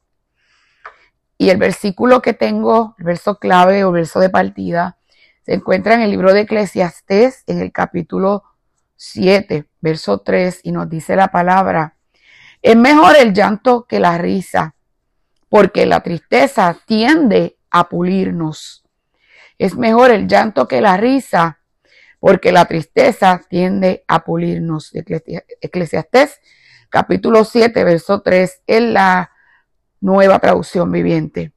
Y 1.38 1.48
el 1.48 1.56
versículo 1.56 2.20
que 2.20 2.34
tengo, 2.34 2.94
el 2.98 3.06
verso 3.06 3.38
clave 3.38 3.82
o 3.84 3.90
verso 3.90 4.20
de 4.20 4.28
partida, 4.28 4.98
Se 5.40 5.54
encuentra 5.54 5.94
en 5.94 6.02
el 6.02 6.10
libro 6.10 6.34
de 6.34 6.42
Eclesiastés, 6.42 7.44
en 7.46 7.62
el 7.62 7.72
capítulo 7.72 8.42
7, 8.96 9.64
verso 9.80 10.18
3, 10.18 10.60
y 10.64 10.72
nos 10.72 10.90
dice 10.90 11.16
la 11.16 11.28
palabra, 11.28 11.96
es 12.60 12.76
mejor 12.76 13.16
el 13.16 13.32
llanto 13.32 13.86
que 13.86 14.00
la 14.00 14.18
risa, 14.18 14.74
porque 15.48 15.86
la 15.86 16.02
tristeza 16.02 16.76
tiende 16.84 17.56
a 17.70 17.88
pulirnos. 17.88 18.84
Es 19.56 19.76
mejor 19.76 20.10
el 20.10 20.28
llanto 20.28 20.68
que 20.68 20.82
la 20.82 20.98
risa, 20.98 21.57
porque 22.20 22.52
la 22.52 22.64
tristeza 22.66 23.40
tiende 23.48 24.04
a 24.08 24.24
pulirnos. 24.24 24.92
Eclesiastés 24.94 26.40
capítulo 26.88 27.44
7, 27.44 27.84
verso 27.84 28.22
3, 28.22 28.62
en 28.66 28.94
la 28.94 29.30
nueva 30.00 30.38
traducción 30.38 30.90
viviente. 30.90 31.52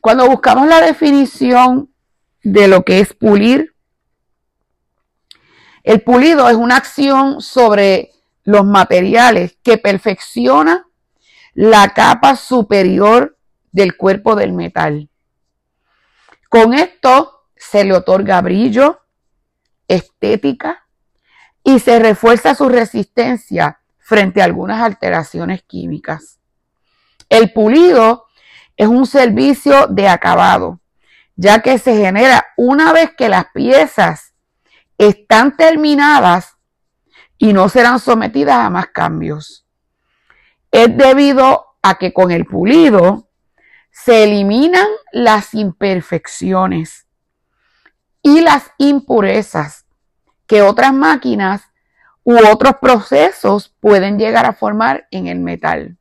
Cuando 0.00 0.28
buscamos 0.28 0.68
la 0.68 0.80
definición 0.80 1.92
de 2.42 2.68
lo 2.68 2.84
que 2.84 3.00
es 3.00 3.12
pulir, 3.14 3.74
el 5.82 6.02
pulido 6.02 6.48
es 6.48 6.56
una 6.56 6.76
acción 6.76 7.40
sobre 7.40 8.12
los 8.44 8.64
materiales 8.64 9.56
que 9.62 9.78
perfecciona 9.78 10.86
la 11.54 11.92
capa 11.94 12.36
superior 12.36 13.38
del 13.72 13.96
cuerpo 13.96 14.36
del 14.36 14.52
metal. 14.52 15.08
Con 16.48 16.74
esto 16.74 17.46
se 17.56 17.84
le 17.84 17.94
otorga 17.94 18.40
brillo, 18.40 19.00
estética 19.88 20.86
y 21.64 21.80
se 21.80 21.98
refuerza 21.98 22.54
su 22.54 22.68
resistencia 22.68 23.80
frente 23.98 24.40
a 24.40 24.44
algunas 24.44 24.80
alteraciones 24.80 25.62
químicas. 25.62 26.38
El 27.28 27.52
pulido 27.52 28.26
es 28.76 28.88
un 28.88 29.06
servicio 29.06 29.86
de 29.88 30.08
acabado, 30.08 30.80
ya 31.36 31.60
que 31.60 31.78
se 31.78 31.96
genera 31.96 32.46
una 32.56 32.92
vez 32.92 33.10
que 33.16 33.28
las 33.28 33.46
piezas 33.52 34.34
están 34.96 35.56
terminadas 35.56 36.56
y 37.38 37.52
no 37.52 37.68
serán 37.68 38.00
sometidas 38.00 38.56
a 38.56 38.70
más 38.70 38.86
cambios. 38.88 39.66
Es 40.70 40.96
debido 40.96 41.66
a 41.82 41.96
que 41.96 42.12
con 42.12 42.30
el 42.30 42.46
pulido 42.46 43.28
se 43.90 44.24
eliminan 44.24 44.86
las 45.12 45.54
imperfecciones 45.54 47.07
y 48.22 48.40
las 48.40 48.70
impurezas 48.78 49.86
que 50.46 50.62
otras 50.62 50.92
máquinas 50.92 51.62
u 52.24 52.36
otros 52.46 52.74
procesos 52.80 53.74
pueden 53.80 54.18
llegar 54.18 54.46
a 54.46 54.52
formar 54.52 55.06
en 55.10 55.26
el 55.26 55.40
metal. 55.40 55.96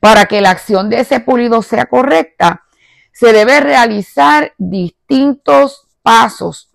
Para 0.00 0.26
que 0.26 0.40
la 0.40 0.50
acción 0.50 0.90
de 0.90 1.00
ese 1.00 1.20
pulido 1.20 1.62
sea 1.62 1.86
correcta, 1.86 2.64
se 3.12 3.32
debe 3.32 3.60
realizar 3.60 4.54
distintos 4.58 5.88
pasos 6.02 6.70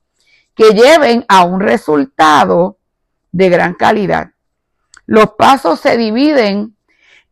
que 0.55 0.71
lleven 0.71 1.25
a 1.27 1.43
un 1.45 1.61
resultado 1.61 2.77
de 3.31 3.49
gran 3.49 3.73
calidad. 3.73 4.31
Los 5.05 5.31
pasos 5.37 5.79
se 5.79 5.97
dividen 5.97 6.77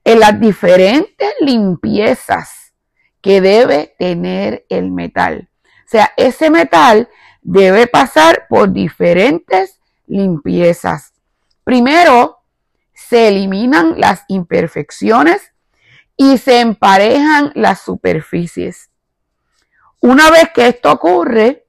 en 0.03 0.19
las 0.19 0.39
diferentes 0.39 1.33
limpiezas 1.39 2.73
que 3.21 3.41
debe 3.41 3.95
tener 3.99 4.65
el 4.69 4.91
metal. 4.91 5.50
Sea, 5.91 6.13
ese 6.15 6.49
metal 6.49 7.09
debe 7.41 7.85
pasar 7.85 8.45
por 8.47 8.71
diferentes 8.71 9.81
limpiezas. 10.07 11.11
Primero, 11.65 12.43
se 12.93 13.27
eliminan 13.27 13.99
las 13.99 14.23
imperfecciones 14.29 15.51
y 16.15 16.37
se 16.37 16.61
emparejan 16.61 17.51
las 17.55 17.81
superficies. 17.81 18.89
Una 19.99 20.31
vez 20.31 20.51
que 20.53 20.69
esto 20.69 20.93
ocurre, 20.93 21.67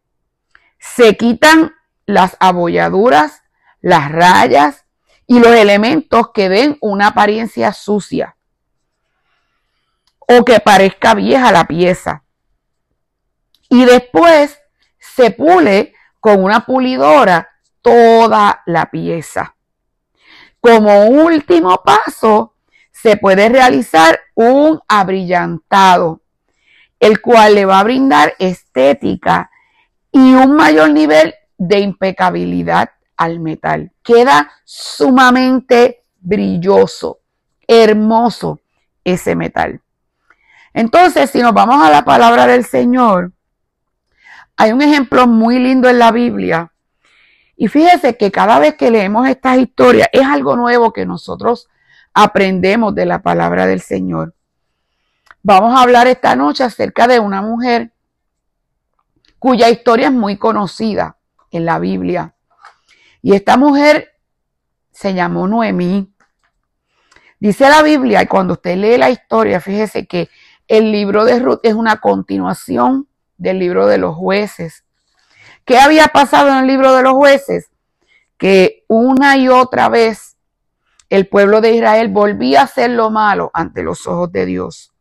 se 0.78 1.16
quitan 1.16 1.72
las 2.06 2.36
abolladuras, 2.38 3.42
las 3.80 4.12
rayas 4.12 4.84
y 5.26 5.40
los 5.40 5.50
elementos 5.50 6.30
que 6.32 6.48
den 6.48 6.78
una 6.80 7.08
apariencia 7.08 7.72
sucia 7.72 8.36
o 10.20 10.44
que 10.44 10.60
parezca 10.60 11.14
vieja 11.14 11.50
la 11.50 11.64
pieza. 11.64 12.21
Y 13.72 13.86
después 13.86 14.60
se 14.98 15.30
pule 15.30 15.94
con 16.20 16.44
una 16.44 16.66
pulidora 16.66 17.48
toda 17.80 18.60
la 18.66 18.90
pieza. 18.90 19.56
Como 20.60 21.06
último 21.06 21.82
paso, 21.82 22.52
se 22.90 23.16
puede 23.16 23.48
realizar 23.48 24.20
un 24.34 24.78
abrillantado, 24.86 26.20
el 27.00 27.22
cual 27.22 27.54
le 27.54 27.64
va 27.64 27.80
a 27.80 27.84
brindar 27.84 28.34
estética 28.38 29.50
y 30.10 30.34
un 30.34 30.54
mayor 30.54 30.90
nivel 30.90 31.34
de 31.56 31.78
impecabilidad 31.78 32.90
al 33.16 33.40
metal. 33.40 33.90
Queda 34.02 34.52
sumamente 34.64 36.04
brilloso, 36.20 37.20
hermoso 37.66 38.60
ese 39.02 39.34
metal. 39.34 39.80
Entonces, 40.74 41.30
si 41.30 41.40
nos 41.40 41.54
vamos 41.54 41.82
a 41.82 41.90
la 41.90 42.04
palabra 42.04 42.46
del 42.46 42.66
Señor, 42.66 43.32
hay 44.62 44.70
un 44.70 44.80
ejemplo 44.80 45.26
muy 45.26 45.58
lindo 45.58 45.88
en 45.88 45.98
la 45.98 46.12
Biblia 46.12 46.72
y 47.56 47.66
fíjese 47.66 48.16
que 48.16 48.30
cada 48.30 48.60
vez 48.60 48.76
que 48.76 48.92
leemos 48.92 49.28
estas 49.28 49.58
historias 49.58 50.08
es 50.12 50.24
algo 50.24 50.54
nuevo 50.54 50.92
que 50.92 51.04
nosotros 51.04 51.68
aprendemos 52.14 52.94
de 52.94 53.04
la 53.04 53.22
palabra 53.22 53.66
del 53.66 53.80
Señor. 53.80 54.36
Vamos 55.42 55.76
a 55.76 55.82
hablar 55.82 56.06
esta 56.06 56.36
noche 56.36 56.62
acerca 56.62 57.08
de 57.08 57.18
una 57.18 57.42
mujer 57.42 57.92
cuya 59.40 59.68
historia 59.68 60.06
es 60.06 60.12
muy 60.12 60.36
conocida 60.36 61.16
en 61.50 61.64
la 61.64 61.80
Biblia. 61.80 62.36
Y 63.20 63.34
esta 63.34 63.56
mujer 63.56 64.12
se 64.92 65.12
llamó 65.12 65.48
Noemí. 65.48 66.14
Dice 67.40 67.68
la 67.68 67.82
Biblia, 67.82 68.22
y 68.22 68.26
cuando 68.28 68.52
usted 68.52 68.76
lee 68.76 68.96
la 68.96 69.10
historia, 69.10 69.60
fíjese 69.60 70.06
que 70.06 70.28
el 70.68 70.92
libro 70.92 71.24
de 71.24 71.40
Ruth 71.40 71.58
es 71.64 71.74
una 71.74 71.96
continuación 71.96 73.08
del 73.42 73.58
libro 73.58 73.86
de 73.86 73.98
los 73.98 74.14
jueces. 74.14 74.84
¿Qué 75.64 75.78
había 75.78 76.08
pasado 76.08 76.48
en 76.50 76.58
el 76.58 76.66
libro 76.66 76.94
de 76.94 77.02
los 77.02 77.12
jueces? 77.12 77.68
Que 78.38 78.84
una 78.88 79.36
y 79.36 79.48
otra 79.48 79.88
vez 79.88 80.36
el 81.10 81.28
pueblo 81.28 81.60
de 81.60 81.72
Israel 81.72 82.08
volvía 82.08 82.60
a 82.60 82.64
hacer 82.64 82.90
lo 82.90 83.10
malo 83.10 83.50
ante 83.52 83.82
los 83.82 84.06
ojos 84.06 84.32
de 84.32 84.46
Dios. 84.46 84.92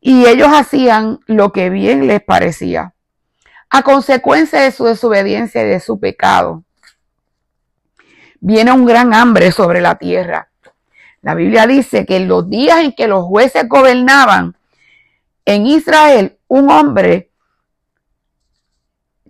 Y 0.00 0.26
ellos 0.26 0.48
hacían 0.52 1.20
lo 1.26 1.52
que 1.52 1.70
bien 1.70 2.06
les 2.06 2.22
parecía. 2.22 2.94
A 3.70 3.82
consecuencia 3.82 4.60
de 4.60 4.70
su 4.70 4.84
desobediencia 4.84 5.62
y 5.62 5.66
de 5.66 5.80
su 5.80 5.98
pecado, 5.98 6.64
viene 8.40 8.72
un 8.72 8.84
gran 8.84 9.14
hambre 9.14 9.50
sobre 9.50 9.80
la 9.80 9.94
tierra. 9.96 10.50
La 11.22 11.34
Biblia 11.34 11.66
dice 11.66 12.04
que 12.04 12.16
en 12.16 12.28
los 12.28 12.50
días 12.50 12.80
en 12.80 12.92
que 12.92 13.08
los 13.08 13.24
jueces 13.24 13.66
gobernaban 13.68 14.56
en 15.44 15.66
Israel, 15.66 16.38
un 16.48 16.70
hombre 16.70 17.30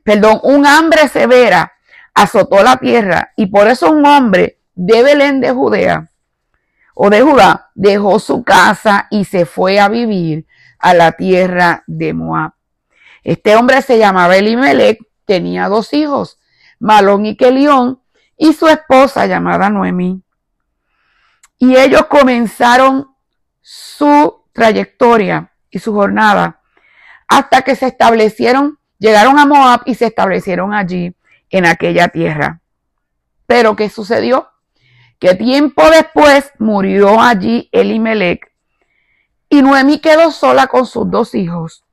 perdón, 0.05 0.39
un 0.43 0.67
hambre 0.67 1.09
severa 1.09 1.73
azotó 2.15 2.63
la 2.63 2.77
tierra 2.77 3.33
y 3.37 3.47
por 3.47 3.67
eso 3.67 3.91
un 3.91 4.07
hombre 4.07 4.61
de 4.75 5.03
Belén 5.03 5.41
de 5.41 5.51
Judea 5.51 6.09
o 6.95 7.11
de 7.11 7.23
Judá 7.23 7.71
dejó 7.75 8.21
su 8.21 8.45
casa 8.45 9.09
y 9.11 9.25
se 9.25 9.47
fue 9.47 9.81
a 9.81 9.89
vivir 9.89 10.47
a 10.79 10.95
la 10.95 11.13
tierra 11.13 11.83
de 11.87 12.15
Moab. 12.15 12.53
Este 13.25 13.57
hombre 13.57 13.83
se 13.83 13.99
llamaba 13.99 14.37
Elimelech, 14.37 14.99
tenía 15.25 15.69
dos 15.69 15.93
hijos, 15.93 16.39
Malón 16.79 17.27
y 17.27 17.37
Kelión, 17.37 18.01
y 18.37 18.53
su 18.53 18.69
esposa 18.69 19.27
llamada 19.27 19.71
Noemí. 19.71 20.23
Y 21.59 21.77
ellos 21.77 22.07
comenzaron 22.07 23.15
su 23.61 24.45
trayectoria 24.53 25.53
y 25.71 25.79
su 25.79 25.95
jornada 25.95 26.61
hasta 27.29 27.63
que 27.63 27.75
se 27.75 27.87
establecieron 27.87 28.79
Llegaron 29.05 29.39
a 29.39 29.45
Moab 29.45 29.83
y 29.85 29.97
se 29.97 30.07
establecieron 30.07 30.73
allí, 30.73 31.15
en 31.51 31.67
aquella 31.67 32.09
tierra. 32.09 32.63
Pero 33.47 33.77
¿qué 33.77 33.91
sucedió? 33.91 34.49
Que 35.19 35.35
tiempo 35.35 35.91
después 35.91 36.51
murió 36.59 37.21
allí 37.21 37.69
Elimelech 37.71 38.51
y 39.51 39.61
Noemi 39.61 39.99
quedó 39.99 40.31
sola 40.31 40.69
con 40.69 40.87
sus 40.87 41.11
dos 41.11 41.35
hijos, 41.35 41.85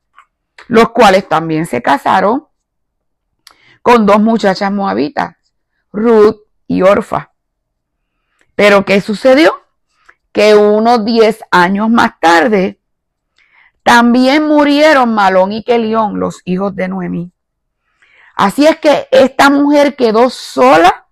los 0.69 0.91
cuales 0.91 1.27
también 1.27 1.65
se 1.65 1.81
casaron 1.81 2.47
con 3.81 4.05
dos 4.05 4.21
muchachas 4.21 4.71
moabitas, 4.71 5.35
Ruth 5.91 6.37
y 6.65 6.81
Orfa. 6.81 7.33
Pero 8.55 8.85
¿qué 8.85 9.01
sucedió? 9.01 9.53
Que 10.31 10.55
unos 10.55 11.03
diez 11.03 11.43
años 11.51 11.89
más 11.89 12.21
tarde, 12.21 12.79
también 13.83 14.47
murieron 14.47 15.13
Malón 15.13 15.51
y 15.51 15.63
Kelión, 15.63 16.19
los 16.19 16.41
hijos 16.45 16.75
de 16.75 16.87
Noemí. 16.87 17.31
Así 18.35 18.65
es 18.65 18.77
que 18.79 19.07
esta 19.11 19.49
mujer 19.49 19.95
quedó 19.95 20.29
sola, 20.29 21.07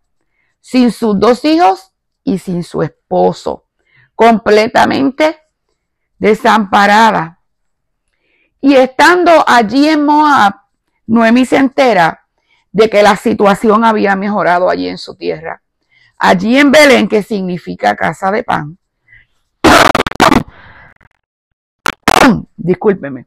sin 0.59 0.91
sus 0.91 1.20
dos 1.20 1.43
hijos 1.45 1.93
y 2.24 2.38
sin 2.38 2.63
su 2.63 2.84
esposo, 2.84 3.65
completamente 4.15 5.38
desamparada. 6.17 7.39
Y 8.61 8.76
estando 8.76 9.43
allí 9.47 9.88
en 9.88 10.05
Moab, 10.05 10.53
Noemí 11.07 11.45
se 11.45 11.57
entera 11.57 12.28
de 12.72 12.89
que 12.89 13.01
la 13.01 13.15
situación 13.15 13.84
había 13.84 14.15
mejorado 14.15 14.70
allí 14.70 14.88
en 14.88 14.97
su 14.97 15.15
tierra. 15.15 15.61
Allí 16.17 16.57
en 16.57 16.72
Belén, 16.72 17.07
que 17.07 17.24
significa 17.24 17.95
casa 17.95 18.32
de 18.32 18.43
pan. 18.43 18.78
Discúlpeme. 22.57 23.26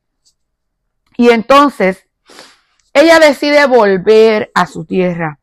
Y 1.17 1.31
entonces 1.31 2.07
ella 2.93 3.19
decide 3.19 3.67
volver 3.67 4.51
a 4.55 4.67
su 4.67 4.85
tierra. 4.85 5.39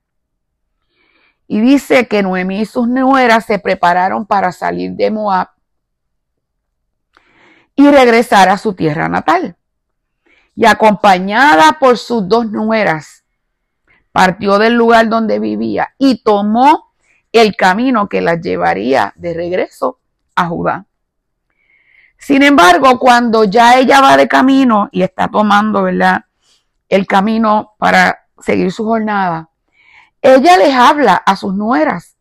Y 1.47 1.59
dice 1.61 2.07
que 2.07 2.21
Noemí 2.21 2.61
y 2.61 2.65
sus 2.65 2.87
nueras 2.87 3.45
se 3.45 3.57
prepararon 3.57 4.25
para 4.25 4.51
salir 4.51 4.91
de 4.91 5.09
Moab 5.09 5.49
y 7.75 7.89
regresar 7.89 8.49
a 8.49 8.57
su 8.57 8.73
tierra 8.73 9.09
natal. 9.09 9.55
Y 10.53 10.65
acompañada 10.65 11.77
por 11.79 11.97
sus 11.97 12.27
dos 12.27 12.51
nueras, 12.51 13.23
partió 14.11 14.59
del 14.59 14.73
lugar 14.73 15.07
donde 15.09 15.39
vivía 15.39 15.95
y 15.97 16.21
tomó 16.21 16.93
el 17.31 17.55
camino 17.55 18.09
que 18.09 18.21
las 18.21 18.41
llevaría 18.41 19.13
de 19.15 19.33
regreso 19.33 19.99
a 20.35 20.47
Judá. 20.47 20.88
Sin 22.19 22.43
embargo, 22.43 22.99
cuando 22.99 23.45
ya 23.45 23.77
ella 23.77 24.01
va 24.01 24.17
de 24.17 24.27
camino 24.27 24.89
y 24.91 25.01
está 25.01 25.29
tomando, 25.29 25.83
¿verdad? 25.83 26.25
El 26.89 27.07
camino 27.07 27.75
para 27.79 28.27
seguir 28.39 28.71
su 28.71 28.83
jornada, 28.83 29.49
ella 30.21 30.57
les 30.57 30.75
habla 30.75 31.15
a 31.15 31.35
sus 31.37 31.55
nueras 31.55 32.17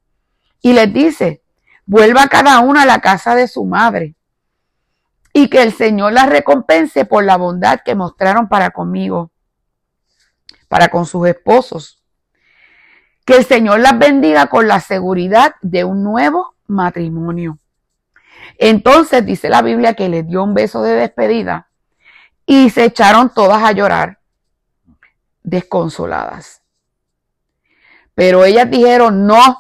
y 0.63 0.73
les 0.73 0.93
dice, 0.93 1.43
vuelva 1.85 2.29
cada 2.29 2.61
una 2.61 2.83
a 2.83 2.87
la 2.87 3.01
casa 3.01 3.35
de 3.35 3.49
su 3.49 3.65
madre 3.65 4.15
y 5.33 5.49
que 5.49 5.63
el 5.63 5.73
Señor 5.73 6.13
las 6.13 6.29
recompense 6.29 7.05
por 7.05 7.25
la 7.25 7.37
bondad 7.37 7.81
que 7.85 7.97
mostraron 7.97 8.49
para 8.49 8.71
conmigo, 8.71 9.33
para 10.69 10.89
con 10.89 11.07
sus 11.07 11.27
esposos. 11.27 12.03
Que 13.25 13.37
el 13.37 13.45
Señor 13.45 13.81
las 13.81 13.99
bendiga 13.99 14.47
con 14.47 14.69
la 14.69 14.81
seguridad 14.81 15.57
de 15.61 15.85
un 15.85 16.03
nuevo 16.03 16.55
matrimonio. 16.67 17.59
Entonces 18.59 19.24
dice 19.24 19.49
la 19.49 19.62
Biblia 19.62 19.95
que 19.95 20.09
les 20.09 20.26
dio 20.26 20.43
un 20.43 20.55
beso 20.55 20.82
de 20.82 20.95
despedida 20.95 21.68
y 22.45 22.70
se 22.70 22.84
echaron 22.84 23.32
todas 23.32 23.62
a 23.62 23.72
llorar, 23.72 24.20
desconsoladas. 25.43 26.62
Pero 28.14 28.45
ellas 28.45 28.70
dijeron, 28.70 29.26
no, 29.26 29.59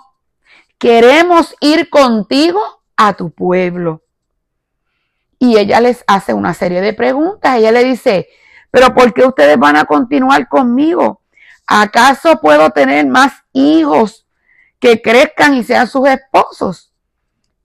queremos 0.78 1.54
ir 1.60 1.90
contigo 1.90 2.60
a 2.96 3.12
tu 3.12 3.30
pueblo. 3.30 4.02
Y 5.38 5.56
ella 5.58 5.80
les 5.80 6.02
hace 6.06 6.34
una 6.34 6.54
serie 6.54 6.80
de 6.80 6.92
preguntas. 6.92 7.56
Ella 7.56 7.70
le 7.70 7.84
dice, 7.84 8.28
pero 8.70 8.94
¿por 8.94 9.14
qué 9.14 9.24
ustedes 9.24 9.58
van 9.58 9.76
a 9.76 9.84
continuar 9.84 10.48
conmigo? 10.48 11.22
¿Acaso 11.66 12.40
puedo 12.40 12.70
tener 12.70 13.06
más 13.06 13.44
hijos 13.52 14.26
que 14.80 15.00
crezcan 15.00 15.54
y 15.54 15.62
sean 15.62 15.86
sus 15.86 16.08
esposos? 16.08 16.87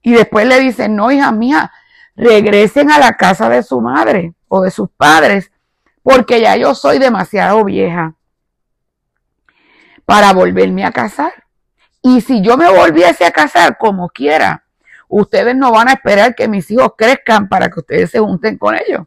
Y 0.06 0.12
después 0.12 0.46
le 0.46 0.60
dicen, 0.60 0.94
no, 0.94 1.10
hija 1.10 1.32
mía, 1.32 1.72
regresen 2.14 2.90
a 2.90 2.98
la 2.98 3.16
casa 3.16 3.48
de 3.48 3.62
su 3.62 3.80
madre 3.80 4.34
o 4.48 4.60
de 4.60 4.70
sus 4.70 4.90
padres, 4.90 5.50
porque 6.02 6.42
ya 6.42 6.56
yo 6.56 6.74
soy 6.74 6.98
demasiado 6.98 7.64
vieja 7.64 8.14
para 10.04 10.34
volverme 10.34 10.84
a 10.84 10.92
casar. 10.92 11.32
Y 12.02 12.20
si 12.20 12.42
yo 12.42 12.58
me 12.58 12.70
volviese 12.70 13.24
a 13.24 13.30
casar 13.30 13.78
como 13.78 14.10
quiera, 14.10 14.66
ustedes 15.08 15.56
no 15.56 15.72
van 15.72 15.88
a 15.88 15.92
esperar 15.94 16.34
que 16.34 16.48
mis 16.48 16.70
hijos 16.70 16.92
crezcan 16.98 17.48
para 17.48 17.70
que 17.70 17.80
ustedes 17.80 18.10
se 18.10 18.18
junten 18.18 18.58
con 18.58 18.74
ellos. 18.74 19.06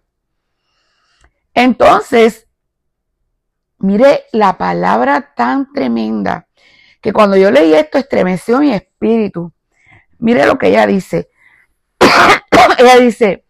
Entonces, 1.53 2.47
mire 3.77 4.25
la 4.31 4.57
palabra 4.57 5.35
tan 5.35 5.71
tremenda 5.71 6.47
que 7.01 7.13
cuando 7.13 7.37
yo 7.37 7.51
leí 7.51 7.75
esto 7.75 7.99
estremeció 7.99 8.57
mi 8.57 8.73
espíritu. 8.73 9.53
Mire 10.19 10.45
lo 10.45 10.57
que 10.57 10.67
ella 10.67 10.85
dice. 10.85 11.29
ella 12.77 12.97
dice, 12.97 13.45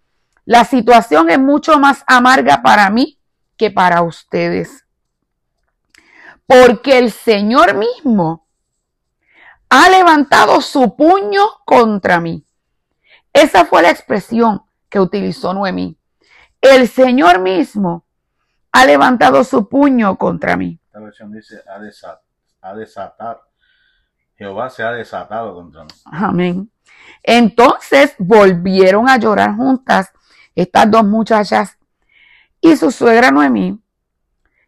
la 0.45 0.65
situación 0.65 1.29
es 1.29 1.39
mucho 1.39 1.79
más 1.79 2.03
amarga 2.07 2.61
para 2.61 2.89
mí 2.89 3.19
que 3.57 3.71
para 3.71 4.01
ustedes. 4.01 4.85
Porque 6.45 6.97
el 6.97 7.11
Señor 7.11 7.75
mismo 7.75 8.47
ha 9.69 9.89
levantado 9.89 10.61
su 10.61 10.95
puño 10.95 11.41
contra 11.65 12.19
mí. 12.19 12.45
Esa 13.33 13.65
fue 13.65 13.81
la 13.81 13.91
expresión 13.91 14.63
que 14.89 14.99
utilizó 14.99 15.53
Noemí. 15.53 15.97
El 16.61 16.87
Señor 16.87 17.39
mismo 17.39 18.05
ha 18.71 18.85
levantado 18.85 19.43
su 19.43 19.67
puño 19.67 20.17
contra 20.17 20.55
mí. 20.55 20.79
Esta 20.85 20.99
versión 20.99 21.31
dice, 21.31 21.61
ha 22.61 22.73
desatado 22.73 23.46
Jehová 24.37 24.69
se 24.69 24.83
ha 24.83 24.91
desatado 24.91 25.55
contra 25.55 25.83
mí. 25.83 25.89
Amén. 26.05 26.71
Entonces 27.23 28.15
volvieron 28.19 29.09
a 29.09 29.17
llorar 29.17 29.55
juntas 29.55 30.11
estas 30.55 30.89
dos 30.89 31.03
muchachas 31.03 31.77
y 32.61 32.75
su 32.75 32.91
suegra 32.91 33.31
Noemí. 33.31 33.79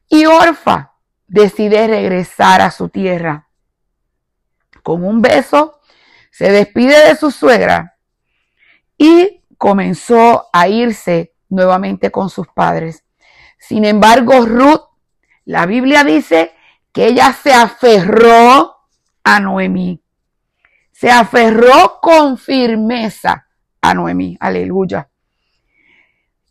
Y 0.10 0.26
Orfa 0.26 0.94
decide 1.28 1.88
regresar 1.88 2.62
a 2.62 2.72
su 2.72 2.90
tierra. 2.90 3.48
Con 4.82 5.06
un 5.06 5.22
beso 5.22 5.80
se 6.32 6.52
despide 6.52 7.08
de 7.08 7.16
su 7.16 7.32
suegra 7.32 7.98
y 8.98 9.44
comenzó 9.58 10.48
a 10.52 10.68
irse 10.68 11.34
nuevamente 11.48 12.12
con 12.12 12.30
sus 12.30 12.48
padres. 12.48 13.04
Sin 13.60 13.86
embargo, 13.86 14.46
Ruth, 14.46 14.82
la 15.46 15.66
Biblia 15.66 16.04
dice 16.04 16.54
que 16.92 17.08
ella 17.08 17.34
se 17.34 17.54
aferró 17.54 18.79
a 19.30 19.40
Noemí. 19.40 20.02
Se 20.92 21.12
aferró 21.12 22.00
con 22.02 22.40
firmeza 22.40 23.46
a 23.80 23.94
Noemí. 23.94 24.36
Aleluya. 24.40 25.08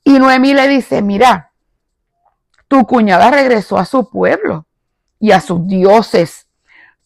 Y 0.05 0.21
Noemí 0.21 0.55
le 0.55 0.69
dice, 0.69 1.03
mira, 1.03 1.53
tu 2.69 2.87
cuñada 2.87 3.33
regresó 3.33 3.79
a 3.79 3.85
su 3.85 4.09
pueblo 4.09 4.69
y 5.19 5.33
a 5.33 5.41
sus 5.41 5.67
dioses. 5.67 6.47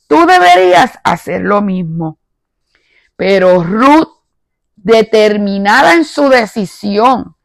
Tú 0.09 0.27
deberías 0.27 0.99
hacer 1.05 1.41
lo 1.41 1.63
mismo. 1.63 2.19
Pero 3.17 3.65
Ruth, 3.65 4.11
determinada 4.77 5.95
en 5.95 6.05
su 6.05 6.29
decisión, 6.29 7.37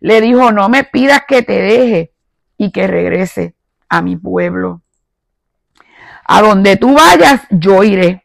le 0.00 0.20
dijo, 0.20 0.52
no 0.52 0.68
me 0.68 0.84
pidas 0.84 1.22
que 1.26 1.42
te 1.42 1.62
deje 1.62 2.12
y 2.58 2.72
que 2.72 2.86
regrese 2.86 3.56
a 3.88 4.02
mi 4.02 4.16
pueblo. 4.16 4.83
A 6.24 6.42
donde 6.42 6.76
tú 6.76 6.94
vayas, 6.94 7.42
yo 7.50 7.82
iré. 7.82 8.24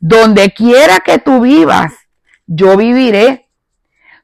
Donde 0.00 0.52
quiera 0.52 1.00
que 1.00 1.18
tú 1.18 1.40
vivas, 1.40 1.92
yo 2.46 2.76
viviré. 2.76 3.48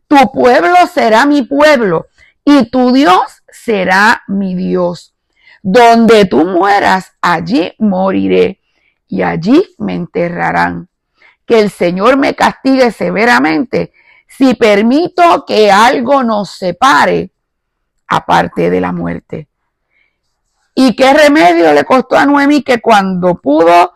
Tu 0.06 0.16
pueblo 0.32 0.74
será 0.92 1.26
mi 1.26 1.42
pueblo 1.42 2.06
y 2.44 2.70
tu 2.70 2.92
Dios 2.92 3.42
será 3.48 4.22
mi 4.28 4.54
Dios. 4.54 5.14
Donde 5.62 6.24
tú 6.24 6.44
mueras, 6.44 7.12
allí 7.20 7.72
moriré 7.78 8.60
y 9.08 9.22
allí 9.22 9.62
me 9.78 9.94
enterrarán. 9.94 10.88
Que 11.46 11.60
el 11.60 11.70
Señor 11.70 12.16
me 12.16 12.34
castigue 12.34 12.92
severamente 12.92 13.92
si 14.26 14.54
permito 14.54 15.44
que 15.46 15.70
algo 15.70 16.22
nos 16.22 16.50
separe 16.50 17.32
aparte 18.06 18.70
de 18.70 18.80
la 18.80 18.92
muerte. 18.92 19.49
¿Y 20.74 20.94
qué 20.94 21.12
remedio 21.12 21.72
le 21.72 21.84
costó 21.84 22.16
a 22.16 22.26
Noemi 22.26 22.62
que 22.62 22.80
cuando 22.80 23.34
pudo 23.34 23.92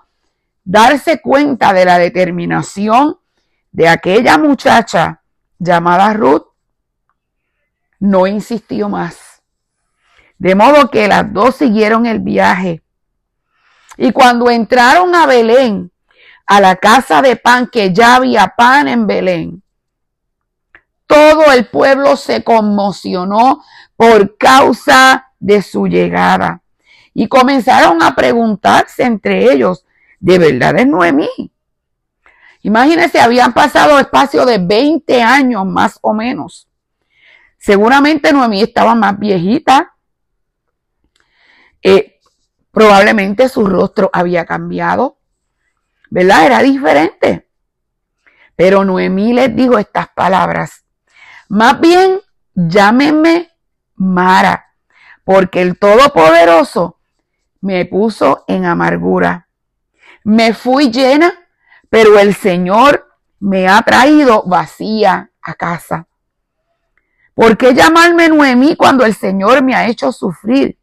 darse 0.64 1.20
cuenta 1.20 1.72
de 1.72 1.84
la 1.84 1.98
determinación 1.98 3.18
de 3.70 3.88
aquella 3.88 4.38
muchacha 4.38 5.22
llamada 5.58 6.12
Ruth, 6.14 6.46
no 8.00 8.26
insistió 8.26 8.88
más. 8.88 9.42
De 10.38 10.54
modo 10.54 10.90
que 10.90 11.06
las 11.06 11.32
dos 11.32 11.56
siguieron 11.56 12.06
el 12.06 12.20
viaje. 12.20 12.82
Y 13.96 14.12
cuando 14.12 14.50
entraron 14.50 15.14
a 15.14 15.26
Belén, 15.26 15.92
a 16.46 16.60
la 16.60 16.76
casa 16.76 17.22
de 17.22 17.36
pan, 17.36 17.68
que 17.68 17.92
ya 17.92 18.16
había 18.16 18.54
pan 18.56 18.88
en 18.88 19.06
Belén, 19.06 19.62
todo 21.06 21.52
el 21.52 21.68
pueblo 21.68 22.16
se 22.16 22.42
conmocionó 22.42 23.62
por 23.96 24.36
causa 24.36 25.32
de 25.38 25.62
su 25.62 25.86
llegada 25.86 26.63
y 27.14 27.28
comenzaron 27.28 28.02
a 28.02 28.14
preguntarse 28.16 29.04
entre 29.04 29.52
ellos, 29.52 29.86
¿de 30.18 30.38
verdad 30.38 30.76
es 30.78 30.86
Noemí? 30.86 31.52
Imagínense, 32.62 33.20
habían 33.20 33.52
pasado 33.52 33.98
espacio 33.98 34.44
de 34.44 34.58
20 34.58 35.22
años 35.22 35.64
más 35.64 35.98
o 36.02 36.12
menos. 36.12 36.68
Seguramente 37.58 38.32
Noemí 38.32 38.62
estaba 38.62 38.94
más 38.94 39.18
viejita. 39.18 39.94
Eh, 41.82 42.18
probablemente 42.72 43.48
su 43.48 43.64
rostro 43.66 44.10
había 44.12 44.44
cambiado. 44.44 45.18
¿Verdad? 46.10 46.46
Era 46.46 46.62
diferente. 46.62 47.48
Pero 48.56 48.84
Noemí 48.84 49.34
les 49.34 49.54
dijo 49.54 49.78
estas 49.78 50.08
palabras. 50.08 50.84
Más 51.48 51.80
bien, 51.80 52.20
llámenme 52.54 53.50
Mara, 53.96 54.72
porque 55.22 55.62
el 55.62 55.78
Todopoderoso 55.78 56.98
me 57.64 57.86
puso 57.86 58.44
en 58.46 58.66
amargura. 58.66 59.48
Me 60.22 60.52
fui 60.52 60.90
llena, 60.90 61.32
pero 61.88 62.18
el 62.18 62.34
Señor 62.34 63.08
me 63.40 63.68
ha 63.68 63.80
traído 63.80 64.42
vacía 64.44 65.30
a 65.40 65.54
casa. 65.54 66.06
¿Por 67.32 67.56
qué 67.56 67.72
llamarme 67.72 68.28
Noemí 68.28 68.76
cuando 68.76 69.06
el 69.06 69.14
Señor 69.14 69.62
me 69.62 69.74
ha 69.74 69.86
hecho 69.86 70.12
sufrir 70.12 70.78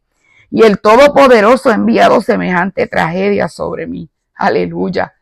y 0.50 0.64
el 0.64 0.82
Todopoderoso 0.82 1.70
ha 1.70 1.76
enviado 1.76 2.20
semejante 2.20 2.88
tragedia 2.88 3.48
sobre 3.48 3.86
mí? 3.86 4.10
Aleluya. 4.34 5.14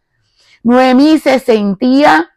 Noemí 0.63 1.19
se 1.19 1.39
sentía 1.39 2.31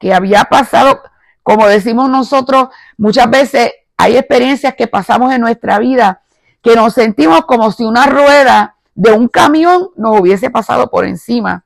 que 0.00 0.12
había 0.12 0.46
pasado, 0.46 1.00
como 1.44 1.68
decimos 1.68 2.10
nosotros, 2.10 2.70
muchas 2.96 3.30
veces 3.30 3.70
hay 3.96 4.16
experiencias 4.16 4.74
que 4.74 4.88
pasamos 4.88 5.32
en 5.32 5.42
nuestra 5.42 5.78
vida 5.78 6.22
que 6.62 6.74
nos 6.74 6.94
sentimos 6.94 7.44
como 7.44 7.70
si 7.72 7.84
una 7.84 8.06
rueda 8.06 8.76
de 8.94 9.12
un 9.12 9.28
camión 9.28 9.90
nos 9.96 10.20
hubiese 10.20 10.50
pasado 10.50 10.90
por 10.90 11.04
encima, 11.04 11.64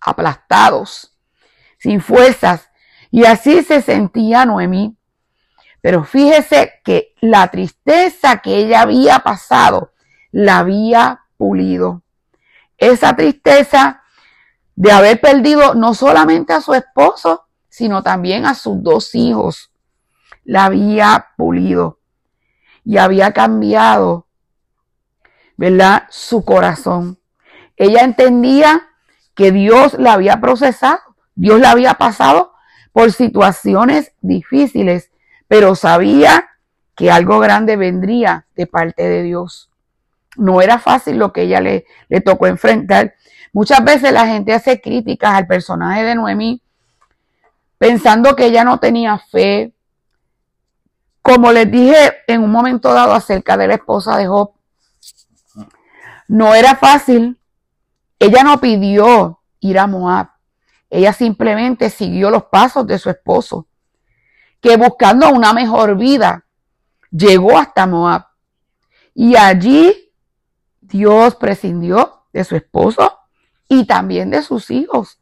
aplastados, 0.00 1.16
sin 1.78 2.00
fuerzas. 2.00 2.70
Y 3.10 3.24
así 3.24 3.62
se 3.62 3.82
sentía 3.82 4.44
Noemí. 4.44 4.96
Pero 5.80 6.02
fíjese 6.02 6.72
que 6.84 7.14
la 7.20 7.48
tristeza 7.48 8.38
que 8.38 8.56
ella 8.56 8.82
había 8.82 9.20
pasado 9.20 9.92
la 10.32 10.58
había 10.58 11.20
pulido. 11.36 12.02
Esa 12.76 13.14
tristeza 13.14 14.02
de 14.74 14.92
haber 14.92 15.20
perdido 15.20 15.74
no 15.74 15.94
solamente 15.94 16.52
a 16.52 16.60
su 16.60 16.74
esposo, 16.74 17.46
sino 17.68 18.02
también 18.02 18.44
a 18.44 18.54
sus 18.54 18.82
dos 18.82 19.14
hijos. 19.14 19.70
La 20.44 20.64
había 20.64 21.28
pulido 21.36 21.97
y 22.88 22.96
había 22.96 23.32
cambiado, 23.32 24.26
¿verdad? 25.56 26.06
Su 26.08 26.44
corazón. 26.44 27.18
Ella 27.76 28.00
entendía 28.00 28.88
que 29.34 29.52
Dios 29.52 29.94
la 29.98 30.14
había 30.14 30.40
procesado, 30.40 30.98
Dios 31.36 31.60
la 31.60 31.70
había 31.70 31.94
pasado 31.94 32.54
por 32.92 33.12
situaciones 33.12 34.12
difíciles 34.20 35.12
pero 35.48 35.74
sabía 35.74 36.50
que 36.94 37.10
algo 37.10 37.38
grande 37.40 37.76
vendría 37.76 38.46
de 38.54 38.66
parte 38.66 39.08
de 39.08 39.22
Dios. 39.22 39.70
No 40.36 40.60
era 40.60 40.78
fácil 40.78 41.16
lo 41.16 41.32
que 41.32 41.42
ella 41.42 41.60
le, 41.60 41.86
le 42.08 42.20
tocó 42.20 42.46
enfrentar. 42.46 43.14
Muchas 43.52 43.82
veces 43.82 44.12
la 44.12 44.26
gente 44.26 44.52
hace 44.52 44.80
críticas 44.80 45.34
al 45.34 45.46
personaje 45.46 46.04
de 46.04 46.14
Noemí 46.14 46.62
pensando 47.78 48.36
que 48.36 48.46
ella 48.46 48.62
no 48.62 48.78
tenía 48.78 49.18
fe. 49.18 49.72
Como 51.28 51.52
les 51.52 51.70
dije 51.70 52.22
en 52.26 52.42
un 52.42 52.50
momento 52.50 52.94
dado 52.94 53.12
acerca 53.12 53.58
de 53.58 53.68
la 53.68 53.74
esposa 53.74 54.16
de 54.16 54.26
Job, 54.26 54.52
no 56.26 56.54
era 56.54 56.74
fácil. 56.74 57.38
Ella 58.18 58.42
no 58.44 58.58
pidió 58.60 59.42
ir 59.60 59.78
a 59.78 59.86
Moab. 59.86 60.30
Ella 60.88 61.12
simplemente 61.12 61.90
siguió 61.90 62.30
los 62.30 62.44
pasos 62.44 62.86
de 62.86 62.98
su 62.98 63.10
esposo 63.10 63.66
que 64.62 64.78
buscando 64.78 65.28
una 65.28 65.52
mejor 65.52 65.98
vida 65.98 66.46
llegó 67.10 67.58
hasta 67.58 67.86
Moab. 67.86 68.24
Y 69.12 69.36
allí 69.36 70.14
Dios 70.80 71.34
prescindió 71.34 72.22
de 72.32 72.42
su 72.42 72.56
esposo 72.56 73.18
y 73.68 73.86
también 73.86 74.30
de 74.30 74.40
sus 74.40 74.70
hijos. 74.70 75.20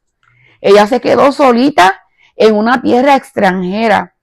Ella 0.61 0.86
se 0.86 1.00
quedó 1.00 1.32
solita 1.32 2.00
en 2.36 2.54
una 2.54 2.80
tierra 2.80 3.16
extranjera 3.16 4.16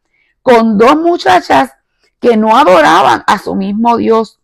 con 0.44 0.78
dos 0.78 0.98
muchachas 0.98 1.72
que 2.20 2.38
no 2.38 2.56
adoraban 2.56 3.24
a 3.26 3.40
su 3.40 3.56
mismo 3.56 3.98
Dios. 3.98 4.40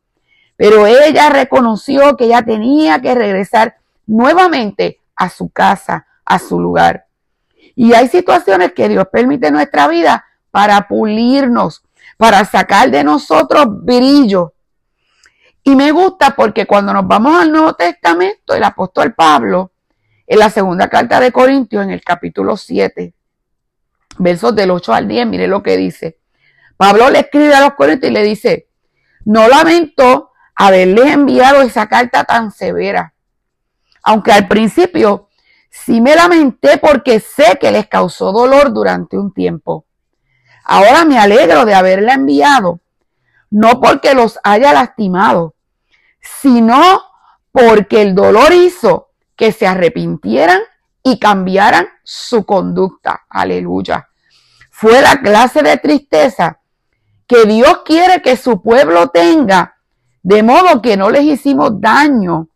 Pero 0.55 0.87
ella 0.87 1.29
reconoció 1.29 2.17
que 2.17 2.25
ella 2.25 2.41
tenía 2.41 2.99
que 2.99 3.13
regresar 3.13 3.77
nuevamente 4.07 4.99
a 5.15 5.29
su 5.29 5.49
casa, 5.49 6.07
a 6.25 6.39
su 6.39 6.59
lugar. 6.59 7.05
Y 7.75 7.93
hay 7.93 8.07
situaciones 8.07 8.73
que 8.73 8.89
Dios 8.89 9.05
permite 9.11 9.47
en 9.47 9.53
nuestra 9.53 9.87
vida 9.87 10.25
para 10.51 10.87
pulirnos, 10.87 11.83
para 12.17 12.43
sacar 12.43 12.89
de 12.89 13.03
nosotros 13.03 13.65
brillo. 13.69 14.53
Y 15.63 15.75
me 15.75 15.91
gusta 15.91 16.35
porque 16.35 16.65
cuando 16.65 16.93
nos 16.93 17.07
vamos 17.07 17.41
al 17.41 17.51
Nuevo 17.51 17.73
Testamento, 17.73 18.53
el 18.53 18.63
apóstol 18.63 19.13
Pablo, 19.13 19.71
en 20.25 20.39
la 20.39 20.49
segunda 20.49 20.87
carta 20.87 21.19
de 21.19 21.31
Corintios, 21.31 21.83
en 21.83 21.91
el 21.91 22.01
capítulo 22.01 22.57
7, 22.57 23.13
versos 24.19 24.55
del 24.55 24.71
8 24.71 24.93
al 24.93 25.07
10, 25.07 25.27
mire 25.27 25.47
lo 25.47 25.63
que 25.63 25.77
dice. 25.77 26.19
Pablo 26.77 27.09
le 27.09 27.19
escribe 27.19 27.53
a 27.53 27.61
los 27.61 27.73
Corintios 27.73 28.11
y 28.11 28.13
le 28.13 28.23
dice, 28.23 28.69
no 29.25 29.47
lamento 29.47 30.31
haberles 30.55 31.13
enviado 31.13 31.61
esa 31.61 31.87
carta 31.87 32.23
tan 32.23 32.51
severa, 32.51 33.13
aunque 34.03 34.31
al 34.31 34.47
principio 34.47 35.29
sí 35.69 36.01
me 36.01 36.15
lamenté 36.15 36.77
porque 36.77 37.19
sé 37.19 37.57
que 37.59 37.71
les 37.71 37.87
causó 37.87 38.31
dolor 38.31 38.73
durante 38.73 39.17
un 39.17 39.33
tiempo. 39.33 39.85
Ahora 40.63 41.05
me 41.05 41.17
alegro 41.17 41.65
de 41.65 41.73
haberla 41.73 42.13
enviado, 42.13 42.81
no 43.49 43.79
porque 43.81 44.13
los 44.13 44.39
haya 44.43 44.73
lastimado, 44.73 45.55
sino 46.21 47.01
porque 47.51 48.01
el 48.01 48.15
dolor 48.15 48.53
hizo 48.53 49.09
que 49.35 49.51
se 49.51 49.65
arrepintieran 49.65 50.61
y 51.03 51.19
cambiaran 51.19 51.87
su 52.03 52.45
conducta. 52.45 53.25
Aleluya. 53.29 54.08
Fue 54.79 55.01
la 55.01 55.19
clase 55.21 55.61
de 55.61 55.77
tristeza 55.77 56.61
que 57.27 57.45
Dios 57.45 57.81
quiere 57.83 58.21
que 58.21 58.37
su 58.37 58.61
pueblo 58.61 59.09
tenga, 59.09 59.75
de 60.23 60.41
modo 60.41 60.81
que 60.81 60.95
no 60.95 61.09
les 61.09 61.23
hicimos 61.23 61.81
daño 61.81 62.47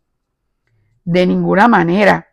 de 1.04 1.26
ninguna 1.26 1.68
manera. 1.68 2.28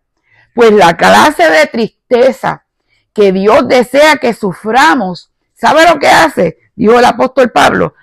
Pues 0.55 0.71
la 0.71 0.95
clase 0.95 1.49
de 1.49 1.67
tristeza 1.67 2.65
que 3.13 3.31
Dios 3.31 3.67
desea 3.67 4.17
que 4.17 4.33
suframos 4.33 5.31
¿Sabe 5.61 5.87
lo 5.87 5.99
que 5.99 6.07
hace? 6.07 6.57
Dijo 6.75 6.97
el 6.97 7.05
apóstol 7.05 7.51
Pablo. 7.51 7.93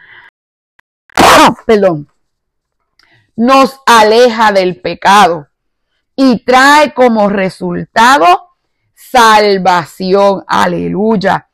Perdón. 1.67 2.09
Nos 3.35 3.81
aleja 3.85 4.53
del 4.53 4.81
pecado 4.81 5.49
y 6.15 6.45
trae 6.45 6.95
como 6.95 7.29
resultado 7.29 8.51
salvación. 8.95 10.45
Aleluya. 10.47 11.48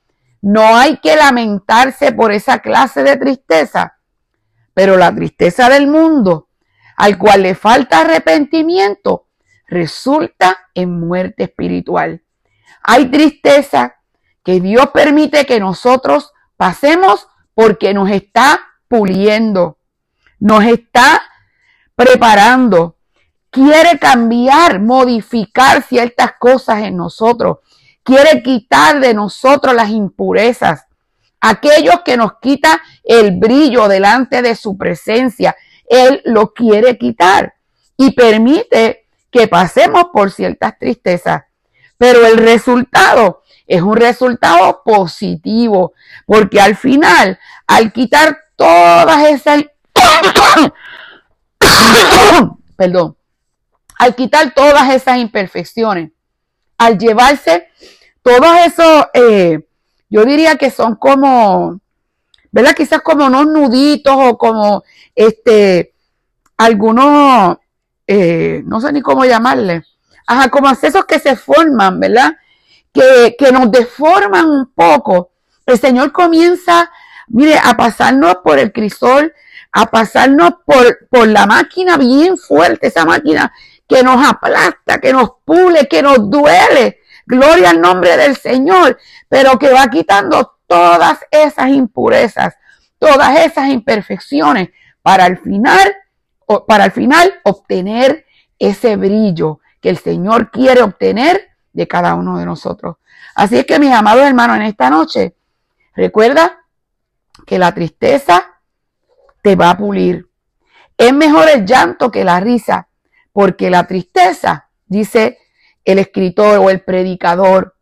No 0.47 0.77
hay 0.77 0.99
que 0.99 1.17
lamentarse 1.17 2.13
por 2.13 2.31
esa 2.31 2.59
clase 2.59 3.03
de 3.03 3.17
tristeza, 3.17 3.97
pero 4.75 4.99
la 4.99 5.15
tristeza 5.15 5.71
del 5.71 5.87
mundo, 5.87 6.51
al 6.99 7.17
cual 7.17 7.45
le 7.45 7.55
falta 7.55 8.01
arrepentimiento, 8.01 9.29
resulta 9.67 10.69
en 10.75 11.01
muerte 11.01 11.45
espiritual. 11.45 12.23
Hay 12.83 13.11
tristeza 13.11 13.95
que 14.45 14.61
Dios 14.61 14.91
permite 14.93 15.47
que 15.47 15.59
nosotros 15.61 16.35
pasemos 16.59 17.27
porque 17.55 17.95
nos 17.95 18.11
está 18.11 18.61
puliendo, 18.87 19.79
nos 20.41 20.63
está 20.65 21.23
preparando, 21.97 22.99
quiere 23.49 23.99
cambiar, 23.99 24.79
modificar 24.79 25.83
ciertas 25.83 26.33
cosas 26.39 26.83
en 26.83 26.99
nosotros, 26.99 27.61
quiere 28.05 28.43
quitar 28.43 29.01
de 29.01 29.15
nosotros 29.15 29.75
las 29.75 29.91
impurezas, 29.91 30.87
aquellos 31.41 32.03
que 32.05 32.17
nos 32.17 32.35
quita 32.41 32.81
el 33.03 33.37
brillo 33.37 33.89
delante 33.89 34.43
de 34.43 34.55
su 34.55 34.77
presencia, 34.77 35.57
Él 35.89 36.23
lo 36.25 36.53
quiere 36.53 36.97
quitar 36.97 37.55
y 37.97 38.13
permite 38.13 39.07
que 39.31 39.49
pasemos 39.49 40.07
por 40.13 40.31
ciertas 40.31 40.79
tristezas. 40.79 41.43
Pero 41.97 42.27
el 42.27 42.37
resultado 42.37 43.43
es 43.67 43.81
un 43.83 43.97
resultado 43.97 44.83
positivo, 44.85 45.95
porque 46.27 46.61
al 46.61 46.77
final, 46.77 47.39
al 47.67 47.93
quitar 47.93 48.39
todas 48.57 49.29
esas, 49.29 49.65
perdón, 52.77 53.17
al 53.99 54.15
quitar 54.15 54.53
todas 54.53 54.93
esas 54.93 55.19
imperfecciones, 55.19 56.11
al 56.79 56.99
llevarse 56.99 57.69
todos 58.23 58.57
esos, 58.67 59.07
eh, 59.15 59.67
yo 60.09 60.25
diría 60.25 60.57
que 60.57 60.71
son 60.71 60.97
como, 60.97 61.81
¿verdad? 62.51 62.75
Quizás 62.75 63.03
como 63.03 63.27
unos 63.27 63.47
nuditos 63.47 64.15
o 64.17 64.39
como, 64.39 64.83
este, 65.15 65.95
algunos, 66.57 67.59
eh, 68.07 68.63
no 68.65 68.81
sé 68.81 68.93
ni 68.93 69.03
cómo 69.03 69.25
llamarle, 69.25 69.85
ajá, 70.27 70.49
como 70.49 70.69
accesos 70.69 71.05
que 71.05 71.19
se 71.19 71.37
forman, 71.37 72.01
¿verdad? 72.01 72.35
que, 72.95 73.53
nos 73.53 73.71
deforman 73.71 74.49
un 74.49 74.73
poco, 74.73 75.33
el 75.67 75.79
Señor 75.79 76.13
comienza, 76.13 76.91
mire, 77.27 77.59
a 77.63 77.77
pasarnos 77.77 78.37
por 78.45 78.59
el 78.59 78.73
crisol, 78.73 79.33
a 79.73 79.91
pasarnos 79.91 80.55
por, 80.65 81.09
por 81.09 81.27
la 81.27 81.47
máquina 81.47 81.97
bien 81.97 82.39
fuerte, 82.39 82.87
esa 82.87 83.05
máquina 83.05 83.53
que 83.89 84.03
nos 84.03 84.27
aplasta, 84.27 84.99
que 84.99 85.13
nos 85.13 85.33
pule, 85.45 85.87
que 85.89 86.03
nos 86.03 86.31
duele. 86.31 87.01
Gloria 87.27 87.71
al 87.71 87.81
nombre 87.81 88.17
del 88.17 88.37
Señor, 88.37 88.99
pero 89.29 89.59
que 89.59 89.73
va 89.73 89.89
quitando 89.89 90.59
todas 90.67 91.19
esas 91.31 91.69
impurezas, 91.69 92.55
todas 92.99 93.41
esas 93.41 93.69
imperfecciones, 93.69 94.71
para 95.03 95.25
al 95.25 95.39
final, 95.39 95.95
para 96.67 96.85
al 96.85 96.93
final 96.93 97.35
obtener 97.45 98.27
ese 98.59 98.97
brillo 98.97 99.61
que 99.81 99.91
el 99.91 99.99
Señor 99.99 100.51
quiere 100.51 100.83
obtener 100.83 101.51
de 101.73 101.87
cada 101.87 102.15
uno 102.15 102.39
de 102.39 102.47
nosotros. 102.47 102.97
Así 103.35 103.59
es 103.59 103.67
que 103.67 103.79
mis 103.79 103.93
amados 103.93 104.25
hermanos, 104.25 104.57
en 104.57 104.63
esta 104.63 104.89
noche, 104.91 105.35
recuerda 105.95 106.65
que 107.47 107.59
la 107.59 107.73
tristeza 107.75 108.61
te 109.43 109.57
va 109.57 109.71
a 109.71 109.77
pulir. 109.77 110.31
Es 110.97 111.13
mejor 111.13 111.49
el 111.49 111.67
llanto 111.67 112.11
que 112.11 112.25
la 112.25 112.41
risa, 112.41 112.89
porque 113.35 113.69
la 113.69 113.89
tristeza, 113.89 114.71
dice 114.87 115.39
el 115.85 115.99
escritor 115.99 116.59
o 116.59 116.71
el 116.71 116.83
predicador 116.83 117.75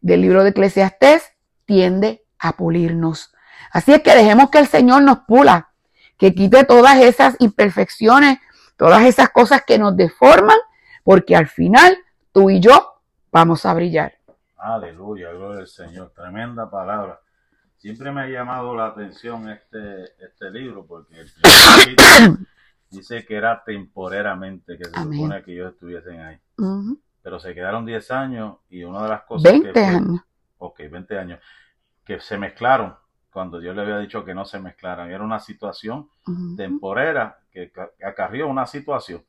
del 0.00 0.22
libro 0.22 0.42
de 0.42 0.50
Eclesiastés, 0.50 1.30
tiende 1.66 2.24
a 2.38 2.56
pulirnos. 2.56 3.34
Así 3.70 3.92
es 3.92 4.02
que 4.02 4.14
dejemos 4.14 4.48
que 4.48 4.58
el 4.58 4.66
Señor 4.66 5.02
nos 5.02 5.18
pula, 5.20 5.74
que 6.16 6.34
quite 6.34 6.64
todas 6.64 6.96
esas 7.02 7.36
imperfecciones, 7.38 8.38
todas 8.78 9.04
esas 9.04 9.28
cosas 9.28 9.62
que 9.66 9.78
nos 9.78 9.94
deforman, 9.94 10.56
porque 11.04 11.36
al 11.36 11.48
final 11.48 11.98
tú 12.32 12.48
y 12.48 12.58
yo 12.58 12.94
vamos 13.30 13.66
a 13.66 13.74
brillar. 13.74 14.14
Aleluya, 14.56 15.30
gloria 15.32 15.60
al 15.60 15.68
Señor, 15.68 16.12
tremenda 16.16 16.70
palabra. 16.70 17.20
Siempre 17.76 18.10
me 18.10 18.22
ha 18.22 18.26
llamado 18.26 18.74
la 18.74 18.86
atención 18.86 19.50
este, 19.50 20.14
este 20.18 20.50
libro 20.50 20.86
porque 20.86 21.26
dice 22.90 23.24
que 23.24 23.36
era 23.36 23.62
temporeramente 23.64 24.78
que 24.78 24.84
se 24.84 24.90
supone 24.90 25.42
que 25.42 25.52
ellos 25.52 25.72
estuviesen 25.72 26.20
ahí. 26.20 26.38
Pero 27.22 27.38
se 27.38 27.54
quedaron 27.54 27.84
10 27.84 28.10
años 28.10 28.56
y 28.70 28.84
una 28.84 29.02
de 29.02 29.08
las 29.08 29.22
cosas 29.22 29.52
20 29.52 29.84
años. 29.84 30.20
Ok, 30.58 30.80
20 30.90 31.18
años. 31.18 31.40
Que 32.04 32.20
se 32.20 32.38
mezclaron 32.38 32.94
cuando 33.30 33.60
Dios 33.60 33.76
le 33.76 33.82
había 33.82 33.98
dicho 33.98 34.24
que 34.24 34.34
no 34.34 34.44
se 34.44 34.58
mezclaran. 34.58 35.10
Era 35.10 35.22
una 35.22 35.38
situación 35.38 36.08
temporera 36.56 37.38
que 37.50 37.72
acarrió 38.04 38.48
una 38.48 38.66
situación. 38.66 39.24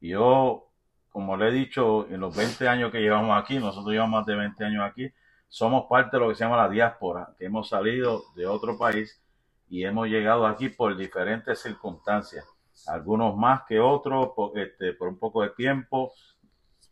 Y 0.00 0.10
yo, 0.10 0.70
como 1.10 1.36
le 1.36 1.48
he 1.48 1.52
dicho, 1.52 2.06
en 2.08 2.20
los 2.20 2.36
20 2.36 2.68
años 2.68 2.90
que 2.90 3.00
llevamos 3.00 3.40
aquí, 3.40 3.58
nosotros 3.58 3.92
llevamos 3.92 4.20
más 4.20 4.26
de 4.26 4.34
20 4.34 4.64
años 4.64 4.84
aquí, 4.84 5.12
somos 5.48 5.84
parte 5.88 6.16
de 6.16 6.22
lo 6.22 6.28
que 6.30 6.34
se 6.34 6.44
llama 6.44 6.56
la 6.56 6.68
diáspora, 6.68 7.34
que 7.38 7.44
hemos 7.44 7.68
salido 7.68 8.22
de 8.34 8.46
otro 8.46 8.78
país 8.78 9.22
y 9.68 9.84
hemos 9.84 10.08
llegado 10.08 10.46
aquí 10.46 10.70
por 10.70 10.96
diferentes 10.96 11.60
circunstancias, 11.60 12.46
algunos 12.86 13.36
más 13.36 13.62
que 13.68 13.80
otros, 13.80 14.30
por, 14.34 14.58
este, 14.58 14.92
por 14.92 15.08
un 15.08 15.18
poco 15.18 15.42
de 15.42 15.50
tiempo, 15.50 16.12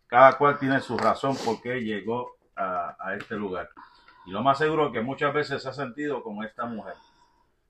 cada 0.06 0.36
cual 0.38 0.58
tiene 0.58 0.80
su 0.80 0.96
razón 0.98 1.36
por 1.44 1.60
qué 1.60 1.80
llegó 1.80 2.36
a, 2.56 3.14
este 3.18 3.36
lugar. 3.36 3.70
Y 4.26 4.32
lo 4.32 4.42
más 4.42 4.58
seguro 4.58 4.88
es 4.88 4.92
que 4.92 5.00
muchas 5.00 5.32
veces 5.32 5.62
se 5.62 5.68
ha 5.68 5.72
sentido 5.72 6.22
como 6.22 6.44
esta 6.44 6.66
mujer. 6.66 6.94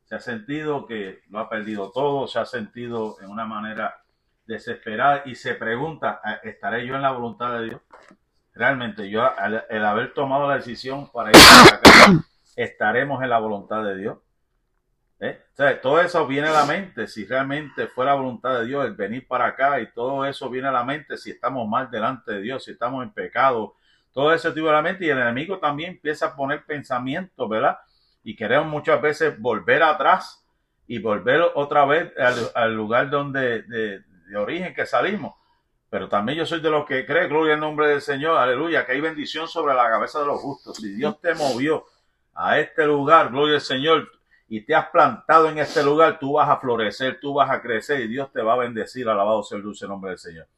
Se 0.05 0.17
ha 0.17 0.21
sentido 0.21 0.87
que 0.87 1.21
lo 1.29 1.39
ha 1.39 1.49
perdido 1.49 1.93
todo, 1.93 2.27
se 2.27 2.41
ha 2.41 2.45
sentido 2.45 3.17
en 3.21 3.31
una 3.31 3.45
manera 3.45 4.03
desesperada 4.47 5.23
y 5.27 5.37
se 5.37 5.55
pregunta, 5.55 6.21
¿estaré 6.43 6.85
yo 6.85 6.97
en 6.97 7.03
la 7.03 7.13
voluntad 7.13 7.53
de 7.61 7.65
Dios? 7.67 7.81
realmente 8.55 9.09
yo, 9.09 9.23
el 9.69 9.85
haber 9.85 10.13
tomado 10.13 10.49
la 10.49 10.57
decisión 10.57 11.11
para 11.11 11.31
ir 11.31 11.37
para 11.37 11.77
acá, 11.77 12.25
estaremos 12.57 13.23
en 13.23 13.31
la 13.31 13.39
voluntad 13.39 13.83
de 13.85 13.97
Dios. 13.97 14.19
¿Eh? 15.23 15.39
todo 15.83 16.01
eso 16.01 16.27
viene 16.27 16.49
a 16.49 16.53
la 16.53 16.65
mente, 16.65 17.07
si 17.07 17.27
realmente 17.27 17.89
fue 17.89 18.07
la 18.07 18.15
voluntad 18.15 18.59
de 18.59 18.65
Dios 18.65 18.87
el 18.87 18.95
venir 18.95 19.29
para 19.29 19.49
acá 19.49 19.79
y 19.79 19.93
todo 19.93 20.25
eso 20.25 20.49
viene 20.49 20.69
a 20.69 20.73
la 20.73 20.83
mente 20.83 21.19
si 21.19 21.31
estamos 21.31 21.69
mal 21.69 21.91
delante 21.91 22.33
de 22.33 22.41
Dios, 22.41 22.65
si 22.65 22.71
estamos 22.71 23.03
en 23.05 23.13
pecado, 23.13 23.75
todo 24.13 24.33
eso 24.33 24.51
viene 24.55 24.71
a 24.71 24.73
la 24.73 24.83
mente 24.83 25.05
y 25.05 25.11
el 25.11 25.19
enemigo 25.19 25.59
también 25.59 25.91
empieza 25.91 26.27
a 26.27 26.37
poner 26.37 26.65
pensamientos, 26.65 27.47
¿verdad? 27.51 27.79
Y 28.25 28.35
queremos 28.35 28.69
muchas 28.69 29.01
veces 29.03 29.39
volver 29.39 29.83
atrás 29.83 30.43
y 30.87 30.99
volver 30.99 31.43
otra 31.55 31.85
vez 31.85 32.13
al, 32.55 32.75
lugar 32.75 33.11
donde 33.11 33.63
de 33.63 34.37
origen 34.37 34.75
que 34.75 34.87
salimos. 34.87 35.35
Pero 35.91 36.09
también 36.09 36.39
yo 36.39 36.47
soy 36.47 36.61
de 36.61 36.71
los 36.71 36.87
que 36.87 37.05
cree, 37.05 37.27
gloria 37.27 37.55
al 37.55 37.61
nombre 37.61 37.89
del 37.89 38.01
Señor, 38.01 38.39
aleluya, 38.39 38.87
que 38.87 38.93
hay 38.93 39.01
bendición 39.01 39.49
sobre 39.49 39.75
la 39.75 39.91
cabeza 39.91 40.21
de 40.21 40.27
los 40.27 40.41
justos. 40.41 40.77
Si 40.77 40.95
Dios 40.95 41.21
te 41.21 41.35
movió 41.35 41.85
a 42.33 42.61
este 42.61 42.87
lugar, 42.87 43.31
gloria 43.31 43.57
al 43.57 43.61
Señor, 43.61 44.09
y 44.53 44.63
te 44.63 44.75
has 44.75 44.91
plantado 44.91 45.49
en 45.49 45.59
este 45.59 45.81
lugar, 45.81 46.19
tú 46.19 46.33
vas 46.33 46.49
a 46.49 46.57
florecer, 46.57 47.21
tú 47.21 47.35
vas 47.35 47.49
a 47.49 47.63
crecer 47.63 48.01
y 48.01 48.09
Dios 48.09 48.33
te 48.33 48.43
va 48.43 48.55
a 48.55 48.57
bendecir. 48.57 49.09
Alabado 49.09 49.45
sea 49.45 49.59
el 49.59 49.63
dulce 49.63 49.87
nombre 49.87 50.11
del 50.11 50.19
Señor. 50.19 50.49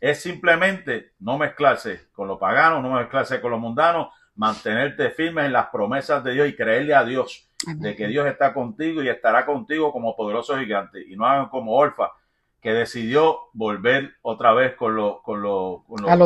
Es 0.00 0.22
simplemente 0.22 1.10
no 1.18 1.36
mezclarse 1.38 2.06
con 2.12 2.28
los 2.28 2.38
paganos, 2.38 2.80
no 2.80 2.92
mezclarse 2.92 3.40
con 3.40 3.50
los 3.50 3.58
mundanos, 3.58 4.14
mantenerte 4.36 5.10
firme 5.10 5.44
en 5.44 5.52
las 5.52 5.66
promesas 5.70 6.22
de 6.22 6.34
Dios 6.34 6.48
y 6.48 6.54
creerle 6.54 6.94
a 6.94 7.04
Dios 7.04 7.50
de 7.66 7.96
que 7.96 8.06
Dios 8.06 8.28
está 8.28 8.54
contigo 8.54 9.02
y 9.02 9.08
estará 9.08 9.44
contigo 9.44 9.90
como 9.90 10.14
poderoso 10.14 10.56
gigante. 10.56 11.04
Y 11.04 11.16
no 11.16 11.26
hagan 11.26 11.48
como 11.48 11.72
Orfa, 11.72 12.12
que 12.60 12.72
decidió 12.72 13.40
volver 13.54 14.14
otra 14.22 14.52
vez 14.52 14.76
con, 14.76 14.94
los 14.94 15.20
con, 15.22 15.42
los, 15.42 15.82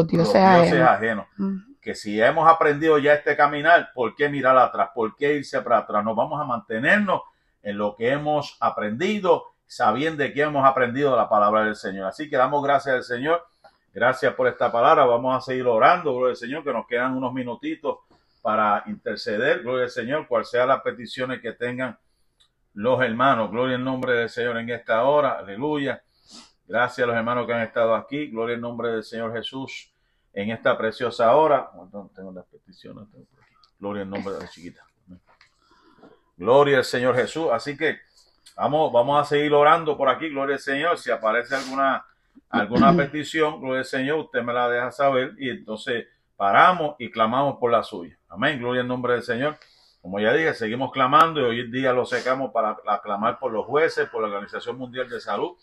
dioses, 0.06 0.36
ajenos. 0.36 1.26
Que 1.86 1.94
si 1.94 2.20
hemos 2.20 2.48
aprendido 2.48 2.98
ya 2.98 3.14
este 3.14 3.36
caminar, 3.36 3.92
¿por 3.94 4.16
qué 4.16 4.28
mirar 4.28 4.58
atrás? 4.58 4.90
¿Por 4.92 5.14
qué 5.14 5.34
irse 5.34 5.60
para 5.60 5.78
atrás? 5.78 6.04
Nos 6.04 6.16
vamos 6.16 6.40
a 6.40 6.44
mantenernos 6.44 7.22
en 7.62 7.78
lo 7.78 7.94
que 7.94 8.08
hemos 8.08 8.56
aprendido, 8.58 9.44
sabiendo 9.68 10.24
que 10.24 10.42
hemos 10.42 10.66
aprendido 10.66 11.14
la 11.14 11.28
palabra 11.28 11.62
del 11.62 11.76
Señor. 11.76 12.08
Así 12.08 12.28
que 12.28 12.36
damos 12.36 12.64
gracias 12.64 12.92
al 12.92 13.04
Señor. 13.04 13.46
Gracias 13.94 14.34
por 14.34 14.48
esta 14.48 14.72
palabra. 14.72 15.04
Vamos 15.04 15.36
a 15.36 15.40
seguir 15.40 15.64
orando, 15.68 16.12
gloria 16.12 16.30
al 16.30 16.36
Señor, 16.36 16.64
que 16.64 16.72
nos 16.72 16.88
quedan 16.88 17.16
unos 17.16 17.32
minutitos 17.32 17.98
para 18.42 18.82
interceder, 18.86 19.62
gloria 19.62 19.84
al 19.84 19.90
Señor, 19.90 20.26
cual 20.26 20.44
sea 20.44 20.66
las 20.66 20.80
peticiones 20.80 21.40
que 21.40 21.52
tengan 21.52 21.96
los 22.74 23.00
hermanos. 23.00 23.48
Gloria 23.52 23.76
al 23.76 23.84
nombre 23.84 24.12
del 24.14 24.28
Señor 24.28 24.58
en 24.58 24.70
esta 24.70 25.04
hora. 25.04 25.38
Aleluya. 25.38 26.02
Gracias 26.66 27.04
a 27.04 27.06
los 27.06 27.16
hermanos 27.16 27.46
que 27.46 27.52
han 27.52 27.62
estado 27.62 27.94
aquí. 27.94 28.26
Gloria 28.26 28.56
al 28.56 28.60
nombre 28.60 28.88
del 28.88 29.04
Señor 29.04 29.32
Jesús 29.32 29.92
en 30.36 30.50
esta 30.50 30.76
preciosa 30.76 31.34
hora. 31.34 31.70
Tengo 32.14 32.30
las 32.30 32.44
peticiones. 32.44 33.08
Gloria 33.80 34.02
al 34.02 34.10
nombre 34.10 34.34
de 34.34 34.40
la 34.40 34.48
chiquita. 34.48 34.84
Gloria 36.36 36.78
al 36.78 36.84
Señor 36.84 37.16
Jesús. 37.16 37.48
Así 37.50 37.74
que 37.74 37.98
vamos, 38.54 38.92
vamos 38.92 39.20
a 39.20 39.24
seguir 39.24 39.52
orando 39.54 39.96
por 39.96 40.10
aquí. 40.10 40.28
Gloria 40.28 40.56
al 40.56 40.60
Señor. 40.60 40.98
Si 40.98 41.10
aparece 41.10 41.56
alguna, 41.56 42.04
alguna 42.50 42.94
petición, 42.96 43.60
gloria 43.60 43.80
al 43.80 43.86
Señor, 43.86 44.18
usted 44.18 44.42
me 44.42 44.52
la 44.52 44.68
deja 44.68 44.92
saber 44.92 45.34
y 45.38 45.48
entonces 45.48 46.06
paramos 46.36 46.96
y 46.98 47.10
clamamos 47.10 47.56
por 47.58 47.72
la 47.72 47.82
suya. 47.82 48.18
Amén. 48.28 48.58
Gloria 48.58 48.82
al 48.82 48.88
nombre 48.88 49.14
del 49.14 49.22
Señor. 49.22 49.56
Como 50.02 50.20
ya 50.20 50.34
dije, 50.34 50.52
seguimos 50.52 50.92
clamando 50.92 51.40
y 51.40 51.44
hoy 51.44 51.60
en 51.60 51.72
día 51.72 51.94
lo 51.94 52.04
secamos 52.04 52.52
para 52.52 52.76
clamar 53.02 53.38
por 53.38 53.50
los 53.52 53.64
jueces, 53.64 54.08
por 54.10 54.20
la 54.20 54.28
Organización 54.28 54.76
Mundial 54.76 55.08
de 55.08 55.18
Salud 55.18 55.56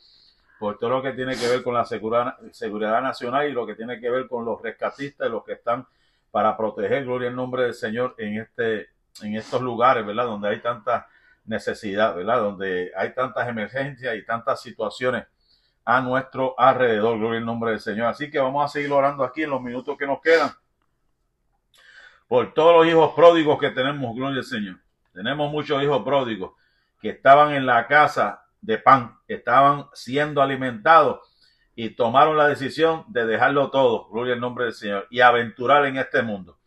por 0.59 0.77
todo 0.77 0.89
lo 0.89 1.01
que 1.01 1.13
tiene 1.13 1.35
que 1.35 1.47
ver 1.47 1.63
con 1.63 1.73
la 1.73 1.85
seguridad, 1.85 3.01
nacional 3.01 3.49
y 3.49 3.51
lo 3.51 3.65
que 3.65 3.75
tiene 3.75 3.99
que 3.99 4.09
ver 4.09 4.27
con 4.27 4.45
los 4.45 4.61
rescatistas 4.61 5.27
y 5.27 5.31
los 5.31 5.43
que 5.43 5.53
están 5.53 5.85
para 6.31 6.55
proteger, 6.57 7.05
gloria 7.05 7.29
al 7.29 7.35
nombre 7.35 7.63
del 7.63 7.73
Señor, 7.73 8.15
en, 8.17 8.39
este, 8.39 8.89
en 9.21 9.35
estos 9.35 9.61
lugares, 9.61 10.05
¿verdad? 10.05 10.25
Donde 10.25 10.49
hay 10.49 10.61
tanta 10.61 11.07
necesidad, 11.45 12.15
¿verdad? 12.15 12.39
Donde 12.39 12.91
hay 12.95 13.13
tantas 13.13 13.47
emergencias 13.47 14.15
y 14.15 14.25
tantas 14.25 14.61
situaciones 14.61 15.25
a 15.85 16.01
nuestro 16.01 16.57
alrededor, 16.57 17.19
gloria 17.19 17.39
al 17.39 17.45
nombre 17.45 17.71
del 17.71 17.79
Señor. 17.79 18.07
Así 18.07 18.31
que 18.31 18.39
vamos 18.39 18.65
a 18.65 18.67
seguir 18.67 18.91
orando 18.91 19.23
aquí 19.23 19.43
en 19.43 19.49
los 19.49 19.61
minutos 19.61 19.97
que 19.97 20.07
nos 20.07 20.21
quedan 20.21 20.51
por 22.27 22.53
todos 22.53 22.77
los 22.77 22.87
hijos 22.91 23.13
pródigos 23.13 23.59
que 23.59 23.69
tenemos, 23.69 24.15
gloria 24.15 24.39
al 24.39 24.45
Señor. 24.45 24.77
Tenemos 25.13 25.51
muchos 25.51 25.83
hijos 25.83 26.03
pródigos 26.03 26.53
que 26.99 27.09
estaban 27.09 27.53
en 27.53 27.65
la 27.65 27.85
casa 27.85 28.42
de 28.63 28.77
pan, 28.77 29.17
estaban 29.27 29.87
siendo 29.93 30.41
alimentados 30.41 31.19
y 31.75 31.89
tomaron 31.91 32.37
la 32.37 32.47
decisión 32.47 33.03
de 33.07 33.25
dejarlo 33.25 33.69
todo, 33.69 34.07
gloria 34.09 34.33
al 34.33 34.39
nombre 34.39 34.65
del 34.65 34.73
Señor, 34.73 35.07
y 35.09 35.19
aventurar 35.19 35.85
en 35.85 35.97
este 35.97 36.21
mundo. 36.21 36.57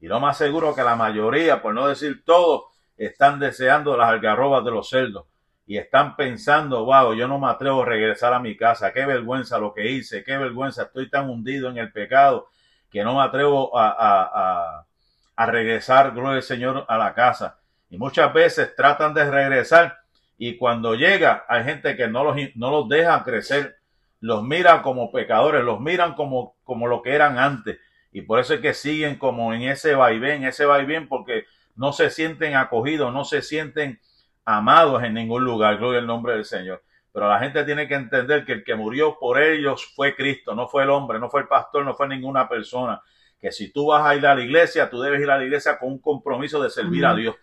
Y 0.00 0.06
lo 0.06 0.20
más 0.20 0.38
seguro 0.38 0.74
que 0.74 0.82
la 0.82 0.96
mayoría, 0.96 1.60
por 1.60 1.74
no 1.74 1.88
decir 1.88 2.24
todos, 2.24 2.64
están 2.96 3.40
deseando 3.40 3.96
las 3.96 4.08
algarrobas 4.08 4.64
de 4.64 4.70
los 4.70 4.88
cerdos 4.88 5.26
y 5.66 5.78
están 5.78 6.16
pensando, 6.16 6.84
wow, 6.84 7.14
yo 7.14 7.26
no 7.26 7.38
me 7.38 7.48
atrevo 7.48 7.82
a 7.82 7.86
regresar 7.86 8.32
a 8.34 8.38
mi 8.38 8.56
casa, 8.56 8.92
qué 8.92 9.04
vergüenza 9.06 9.58
lo 9.58 9.72
que 9.72 9.90
hice, 9.90 10.22
qué 10.22 10.36
vergüenza, 10.36 10.84
estoy 10.84 11.08
tan 11.08 11.28
hundido 11.28 11.70
en 11.70 11.78
el 11.78 11.90
pecado 11.92 12.48
que 12.90 13.02
no 13.02 13.16
me 13.16 13.22
atrevo 13.22 13.76
a, 13.76 13.96
a, 13.98 14.86
a 15.34 15.46
regresar, 15.46 16.12
gloria 16.12 16.36
al 16.36 16.42
Señor, 16.42 16.84
a 16.88 16.98
la 16.98 17.14
casa. 17.14 17.58
Y 17.88 17.96
muchas 17.96 18.32
veces 18.32 18.76
tratan 18.76 19.14
de 19.14 19.30
regresar 19.30 20.01
y 20.44 20.56
cuando 20.56 20.96
llega, 20.96 21.44
hay 21.48 21.62
gente 21.62 21.94
que 21.94 22.08
no 22.08 22.24
los, 22.24 22.36
no 22.56 22.72
los 22.72 22.88
deja 22.88 23.22
crecer, 23.22 23.76
los 24.18 24.42
mira 24.42 24.82
como 24.82 25.12
pecadores, 25.12 25.62
los 25.62 25.78
miran 25.78 26.14
como, 26.14 26.56
como 26.64 26.88
lo 26.88 27.00
que 27.00 27.14
eran 27.14 27.38
antes. 27.38 27.78
Y 28.10 28.22
por 28.22 28.40
eso 28.40 28.54
es 28.54 28.60
que 28.60 28.74
siguen 28.74 29.18
como 29.18 29.54
en 29.54 29.62
ese 29.62 29.94
vaivén, 29.94 30.42
ese 30.42 30.64
vaivén, 30.64 31.06
porque 31.06 31.44
no 31.76 31.92
se 31.92 32.10
sienten 32.10 32.56
acogidos, 32.56 33.12
no 33.12 33.24
se 33.24 33.40
sienten 33.40 34.00
amados 34.44 35.04
en 35.04 35.14
ningún 35.14 35.44
lugar. 35.44 35.78
Gloria 35.78 36.00
al 36.00 36.08
nombre 36.08 36.32
del 36.32 36.44
Señor. 36.44 36.82
Pero 37.12 37.28
la 37.28 37.38
gente 37.38 37.62
tiene 37.62 37.86
que 37.86 37.94
entender 37.94 38.44
que 38.44 38.54
el 38.54 38.64
que 38.64 38.74
murió 38.74 39.16
por 39.20 39.40
ellos 39.40 39.92
fue 39.94 40.16
Cristo, 40.16 40.56
no 40.56 40.66
fue 40.66 40.82
el 40.82 40.90
hombre, 40.90 41.20
no 41.20 41.30
fue 41.30 41.42
el 41.42 41.46
pastor, 41.46 41.84
no 41.84 41.94
fue 41.94 42.08
ninguna 42.08 42.48
persona. 42.48 43.00
Que 43.40 43.52
si 43.52 43.72
tú 43.72 43.86
vas 43.86 44.04
a 44.04 44.16
ir 44.16 44.26
a 44.26 44.34
la 44.34 44.42
iglesia, 44.42 44.90
tú 44.90 45.00
debes 45.00 45.20
ir 45.20 45.30
a 45.30 45.38
la 45.38 45.44
iglesia 45.44 45.78
con 45.78 45.92
un 45.92 46.00
compromiso 46.00 46.60
de 46.60 46.68
servir 46.68 47.06
a 47.06 47.14
Dios 47.14 47.36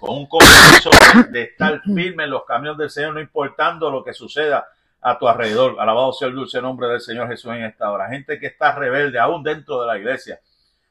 con 0.00 0.16
un 0.16 0.26
compromiso 0.26 0.90
de 1.30 1.42
estar 1.42 1.82
firme 1.82 2.24
en 2.24 2.30
los 2.30 2.44
caminos 2.46 2.78
del 2.78 2.88
Señor, 2.88 3.14
no 3.14 3.20
importando 3.20 3.90
lo 3.90 4.02
que 4.02 4.14
suceda 4.14 4.66
a 5.02 5.18
tu 5.18 5.28
alrededor. 5.28 5.76
Alabado 5.78 6.12
sea 6.12 6.28
el 6.28 6.34
dulce 6.34 6.60
nombre 6.62 6.88
del 6.88 7.00
Señor 7.00 7.28
Jesús 7.28 7.52
en 7.52 7.64
esta 7.64 7.90
hora. 7.92 8.08
Gente 8.08 8.38
que 8.40 8.46
está 8.46 8.74
rebelde 8.74 9.18
aún 9.18 9.42
dentro 9.42 9.82
de 9.82 9.86
la 9.86 9.98
iglesia, 9.98 10.40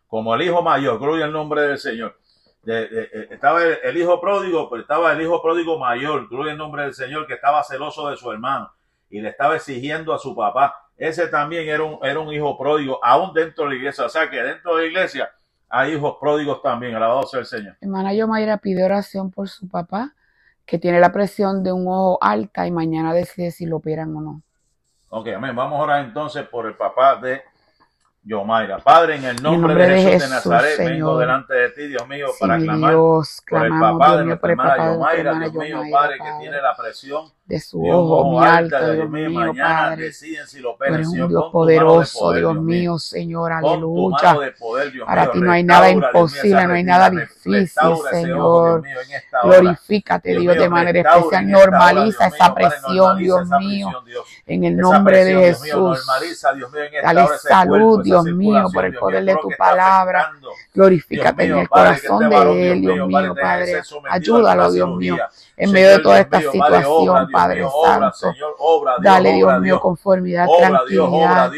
como 0.07 0.35
el 0.35 0.43
hijo 0.43 0.61
mayor, 0.61 0.99
gloria 0.99 1.25
al 1.25 1.33
nombre 1.33 1.63
del 1.63 1.79
Señor. 1.79 2.19
estaba 2.63 3.63
el, 3.63 3.97
hijo 3.97 4.21
pródigo, 4.21 4.69
pero 4.69 4.83
estaba 4.83 5.11
el 5.11 5.21
hijo 5.21 5.41
pródigo 5.41 5.79
mayor, 5.79 6.29
gloria 6.29 6.51
al 6.51 6.57
nombre 6.59 6.83
del 6.83 6.93
Señor, 6.93 7.25
que 7.25 7.33
estaba 7.33 7.63
celoso 7.63 8.09
de 8.09 8.15
su 8.15 8.31
hermano 8.31 8.71
y 9.09 9.21
le 9.21 9.29
estaba 9.29 9.55
exigiendo 9.55 10.13
a 10.13 10.19
su 10.19 10.35
papá. 10.35 10.75
Ese 10.95 11.27
también 11.27 11.67
era 11.67 11.81
un, 11.83 11.97
era 12.03 12.19
un 12.19 12.31
hijo 12.31 12.55
pródigo, 12.57 12.99
aún 13.03 13.33
dentro 13.33 13.63
de 13.63 13.71
la 13.71 13.75
iglesia. 13.75 14.05
O 14.05 14.09
sea 14.09 14.29
que 14.29 14.41
dentro 14.43 14.75
de 14.75 14.83
la 14.83 14.87
iglesia 14.87 15.31
hay 15.69 15.93
hijos 15.93 16.17
pródigos 16.19 16.61
también. 16.61 16.95
Alabado 16.95 17.23
sea 17.23 17.41
el 17.41 17.45
Señor. 17.45 17.77
Hermana 17.79 18.13
Yomaira 18.13 18.57
pide 18.57 18.83
oración 18.83 19.31
por 19.31 19.47
su 19.47 19.67
papá, 19.67 20.13
que 20.65 20.79
tiene 20.79 20.99
la 20.99 21.11
presión 21.11 21.63
de 21.63 21.71
un 21.71 21.87
ojo 21.87 22.17
alta 22.21 22.67
y 22.67 22.71
mañana 22.71 23.13
decide 23.13 23.51
si 23.51 23.65
lo 23.65 23.77
operan 23.77 24.15
o 24.15 24.21
no. 24.21 24.41
Ok, 25.09 25.27
amén. 25.35 25.55
Vamos 25.55 25.79
a 25.79 25.83
orar 25.83 26.05
entonces 26.05 26.47
por 26.47 26.65
el 26.67 26.75
papá 26.75 27.15
de 27.15 27.41
Yomaira. 28.23 28.77
Padre, 28.79 29.15
en 29.15 29.25
el 29.25 29.41
nombre, 29.41 29.73
de, 29.73 30.01
Jesús 30.01 30.29
de, 30.29 30.35
Nazaret, 30.35 30.77
vengo 30.77 31.17
delante 31.17 31.53
de 31.53 31.69
ti, 31.69 31.87
Dios 31.87 32.07
mío, 32.07 32.27
para 32.39 32.57
clamar 32.57 32.93
por 32.93 33.65
el 33.65 33.79
papá 33.79 34.17
de 34.17 34.25
nuestra 34.25 34.51
hermana 34.51 34.93
Yomaira, 34.93 35.39
Dios 35.39 35.53
mío, 35.53 35.81
Padre, 35.91 36.17
que 36.17 36.31
tiene 36.39 36.61
la 36.61 36.75
presión 36.75 37.31
de 37.49 37.59
su 37.59 37.83
ojo 37.83 38.25
muy 38.25 38.45
alta, 38.45 38.91
Dios 38.91 39.09
mío, 39.09 39.51
Padre. 39.57 40.03
deciden 40.03 40.45
si 40.45 40.59
lo 40.59 40.77
Señor, 40.77 41.23
un 41.23 41.29
Dios 41.29 41.45
poderoso, 41.51 42.31
Dios 42.33 42.61
mío, 42.61 42.99
Señor, 42.99 43.51
aleluya. 43.51 44.37
Para 45.03 45.31
ti 45.31 45.41
no 45.41 45.51
hay 45.51 45.63
nada 45.63 45.89
imposible, 45.89 46.67
no 46.67 46.73
hay 46.75 46.83
nada 46.83 47.09
difícil, 47.09 47.67
Señor. 48.11 48.83
Glorifícate, 49.43 50.37
Dios, 50.37 50.57
de 50.57 50.69
manera 50.69 50.99
especial. 50.99 51.49
Normaliza 51.49 52.27
esa 52.27 52.53
presión, 52.53 53.17
Dios 53.17 53.49
mío, 53.59 53.89
en 54.45 54.65
el 54.65 54.77
nombre 54.77 55.25
de 55.25 55.33
Jesús. 55.45 56.05
Dale 57.01 57.27
salud, 57.41 58.03
Dios 58.03 58.25
mío, 58.25 58.65
por 58.71 58.85
el 58.85 58.93
poder 58.93 59.25
de 59.25 59.35
tu 59.41 59.49
palabra. 59.57 60.33
Glorifícate 60.71 61.45
en 61.45 61.57
el 61.57 61.67
corazón 61.67 62.29
de 62.29 62.71
él, 62.73 62.81
Dios 62.81 63.07
mío, 63.07 63.33
Padre. 63.33 63.81
Ayúdalo, 64.07 64.71
Dios 64.71 64.95
mío, 64.95 65.17
en 65.59 65.71
medio 65.73 65.89
de 65.89 65.99
toda 65.99 66.19
esta 66.21 66.39
situación, 66.39 67.29
Padre 67.31 67.65
Santo. 67.83 68.33
Dale, 69.01 69.33
Dios 69.33 69.59
mío, 69.59 69.79
conformidad, 69.81 70.47
tranquilidad, 70.57 71.51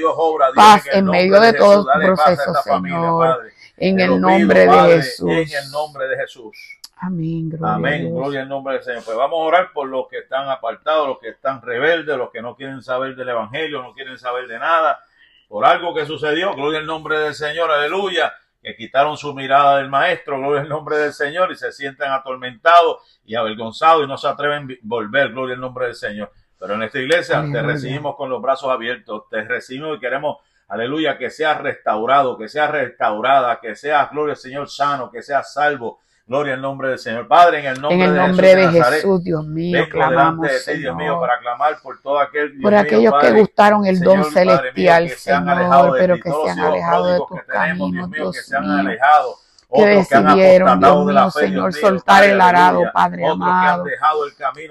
paz 0.56 0.88
en 0.92 1.06
medio 1.06 1.40
de 1.40 1.54
todo 1.54 1.86
proceso, 1.86 2.54
Señor. 2.64 3.52
En 3.78 4.00
el 4.00 4.20
nombre 4.20 4.66
de 4.68 4.80
Jesús. 4.96 5.30
En 5.30 5.38
el 5.38 5.72
nombre 5.72 6.08
de 6.08 6.18
Jesús. 6.18 6.58
Amén, 6.98 7.50
gloria 7.50 7.76
Amén, 7.76 8.14
gloria 8.14 8.42
al 8.42 8.50
nombre 8.50 8.76
del 8.76 8.84
Señor. 8.84 9.04
Pues 9.04 9.18
vamos 9.18 9.40
a 9.40 9.44
orar 9.44 9.72
por 9.74 9.88
los 9.88 10.08
que 10.08 10.20
están 10.20 10.48
apartados, 10.50 11.08
los 11.08 11.20
que 11.20 11.30
están 11.30 11.62
rebeldes, 11.62 12.16
los 12.16 12.30
que 12.30 12.44
no 12.44 12.56
quieren 12.56 12.84
saber 12.84 13.16
del 13.16 13.30
Evangelio, 13.30 13.82
no 13.82 13.94
quieren 13.94 14.20
saber 14.20 14.48
de 14.48 14.60
nada, 14.60 15.00
por 15.48 15.66
algo 15.66 15.96
que 15.96 16.06
sucedió. 16.06 16.54
Gloria 16.54 16.80
al 16.80 16.86
nombre 16.86 17.18
del 17.18 17.34
Señor, 17.34 17.72
aleluya 17.72 18.34
que 18.62 18.76
quitaron 18.76 19.18
su 19.18 19.34
mirada 19.34 19.78
del 19.78 19.90
maestro, 19.90 20.38
gloria 20.38 20.62
al 20.62 20.70
nombre 20.70 20.98
del 20.98 21.14
Señor, 21.14 21.52
y 21.52 21.56
se 21.56 21.72
sienten 21.72 22.12
atormentados 22.12 23.20
y 23.26 23.36
avergonzados 23.36 24.04
y 24.04 24.08
no 24.08 24.18
se 24.18 24.28
atreven 24.28 24.72
a 24.72 24.76
volver, 24.84 25.32
gloria 25.32 25.56
al 25.56 25.62
nombre 25.62 25.88
del 25.88 25.96
Señor. 25.96 26.32
Pero 26.60 26.76
en 26.76 26.84
esta 26.84 27.00
iglesia 27.00 27.44
te 27.52 27.62
recibimos 27.64 28.16
con 28.16 28.30
los 28.30 28.40
brazos 28.40 28.70
abiertos, 28.70 29.24
te 29.30 29.42
recibimos 29.44 29.98
y 29.98 30.00
queremos, 30.00 30.38
aleluya, 30.68 31.18
que 31.18 31.32
sea 31.32 31.56
restaurado, 31.56 32.38
que 32.38 32.48
sea 32.48 32.68
restaurada, 32.68 33.60
que 33.60 33.76
sea, 33.76 34.08
gloria 34.12 34.34
al 34.34 34.38
Señor, 34.38 34.70
sano, 34.70 35.10
que 35.10 35.24
sea 35.24 35.42
salvo, 35.42 36.02
Gloria 36.32 36.54
al 36.54 36.62
nombre 36.62 36.88
del 36.88 36.98
Señor. 36.98 37.28
Padre, 37.28 37.60
en 37.60 37.66
el 37.66 37.82
nombre, 37.82 38.06
en 38.06 38.10
el 38.10 38.16
nombre 38.16 38.56
de, 38.56 38.68
Jesús, 38.70 39.22
Dios 39.22 39.46
mío, 39.46 39.84
clamamos, 39.92 40.48
de 40.48 40.74
ti, 40.74 40.80
Dios 40.80 40.96
mío, 40.96 41.20
para 41.20 41.38
clamar 41.40 41.82
por 41.84 42.02
todo 42.02 42.20
aquel, 42.20 42.52
Dios 42.52 42.62
por 42.62 42.74
aquellos 42.74 43.14
que 43.20 43.32
gustaron 43.32 43.86
el 43.86 44.00
don 44.00 44.24
celestial, 44.24 45.10
Señor, 45.10 45.94
pero 46.00 46.16
que 46.16 46.32
se 46.32 46.50
han 46.50 46.60
alejado 46.60 47.08
de 47.08 47.18
tus 47.28 47.42
caminos, 47.44 48.12
Dios 48.12 48.34
que 48.38 48.44
se 48.44 48.56
han 48.56 48.70
alejado. 48.70 49.36
que 49.76 49.86
decidieron, 49.86 50.80
Dios 50.80 51.06
mío, 51.06 51.32
Señor, 51.32 51.74
soltar 51.74 52.24
el 52.24 52.40
arado, 52.40 52.84
Padre 52.94 53.28
amado. 53.28 53.84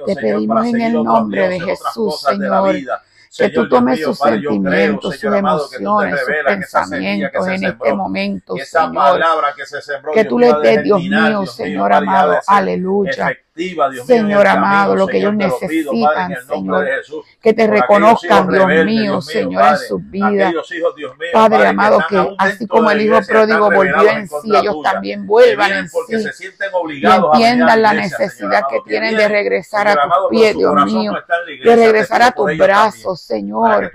Te 0.07 0.17
pedimos 0.17 0.65
en 0.65 0.81
el 0.81 0.95
nombre 0.95 1.47
de 1.47 1.61
Jesús, 1.61 2.23
Señor, 2.23 2.75
que 3.37 3.49
tú 3.51 3.69
tomes 3.69 4.03
sus 4.03 4.19
sentimientos, 4.19 5.15
sus 5.15 5.35
emociones, 5.35 6.21
sus 6.21 6.29
pensamientos 6.45 7.49
en 7.49 7.65
este 7.65 7.95
momento, 7.95 8.55
Señor. 8.57 9.21
Que 10.15 10.25
tú 10.25 10.39
les 10.39 10.61
des, 10.61 10.83
Dios 10.85 11.01
mío, 11.01 11.47
Señor 11.47 11.93
amado, 11.93 12.39
aleluya 12.47 13.37
Señor 14.05 14.47
amado, 14.47 14.97
lo 14.97 15.07
que 15.07 15.19
ellos 15.19 15.35
necesitan, 15.35 16.37
Señor. 16.47 16.87
Que 17.41 17.53
te 17.53 17.67
reconozcan, 17.67 18.49
Dios 18.49 18.85
mío, 18.85 19.21
Señor, 19.21 19.65
en 19.65 19.79
sus 19.79 20.11
vidas. 20.11 20.55
Padre 21.33 21.67
amado, 21.67 22.01
que 22.09 22.35
así 22.39 22.67
como 22.67 22.91
el 22.91 23.03
Hijo 23.03 23.19
pródigo 23.27 23.71
volvió 23.71 24.11
en 24.11 24.29
sí, 24.29 24.55
ellos 24.55 24.77
también 24.83 25.27
vuelvan 25.27 25.73
en 25.73 25.89
sí. 25.89 25.97
Y 26.91 27.07
entiendan 27.07 27.83
la 27.83 27.93
necesidad 27.93 28.63
que 28.71 28.81
tienen 28.87 29.17
de 29.17 29.29
regresar 29.29 29.89
a 29.89 29.95
tus 29.95 30.31
pies, 30.31 30.57
Dios 30.57 30.75
mío. 30.85 31.13
De 31.65 31.77
regresar 31.77 32.23
a 32.23 32.33
tus 32.33 32.57
brazos, 32.57 33.21
Señor. 33.21 33.93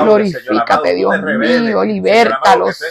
Glorifícate, 0.00 0.94
Dios 0.94 1.14
mío. 1.22 1.84
Libértalos. 1.84 2.82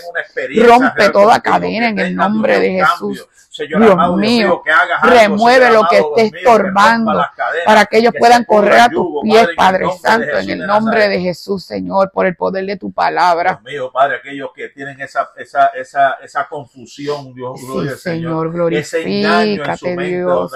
Rompe 0.67 1.09
toda 1.09 1.39
cadena 1.41 1.89
en 1.89 1.99
el 1.99 2.15
nombre 2.15 2.59
de 2.59 2.71
Jesús. 2.71 3.27
Dios 3.67 4.17
mío, 4.17 4.61
remueve 5.03 5.71
lo 5.71 5.83
que 5.89 5.97
esté 5.97 6.37
estorbando 6.37 7.25
para 7.65 7.85
que 7.85 7.97
ellos 7.97 8.13
puedan 8.17 8.45
correr 8.45 8.81
a 8.81 8.89
tus 8.89 9.21
pies, 9.23 9.49
Padre 9.55 9.85
Santo, 10.01 10.37
en 10.37 10.49
el 10.49 10.65
nombre 10.65 11.07
de 11.07 11.19
Jesús, 11.19 11.63
Señor, 11.63 12.11
por 12.11 12.25
el 12.25 12.35
poder 12.35 12.65
de 12.65 12.77
tu 12.77 12.91
palabra. 12.91 13.59
Dios 13.61 13.73
mío, 13.73 13.91
Padre, 13.91 14.17
aquellos 14.17 14.51
que 14.53 14.69
tienen 14.69 14.99
esa, 15.01 15.31
esa, 15.37 15.67
esa, 15.67 16.13
esa 16.23 16.47
confusión, 16.47 17.33
Dios, 17.33 17.59
gloria 17.61 17.91
sí, 17.91 17.97
Señor, 17.97 18.51
glorifícate, 18.51 19.97
Dios. 19.97 20.51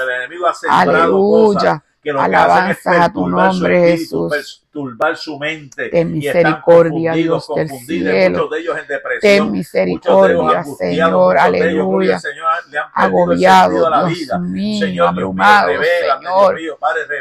Aleluya 0.69 1.83
que 2.03 2.11
lo 2.11 2.19
Alabanza 2.19 2.91
que 2.91 2.97
a 2.97 3.13
tu 3.13 3.27
nombre, 3.29 3.97
Jesús. 3.97 4.59
Turbar 4.69 5.15
su 5.15 5.37
mente. 5.37 5.89
Ten 5.89 6.13
misericordia, 6.13 7.13
Dios 7.13 7.47
del 7.55 7.69
cielo. 7.69 8.37
Muchos 8.39 8.51
de 8.51 8.59
ellos 8.59 8.77
en 8.79 8.87
depresión. 8.87 9.21
Ten 9.21 9.51
misericordia, 9.51 10.63
Señor. 10.63 11.37
Aleluya. 11.37 12.19
Agobiado, 12.93 14.07
Dios 14.07 14.39
mío, 14.41 14.85
Señor, 14.85 15.07
abrumado, 15.09 15.69
Señor. 15.69 16.59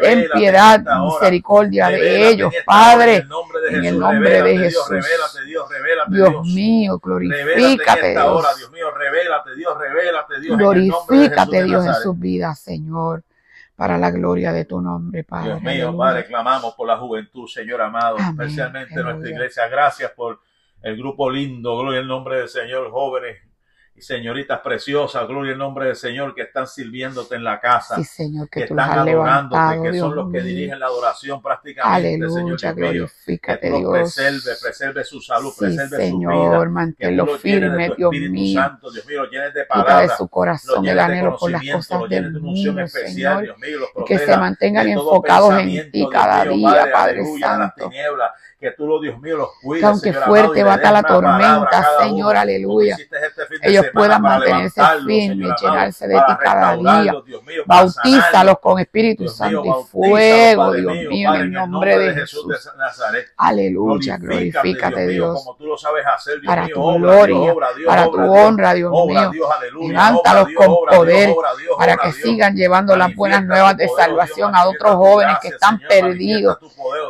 Ten 0.01 0.29
piedad, 0.33 0.83
misericordia 1.05 1.89
de 1.89 2.29
ellos, 2.31 2.53
Padre. 2.65 3.25
En 3.69 3.85
el 3.85 3.99
nombre 3.99 4.43
de 4.43 4.59
Jesús. 4.59 4.85
Dios 6.09 6.47
mío, 6.47 6.99
glorifícate, 6.99 8.13
Dios. 8.13 8.47
Dios 8.57 8.71
mío, 8.73 8.91
revélate, 8.91 9.55
Dios, 9.55 9.79
revélate, 9.79 10.41
Dios. 10.41 10.59
Glorifícate, 10.59 11.65
Dios, 11.65 11.87
en 11.87 11.95
sus 11.95 12.19
vidas, 12.19 12.59
Señor 12.59 13.23
para 13.83 13.99
la 13.99 14.13
gloria 14.13 14.53
de 14.53 14.65
tu 14.65 14.81
nombre, 14.81 15.25
Padre. 15.25 15.59
Dios 15.59 15.63
mío, 15.63 15.97
Padre, 15.97 16.25
clamamos 16.25 16.73
por 16.75 16.87
la 16.87 16.99
juventud, 16.99 17.49
Señor 17.49 17.83
amado, 17.83 18.17
especialmente 18.17 18.95
en 18.95 19.03
nuestra 19.03 19.29
iglesia. 19.29 19.67
Gracias 19.67 20.13
por 20.13 20.39
el 20.83 20.97
grupo 20.97 21.29
lindo, 21.29 21.77
gloria 21.77 21.99
al 21.99 22.07
nombre 22.07 22.39
del 22.39 22.49
Señor, 22.49 22.93
jóvenes 22.93 23.39
y 23.95 24.01
señoritas 24.01 24.61
preciosas, 24.61 25.29
gloria 25.29 25.53
al 25.53 25.59
nombre 25.59 25.87
del 25.87 25.97
Señor, 25.97 26.35
que 26.35 26.43
están 26.43 26.67
sirviéndote 26.67 27.35
en 27.35 27.45
la 27.45 27.61
casa, 27.61 27.97
sí, 27.97 28.05
Señor, 28.05 28.49
que, 28.49 28.65
están 28.65 28.99
adorándote, 28.99 29.83
que 29.83 29.99
son 29.99 30.17
los 30.17 30.33
que 30.33 30.41
dirigen 30.41 30.81
la 30.81 30.87
adoración 30.87 31.43
prácticamente, 31.43 32.25
Aleluya, 32.25 32.59
Señor 32.59 32.75
glorifícate, 32.75 33.71
que 33.71 33.79
Dios. 33.79 33.93
preserve, 33.93 34.57
preserve 34.63 35.05
su 35.05 35.21
salud, 35.21 35.53
preserve 35.59 35.97
Señor, 35.97 36.33
su 36.33 36.41
vida, 36.41 36.65
manténlo 36.71 37.27
firme, 37.39 37.93
Dios 37.97 38.11
mío, 38.13 38.63
Santo, 38.63 38.91
Dios 38.91 39.07
mío, 39.07 39.25
lo 39.25 39.31
llenes 39.31 39.53
de 39.53 39.65
palabras, 39.67 40.11
de 40.11 40.17
su 40.17 40.29
corazón 40.29 40.87
el 40.87 40.99
anhelo 40.99 41.37
por 41.37 41.51
las 41.51 41.63
cosas 41.63 42.09
del 42.09 42.33
mundo, 42.41 42.81
especial, 42.81 43.13
Señor, 43.13 43.43
Dios 43.43 43.59
mío, 43.59 43.79
los 43.95 44.05
que 44.07 44.19
se 44.19 44.37
mantengan 44.39 44.89
enfocados 44.89 45.55
en 45.59 45.91
ti 45.91 46.09
cada 46.11 46.45
día, 46.47 46.89
Padre 46.91 47.25
Santo, 47.39 47.91
que 48.63 48.71
tú, 48.71 48.87
lo 48.87 49.01
Dios 49.01 49.19
mío, 49.21 49.39
los 49.39 49.49
cuides, 49.61 49.85
aunque 49.85 50.13
fuerte 50.13 50.63
va 50.63 50.75
a 50.75 50.93
la 50.93 51.03
tormenta, 51.03 51.85
Señor, 52.01 52.37
aleluya, 52.37 52.97
este 52.97 53.69
ellos 53.69 53.87
puedan 53.93 54.23
mantenerse 54.23 54.81
firmes 55.05 55.51
llenarse 55.61 56.07
de 56.07 56.15
ti 56.15 56.33
cada 56.41 56.77
día. 56.77 57.13
Bautízalos 57.67 58.59
con 58.61 58.79
Espíritu 58.79 59.27
Santo 59.27 59.65
y 59.65 59.91
fuego, 59.91 60.73
Dios 60.75 60.95
mío, 61.09 61.35
en 61.35 61.41
el 61.41 61.53
nombre 61.53 61.99
de 61.99 62.15
Jesús. 62.15 62.45
Aleluya, 63.37 64.17
glorifícate, 64.19 65.09
Dios. 65.09 65.45
Para 66.47 66.69
tu 66.69 66.95
gloria, 66.99 67.55
para 67.85 68.05
tu 68.05 68.21
honra, 68.21 68.75
Dios 68.75 68.93
mío. 69.07 69.31
Levántalos 69.81 70.49
con 70.57 70.77
poder 70.89 71.35
para 71.77 71.97
que 71.97 72.13
sigan 72.13 72.55
llevando 72.55 72.97
las 72.97 73.13
buenas 73.17 73.45
nuevas 73.45 73.77
de 73.77 73.89
salvación 73.89 74.55
a 74.55 74.69
otros 74.69 74.95
jóvenes 74.95 75.39
que 75.43 75.49
están 75.49 75.81
perdidos. 75.81 76.59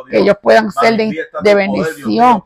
Que 0.09 0.19
ellos 0.19 0.37
puedan 0.41 0.71
ser 0.71 0.97
de 0.97 1.42
de 1.43 1.55
bendición, 1.55 2.43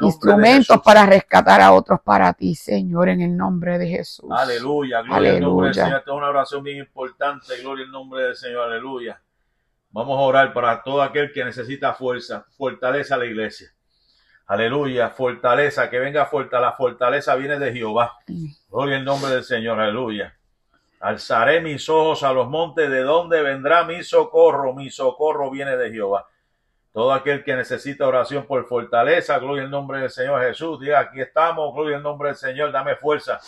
instrumentos 0.00 0.80
para 0.82 1.06
rescatar 1.06 1.60
a 1.60 1.72
otros 1.72 2.00
para 2.00 2.32
ti, 2.32 2.54
Señor, 2.54 3.08
en 3.08 3.22
el 3.22 3.36
nombre 3.36 3.78
de 3.78 3.88
Jesús. 3.88 4.30
Aleluya, 4.30 5.02
gloria 5.02 5.32
al 5.32 5.40
nombre 5.40 5.66
del 5.68 5.74
Señor. 5.74 5.98
Esta 5.98 6.10
es 6.10 6.16
una 6.16 6.28
oración 6.28 6.62
bien 6.62 6.78
importante, 6.78 7.56
gloria 7.60 7.84
al 7.84 7.90
nombre 7.90 8.22
del 8.22 8.36
Señor, 8.36 8.62
aleluya. 8.62 9.20
Vamos 9.90 10.18
a 10.18 10.22
orar 10.22 10.52
para 10.52 10.82
todo 10.82 11.02
aquel 11.02 11.32
que 11.32 11.44
necesita 11.44 11.94
fuerza, 11.94 12.44
fortaleza 12.56 13.14
a 13.14 13.18
la 13.18 13.26
iglesia. 13.26 13.68
Aleluya, 14.46 15.08
fortaleza, 15.10 15.88
que 15.88 15.98
venga 15.98 16.26
fuerza, 16.26 16.60
la 16.60 16.72
fortaleza 16.72 17.34
viene 17.36 17.58
de 17.58 17.72
Jehová. 17.72 18.18
Gloria 18.68 18.96
al 18.96 19.04
nombre 19.04 19.30
del 19.30 19.44
Señor, 19.44 19.80
aleluya. 19.80 20.36
Alzaré 21.00 21.60
mis 21.60 21.88
ojos 21.88 22.22
a 22.22 22.32
los 22.32 22.48
montes, 22.48 22.90
¿de 22.90 23.00
dónde 23.00 23.42
vendrá 23.42 23.84
mi 23.84 24.02
socorro? 24.02 24.74
Mi 24.74 24.90
socorro 24.90 25.50
viene 25.50 25.76
de 25.76 25.90
Jehová. 25.90 26.26
Todo 26.94 27.12
aquel 27.12 27.42
que 27.42 27.54
necesita 27.54 28.06
oración 28.06 28.46
por 28.46 28.64
fortaleza, 28.66 29.38
gloria 29.38 29.64
al 29.64 29.70
nombre 29.70 29.98
del 29.98 30.10
Señor 30.10 30.40
Jesús. 30.40 30.80
Diga, 30.80 31.00
aquí 31.00 31.20
estamos, 31.20 31.74
gloria 31.74 31.98
al 31.98 32.02
nombre 32.02 32.28
del 32.28 32.36
Señor, 32.36 32.72
dame 32.72 32.96
fuerza. 32.96 33.38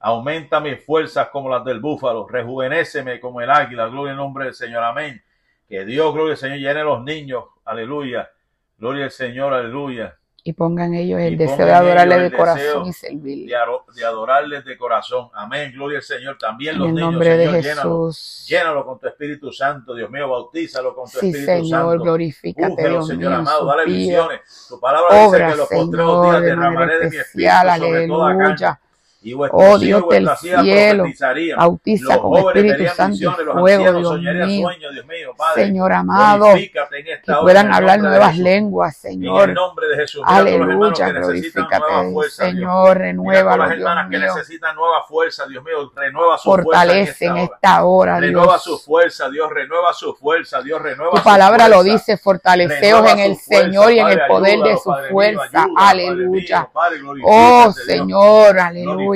Aumenta 0.00 0.58
mis 0.58 0.84
fuerzas 0.84 1.28
como 1.28 1.48
las 1.48 1.64
del 1.64 1.78
búfalo, 1.78 2.26
rejuvenéceme 2.26 3.20
como 3.20 3.40
el 3.40 3.50
águila, 3.50 3.86
gloria 3.86 4.12
al 4.12 4.16
nombre 4.16 4.46
del 4.46 4.54
Señor, 4.54 4.82
amén. 4.82 5.22
Que 5.68 5.84
Dios, 5.84 6.12
gloria 6.12 6.32
al 6.32 6.38
Señor, 6.38 6.58
llene 6.58 6.82
los 6.82 7.04
niños, 7.04 7.44
aleluya. 7.64 8.30
Gloria 8.78 9.04
al 9.04 9.10
Señor, 9.10 9.52
aleluya 9.52 10.17
y 10.44 10.52
pongan 10.52 10.94
ellos 10.94 11.20
el 11.20 11.36
deseo 11.36 11.66
de 11.66 11.72
adorarle 11.72 12.20
de 12.20 12.32
corazón 12.32 12.86
y 12.86 12.92
servirle. 12.92 13.54
De, 13.94 14.04
adorarles 14.04 14.64
de 14.64 14.78
corazón. 14.78 15.28
Amén. 15.34 15.72
Gloria 15.72 15.98
al 15.98 16.04
Señor. 16.04 16.38
También 16.38 16.78
los 16.78 16.88
en 16.88 16.94
el 16.96 17.00
nombre 17.00 17.36
de 17.36 17.62
Jesús. 17.62 18.46
Llénalo, 18.48 18.84
con 18.86 18.98
tu 18.98 19.08
Espíritu 19.08 19.52
Santo, 19.52 19.94
Dios 19.94 20.10
mío. 20.10 20.28
Bautízalo 20.28 20.94
con 20.94 21.04
tu 21.04 21.18
sí, 21.18 21.26
Espíritu 21.26 21.46
Señor, 21.46 21.90
Santo. 21.90 22.04
glorifícate, 22.04 22.88
Dios 22.88 23.06
Señor 23.06 23.30
mío, 23.30 23.38
amado. 23.38 23.66
Dale 23.66 23.84
visiones. 23.84 24.40
Tu 24.68 24.80
palabra 24.80 25.24
dice 25.24 25.36
que 25.36 25.56
los 25.56 25.68
postreros 25.68 26.22
días 26.22 26.42
derramaré 26.42 26.98
de 26.98 27.10
mi 27.10 27.16
espíritu 27.16 27.78
sobre 27.78 28.06
toda 28.06 28.80
carne 29.20 29.48
oh 29.50 29.78
Dios 29.78 30.08
del 30.08 30.28
cielo, 30.36 31.04
bautiza 31.56 32.18
con 32.18 32.36
Espíritu 32.38 32.84
Santo 32.94 33.16
y 33.18 33.58
fuego, 33.58 34.16
Dios 34.18 34.46
mío. 34.46 34.68
Señor 35.54 35.92
amado, 35.92 36.54
que 36.54 37.32
puedan 37.40 37.72
hablar 37.72 38.00
nuevas 38.00 38.38
lenguas, 38.38 38.96
Señor. 38.96 39.54
Aleluya, 40.24 41.10
glorifícate, 41.10 41.84
Señor, 42.30 42.98
renueva 42.98 43.68
Dios 43.74 43.90
que 44.10 44.18
necesitan 44.18 44.76
nueva 44.76 45.02
fuerza, 45.06 45.46
Dios 45.46 45.64
mío, 45.64 45.90
renueva 45.94 46.38
su 46.38 46.48
Fortalece 46.48 47.26
en 47.26 47.36
esta 47.38 47.84
hora, 47.84 48.20
Renueva 48.20 48.58
su 48.58 48.78
fuerza, 48.78 49.28
Dios, 49.28 49.50
renueva 49.52 49.92
su 49.92 50.14
fuerza, 50.14 50.62
Dios, 50.62 50.80
renueva 50.80 51.12
Tu 51.18 51.22
palabra 51.22 51.68
lo 51.68 51.82
dice, 51.82 52.16
fortaleceos 52.16 53.10
en 53.10 53.18
el 53.18 53.36
Señor 53.36 53.92
y 53.92 53.98
en 53.98 54.08
el 54.08 54.20
poder 54.26 54.60
de 54.60 54.76
su 54.76 54.92
fuerza. 55.10 55.66
Aleluya. 55.76 56.68
Oh, 57.24 57.72
Señor, 57.72 58.58
aleluya. 58.58 59.07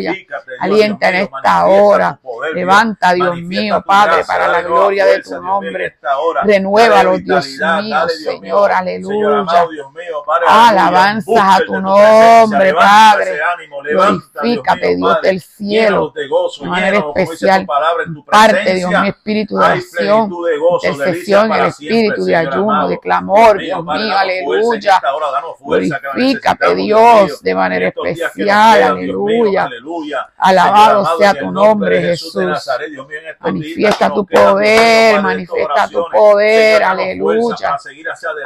Alienta 0.60 1.08
en 1.08 1.14
esta 1.16 1.66
hora. 1.66 2.18
Levanta, 2.54 3.12
Dios 3.14 3.36
mío, 3.42 3.82
Padre, 3.86 4.24
para 4.24 4.48
la 4.48 4.62
gloria 4.62 5.06
de 5.06 5.22
tu 5.22 5.40
nombre. 5.40 5.96
los 7.04 7.24
Dios 7.24 7.46
mío, 7.82 8.08
Señor. 8.08 8.72
Aleluya. 8.72 9.44
Alabanzas 10.46 11.60
a 11.60 11.64
tu 11.64 11.80
nombre, 11.80 12.74
Padre. 12.74 13.38
Glorifícate, 13.92 14.96
Dios 14.96 15.22
del 15.22 15.40
cielo. 15.40 16.12
De 16.14 16.66
manera 16.66 17.04
especial. 17.14 17.66
Parte, 18.30 18.74
Dios 18.74 18.90
mío, 18.90 19.02
espíritu 19.04 19.56
de 19.56 19.64
oración, 19.64 20.30
intercesión, 20.82 21.52
el 21.52 21.66
espíritu 21.66 22.24
de 22.24 22.36
ayuno, 22.36 22.88
de 22.88 22.98
clamor, 22.98 23.58
Dios 23.58 23.84
mío, 23.84 24.16
aleluya. 24.18 25.00
Glorifícate, 25.60 26.74
Dios, 26.74 27.42
de 27.42 27.54
manera 27.54 27.88
especial, 27.88 28.82
aleluya. 28.82 29.68
Alabado 30.36 31.18
sea 31.18 31.34
tu 31.34 31.50
nombre, 31.50 32.00
Jesús. 32.00 32.36
Manifiesta 33.40 34.12
tu 34.12 34.26
poder, 34.26 35.20
manifiesta 35.22 35.88
tu 35.88 36.04
poder. 36.10 36.82
Aleluya. 36.82 37.78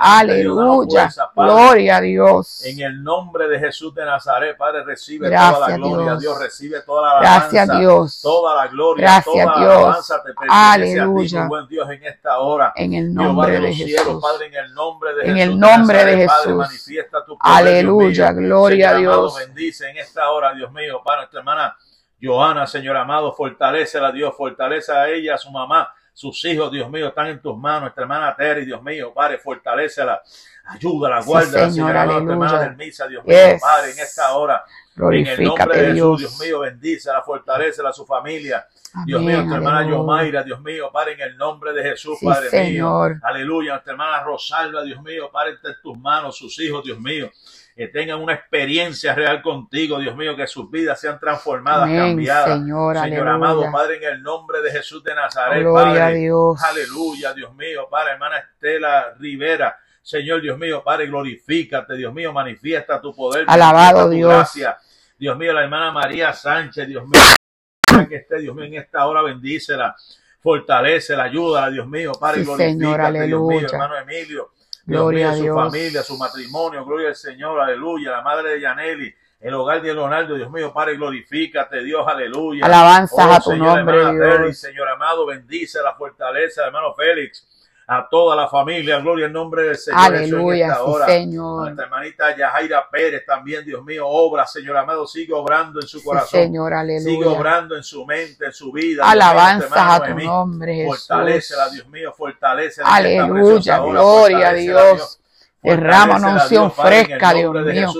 Aleluya. 0.01 1.09
Gloria 1.35 1.97
a 1.97 2.01
Dios. 2.01 2.65
En 2.65 2.81
el 2.81 3.03
nombre 3.03 3.49
de 3.49 3.59
Jesús 3.59 3.95
de 3.95 4.05
Nazaret, 4.05 4.57
Padre, 4.57 4.85
recibe 4.85 5.29
toda 5.29 5.69
la 5.69 5.77
gloria. 5.77 6.17
Dios. 6.17 6.39
recibe 6.41 6.81
toda 6.83 7.03
la 7.03 7.19
alabanza. 7.19 7.49
Gracias, 7.51 7.79
Dios. 7.79 8.21
Toda 8.23 8.57
la 8.57 8.67
gloria. 8.69 9.03
Gracias, 9.03 9.45
toda 9.45 9.59
Dios. 9.59 9.77
alabanza 9.77 10.23
te 10.23 10.33
Aleluya. 10.49 11.45
A 11.45 11.49
buen 11.49 11.69
Dios, 11.69 11.91
en 11.91 12.05
esta 12.05 12.39
hora. 12.39 12.73
En 12.77 12.95
el 12.95 13.15
nombre 13.15 13.61
de, 13.61 13.75
Jesús. 13.75 14.23
Padre, 14.23 14.47
en 14.47 14.55
el 14.55 14.75
nombre 14.75 15.15
de 15.15 15.31
en 15.31 15.39
el 15.39 15.59
nombre 15.59 16.05
de 16.05 16.17
Jesús. 16.17 16.55
manifiesta 16.55 17.25
tu 17.25 17.39
poder, 17.39 17.57
Aleluya. 17.57 18.33
Gloria 18.33 18.91
a 18.91 18.95
Dios. 18.95 19.37
bendice 19.39 19.89
en 19.91 19.99
esta 19.99 20.31
hora, 20.31 20.55
Dios 20.55 20.73
mío, 20.73 21.03
para 21.05 21.26
nuestra 21.27 21.41
hermana 21.41 21.77
Johanna, 22.21 22.67
Señor 22.67 22.97
amado, 22.97 23.33
fortalecela, 23.33 24.11
Dios, 24.13 24.35
fortalece 24.37 24.93
a 24.93 25.09
ella, 25.09 25.35
a 25.35 25.39
su 25.39 25.51
mamá, 25.51 25.93
sus 26.15 26.43
hijos, 26.47 26.73
Dios 26.73 26.89
mío, 26.91 27.09
están 27.09 27.27
en 27.27 27.43
tus 27.43 27.57
manos. 27.59 27.83
Nuestra 27.83 28.03
hermana 28.05 28.35
Terry, 28.35 28.65
Dios 28.65 28.83
mío, 28.83 29.13
Padre, 29.13 29.39
fortalecela, 29.39 30.23
ayúdala, 30.65 31.21
guárdala, 31.21 31.71
Señor, 31.71 31.95
amado, 31.95 32.21
nuestra 32.21 32.33
hermana 32.33 32.61
del 32.61 32.77
Misa, 32.77 33.07
Dios 33.07 33.25
mío, 33.25 33.37
Padre, 33.61 33.93
en 33.93 33.99
esta 33.99 34.35
hora. 34.35 34.65
En 34.97 35.27
el 35.27 35.45
nombre 35.45 35.79
de 35.79 35.93
Jesús, 35.93 36.19
Dios 36.21 36.41
mío, 36.41 36.61
bendícela, 36.61 37.23
fortalecela 37.23 37.91
a 37.91 37.93
su 37.93 38.07
familia. 38.07 38.67
Dios 39.05 39.21
mío, 39.21 39.37
nuestra 39.37 39.57
hermana 39.57 39.91
Yomaira, 39.91 40.43
Dios 40.43 40.63
mío, 40.63 40.91
Padre, 40.91 41.13
en 41.13 41.21
el 41.21 41.37
nombre 41.37 41.75
de 41.75 41.83
Jesús, 41.83 42.19
Padre 42.23 42.49
Señor. 42.49 43.11
mío. 43.11 43.21
Aleluya, 43.23 43.73
nuestra 43.73 43.93
hermana 43.93 44.23
Rosalba, 44.23 44.83
Dios 44.85 45.03
mío, 45.03 45.29
Padre, 45.31 45.59
en 45.63 45.75
tus 45.83 45.99
manos, 45.99 46.39
sus 46.39 46.59
hijos, 46.61 46.83
Dios 46.83 46.99
mío 46.99 47.31
que 47.77 47.89
tengan 47.89 48.23
una 48.23 48.33
experiencia 48.33 49.15
real 49.15 49.43
contigo, 49.43 49.99
Dios 49.99 50.17
mío, 50.17 50.35
que 50.35 50.47
sus 50.47 50.71
vidas 50.71 50.99
sean 50.99 51.21
transformadas, 51.21 51.91
cambiadas. 51.91 52.59
Señor, 52.59 52.97
Señor 52.99 53.29
amado, 53.29 53.71
Padre, 53.71 53.99
en 53.99 54.15
el 54.15 54.23
nombre 54.23 54.63
de 54.63 54.71
Jesús 54.71 55.05
de 55.05 55.15
Nazaret, 55.15 55.61
Gloria 55.61 55.85
Padre. 55.85 56.03
A 56.03 56.09
Dios. 56.09 56.63
Aleluya, 56.63 57.35
Dios 57.35 57.55
mío, 57.55 57.87
Padre, 57.91 58.13
hermana 58.13 58.39
Estela 58.39 59.13
Rivera. 59.19 59.79
Señor, 60.01 60.41
Dios 60.41 60.57
mío, 60.57 60.83
Padre, 60.83 61.07
glorifícate, 61.07 61.97
Dios 61.97 62.15
mío, 62.15 62.33
manifiesta 62.33 62.99
tu 62.99 63.15
poder. 63.15 63.45
Alabado 63.47 64.09
Dios. 64.09 64.33
Gracia. 64.33 64.79
Dios 65.19 65.37
mío, 65.37 65.53
la 65.53 65.65
hermana 65.65 65.93
María 65.93 66.33
Sánchez, 66.33 66.89
Dios 66.89 67.05
mío, 67.05 68.07
que 68.09 68.17
esté, 68.17 68.39
Dios 68.39 68.57
mío, 68.57 68.65
en 68.65 68.75
esta 68.77 69.07
hora 69.07 69.21
bendícela, 69.21 69.95
fortalecela, 70.41 71.25
ayúdala, 71.25 71.71
Dios 71.71 71.87
mío, 71.87 72.13
Padre, 72.19 72.41
sí, 72.41 72.47
glorifícate, 72.47 73.27
Dios 73.27 73.43
mío, 73.43 73.67
hermano 73.71 73.99
Emilio. 73.99 74.53
Gloria 74.87 75.31
a 75.31 75.35
Dios. 75.35 75.49
Su 75.49 75.71
familia, 75.71 76.03
su 76.03 76.17
matrimonio, 76.17 76.85
gloria 76.85 77.09
al 77.09 77.17
Señor, 77.17 77.61
aleluya. 77.61 78.13
La 78.13 78.23
madre 78.23 78.53
de 78.53 78.61
Yaneli, 78.61 79.15
el 79.41 79.55
hogar 79.55 79.83
de 79.83 79.93
Leonardo, 79.93 80.35
Dios 80.35 80.51
mío, 80.51 80.73
Padre, 80.73 80.97
glorifícate, 80.97 81.83
Dios, 81.83 82.07
aleluya. 82.07 82.65
Alabanzas 82.65 83.27
oh, 83.27 83.33
a 83.33 83.41
tu 83.41 83.57
nombre, 83.57 84.13
Dios. 84.13 84.59
Señor 84.59 84.89
amado, 84.89 85.27
bendice 85.27 85.83
la 85.83 85.95
fortaleza, 85.95 86.65
hermano 86.65 86.95
Félix 86.95 87.47
a 87.89 88.09
toda 88.09 88.35
la 88.35 88.49
familia. 88.49 88.99
Gloria 88.99 89.27
al 89.27 89.33
nombre 89.33 89.63
del 89.63 89.77
Señor. 89.77 90.01
Aleluya, 90.01 90.75
sí, 90.75 90.93
Señor. 91.07 91.61
A 91.61 91.65
nuestra 91.65 91.85
hermanita 91.85 92.37
Yajaira 92.37 92.89
Pérez 92.91 93.25
también, 93.25 93.65
Dios 93.65 93.85
mío, 93.85 94.07
obra, 94.07 94.47
Señor 94.47 94.77
amado, 94.77 95.07
sigue 95.07 95.33
obrando 95.33 95.81
en 95.81 95.87
su 95.87 96.03
corazón. 96.03 96.41
Señor, 96.41 96.75
aleluya. 96.75 97.11
Sigue 97.11 97.27
obrando 97.27 97.77
en 97.77 97.85
su 97.85 98.05
mente, 98.05 98.47
en 98.47 98.53
su 98.53 98.73
vida. 98.73 99.09
Alabanza 99.09 99.95
a 99.95 100.05
tu 100.05 100.15
nombre, 100.15 100.75
Jesús. 100.75 101.07
Fortalecela, 101.07 101.69
Dios 101.71 101.89
mío, 101.89 102.13
fortalecela. 102.13 102.89
Aleluya, 102.89 103.79
gloria 103.79 104.49
a 104.49 104.53
Dios. 104.55 105.21
Derrama 105.63 106.17
una 106.17 106.35
unción 106.35 106.71
fresca, 106.71 107.35
Dios 107.35 107.55
mío. 107.65 107.93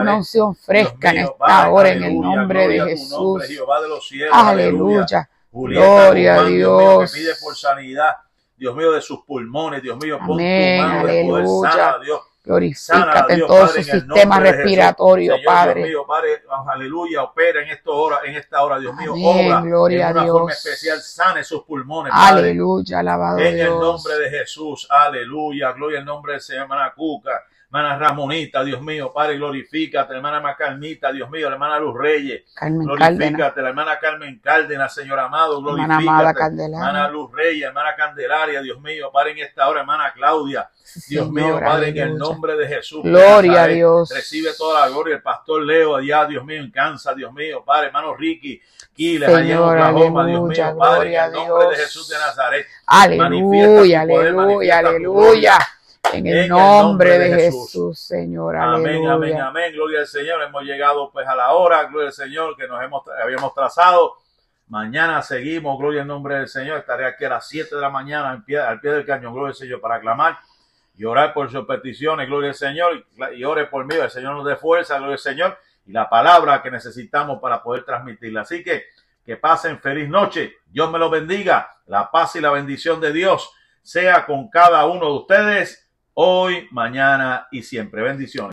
Una 0.00 0.16
unción 0.16 0.54
fresca 0.54 1.10
en 1.10 1.18
esta 1.18 1.68
hora, 1.70 1.90
en 1.90 2.02
el 2.04 2.20
nombre 2.20 2.68
de 2.68 2.80
Jesús. 2.90 3.44
Aleluya. 4.32 5.28
Gloria 5.50 6.34
a 6.40 6.44
Dios. 6.44 7.12
Que 7.12 7.18
pide 7.18 7.32
por 7.42 7.56
sanidad 7.56 8.14
Dios 8.58 8.74
mío, 8.74 8.92
de 8.92 9.00
sus 9.00 9.22
pulmones, 9.24 9.82
Dios 9.82 9.96
mío, 9.98 10.18
pon 10.18 10.36
tu 10.36 10.42
mano 10.42 11.06
de 11.06 11.24
poder 11.24 11.46
sana, 11.70 11.98
Dios. 11.98 12.20
Glorifícate 12.44 13.34
en 13.34 13.46
todo 13.46 13.68
su 13.68 13.82
sistema 13.82 14.40
respiratorio, 14.40 15.36
Padre. 15.44 15.84
Dios 15.84 15.88
mío, 15.88 16.06
Padre, 16.06 16.42
aleluya, 16.66 17.22
opera 17.24 17.62
en 17.62 17.68
esta 17.68 17.90
hora, 17.90 18.20
en 18.24 18.36
esta 18.36 18.62
hora, 18.62 18.78
Dios 18.78 18.94
mío, 18.96 19.12
obra 19.12 19.60
gloria 19.60 20.06
en 20.06 20.12
una 20.12 20.20
a 20.20 20.24
Dios. 20.24 20.32
forma 20.32 20.52
especial, 20.52 21.00
sane 21.00 21.44
sus 21.44 21.62
pulmones, 21.64 22.10
Padre. 22.10 22.48
Aleluya, 22.50 23.00
alabado 23.00 23.38
En 23.38 23.58
el 23.58 23.78
nombre 23.78 24.18
de 24.18 24.30
Jesús, 24.30 24.86
aleluya, 24.90 25.72
gloria 25.72 25.98
al 25.98 26.06
nombre 26.06 26.32
del 26.32 26.40
Señor, 26.40 26.62
hermana 26.62 26.92
Cuca 26.96 27.44
hermana 27.70 27.98
Ramonita, 27.98 28.64
Dios 28.64 28.80
mío, 28.80 29.12
Padre, 29.12 29.36
glorifícate, 29.36 30.14
hermana 30.14 30.40
Macarmita, 30.40 31.12
Dios 31.12 31.28
mío, 31.28 31.48
la 31.48 31.56
hermana 31.56 31.78
Luz 31.78 31.94
Reyes, 31.98 32.44
Carmen 32.54 32.86
glorifícate, 32.86 33.60
la 33.60 33.68
hermana 33.68 33.98
Carmen 33.98 34.40
Cárdenas, 34.42 34.94
Señor 34.94 35.18
amado, 35.18 35.60
glorifícate, 35.60 36.64
hermana 36.64 37.08
Luz 37.08 37.30
Reyes, 37.30 37.64
hermana 37.64 37.94
Candelaria, 37.94 38.62
Dios 38.62 38.80
mío, 38.80 39.10
Padre, 39.12 39.32
en 39.32 39.38
esta 39.40 39.68
hora, 39.68 39.80
hermana 39.80 40.10
Claudia, 40.14 40.70
Dios 41.08 41.30
mío, 41.30 41.60
Padre, 41.62 41.88
en 41.90 41.98
el 41.98 42.16
nombre 42.16 42.56
de 42.56 42.66
Jesús. 42.66 43.02
Gloria 43.02 43.64
a 43.64 43.66
Dios. 43.66 44.10
Recibe 44.14 44.50
toda 44.56 44.80
la 44.80 44.88
gloria. 44.88 45.16
El 45.16 45.22
pastor 45.22 45.62
Leo 45.62 45.94
allá, 45.94 46.24
Dios 46.24 46.42
mío, 46.46 46.62
en 46.62 46.70
Kansas, 46.70 47.14
Dios 47.14 47.30
mío, 47.34 47.62
Padre, 47.66 47.88
hermano 47.88 48.14
Ricky, 48.14 48.58
Quiles, 48.94 49.28
allá 49.28 49.54
en 49.54 49.58
Oklahoma, 49.58 50.26
Dios 50.26 50.42
mío, 50.42 50.78
Padre, 50.78 51.14
en 51.14 51.22
el 51.22 51.32
nombre 51.32 51.68
de 51.68 51.76
Jesús 51.76 52.08
de 52.08 52.16
Nazaret. 52.16 52.66
Aleluya, 52.86 54.00
aleluya, 54.00 54.78
aleluya. 54.78 55.58
En 56.12 56.26
el, 56.26 56.48
nombre, 56.48 57.18
de 57.18 57.34
Jesús, 57.34 57.98
Señor. 57.98 58.56
Amén, 58.56 59.06
amén, 59.06 59.38
amén. 59.40 59.72
Gloria 59.72 60.00
al 60.00 60.06
Señor. 60.06 60.42
Hemos 60.42 60.62
llegado 60.62 61.10
pues 61.12 61.26
a 61.26 61.36
la 61.36 61.52
hora, 61.52 61.84
gloria 61.84 62.08
al 62.08 62.14
Señor, 62.14 62.56
que 62.56 62.66
nos 62.66 62.82
hemos, 62.82 63.02
habíamos 63.22 63.52
trazado. 63.54 64.16
Mañana 64.68 65.22
seguimos, 65.22 65.78
gloria 65.78 66.02
al 66.02 66.08
nombre 66.08 66.36
del 66.36 66.48
Señor. 66.48 66.78
Estaré 66.78 67.06
aquí 67.06 67.24
a 67.24 67.30
las 67.30 67.48
7 67.48 67.74
de 67.74 67.80
la 67.80 67.90
mañana 67.90 68.30
al 68.30 68.44
pie, 68.44 68.58
al 68.58 68.80
pie 68.80 68.92
del 68.92 69.04
cañón, 69.04 69.34
gloria 69.34 69.50
al 69.50 69.54
Señor, 69.54 69.80
para 69.80 69.96
aclamar 69.96 70.38
y 70.96 71.04
orar 71.04 71.32
por 71.32 71.50
sus 71.50 71.66
peticiones, 71.66 72.26
gloria 72.26 72.50
al 72.50 72.56
Señor, 72.56 73.06
y 73.36 73.44
ore 73.44 73.66
por 73.66 73.84
mí, 73.84 73.94
el 73.94 74.10
Señor 74.10 74.34
nos 74.34 74.44
dé 74.44 74.56
fuerza, 74.56 74.96
gloria 74.96 75.14
al 75.14 75.20
Señor, 75.20 75.58
y 75.86 75.92
la 75.92 76.08
palabra 76.08 76.60
que 76.62 76.70
necesitamos 76.70 77.40
para 77.40 77.62
poder 77.62 77.84
transmitirla. 77.84 78.40
Así 78.40 78.64
que 78.64 78.84
que 79.24 79.36
pasen 79.36 79.78
feliz 79.78 80.08
noche, 80.08 80.54
Dios 80.66 80.90
me 80.90 80.98
lo 80.98 81.10
bendiga, 81.10 81.76
la 81.86 82.10
paz 82.10 82.34
y 82.36 82.40
la 82.40 82.50
bendición 82.50 82.98
de 82.98 83.12
Dios 83.12 83.52
sea 83.82 84.24
con 84.24 84.48
cada 84.48 84.86
uno 84.86 85.04
de 85.04 85.12
ustedes 85.12 85.87
hoy, 86.20 86.66
mañana 86.72 87.46
y 87.52 87.62
siempre. 87.62 88.02
Bendiciones. 88.02 88.52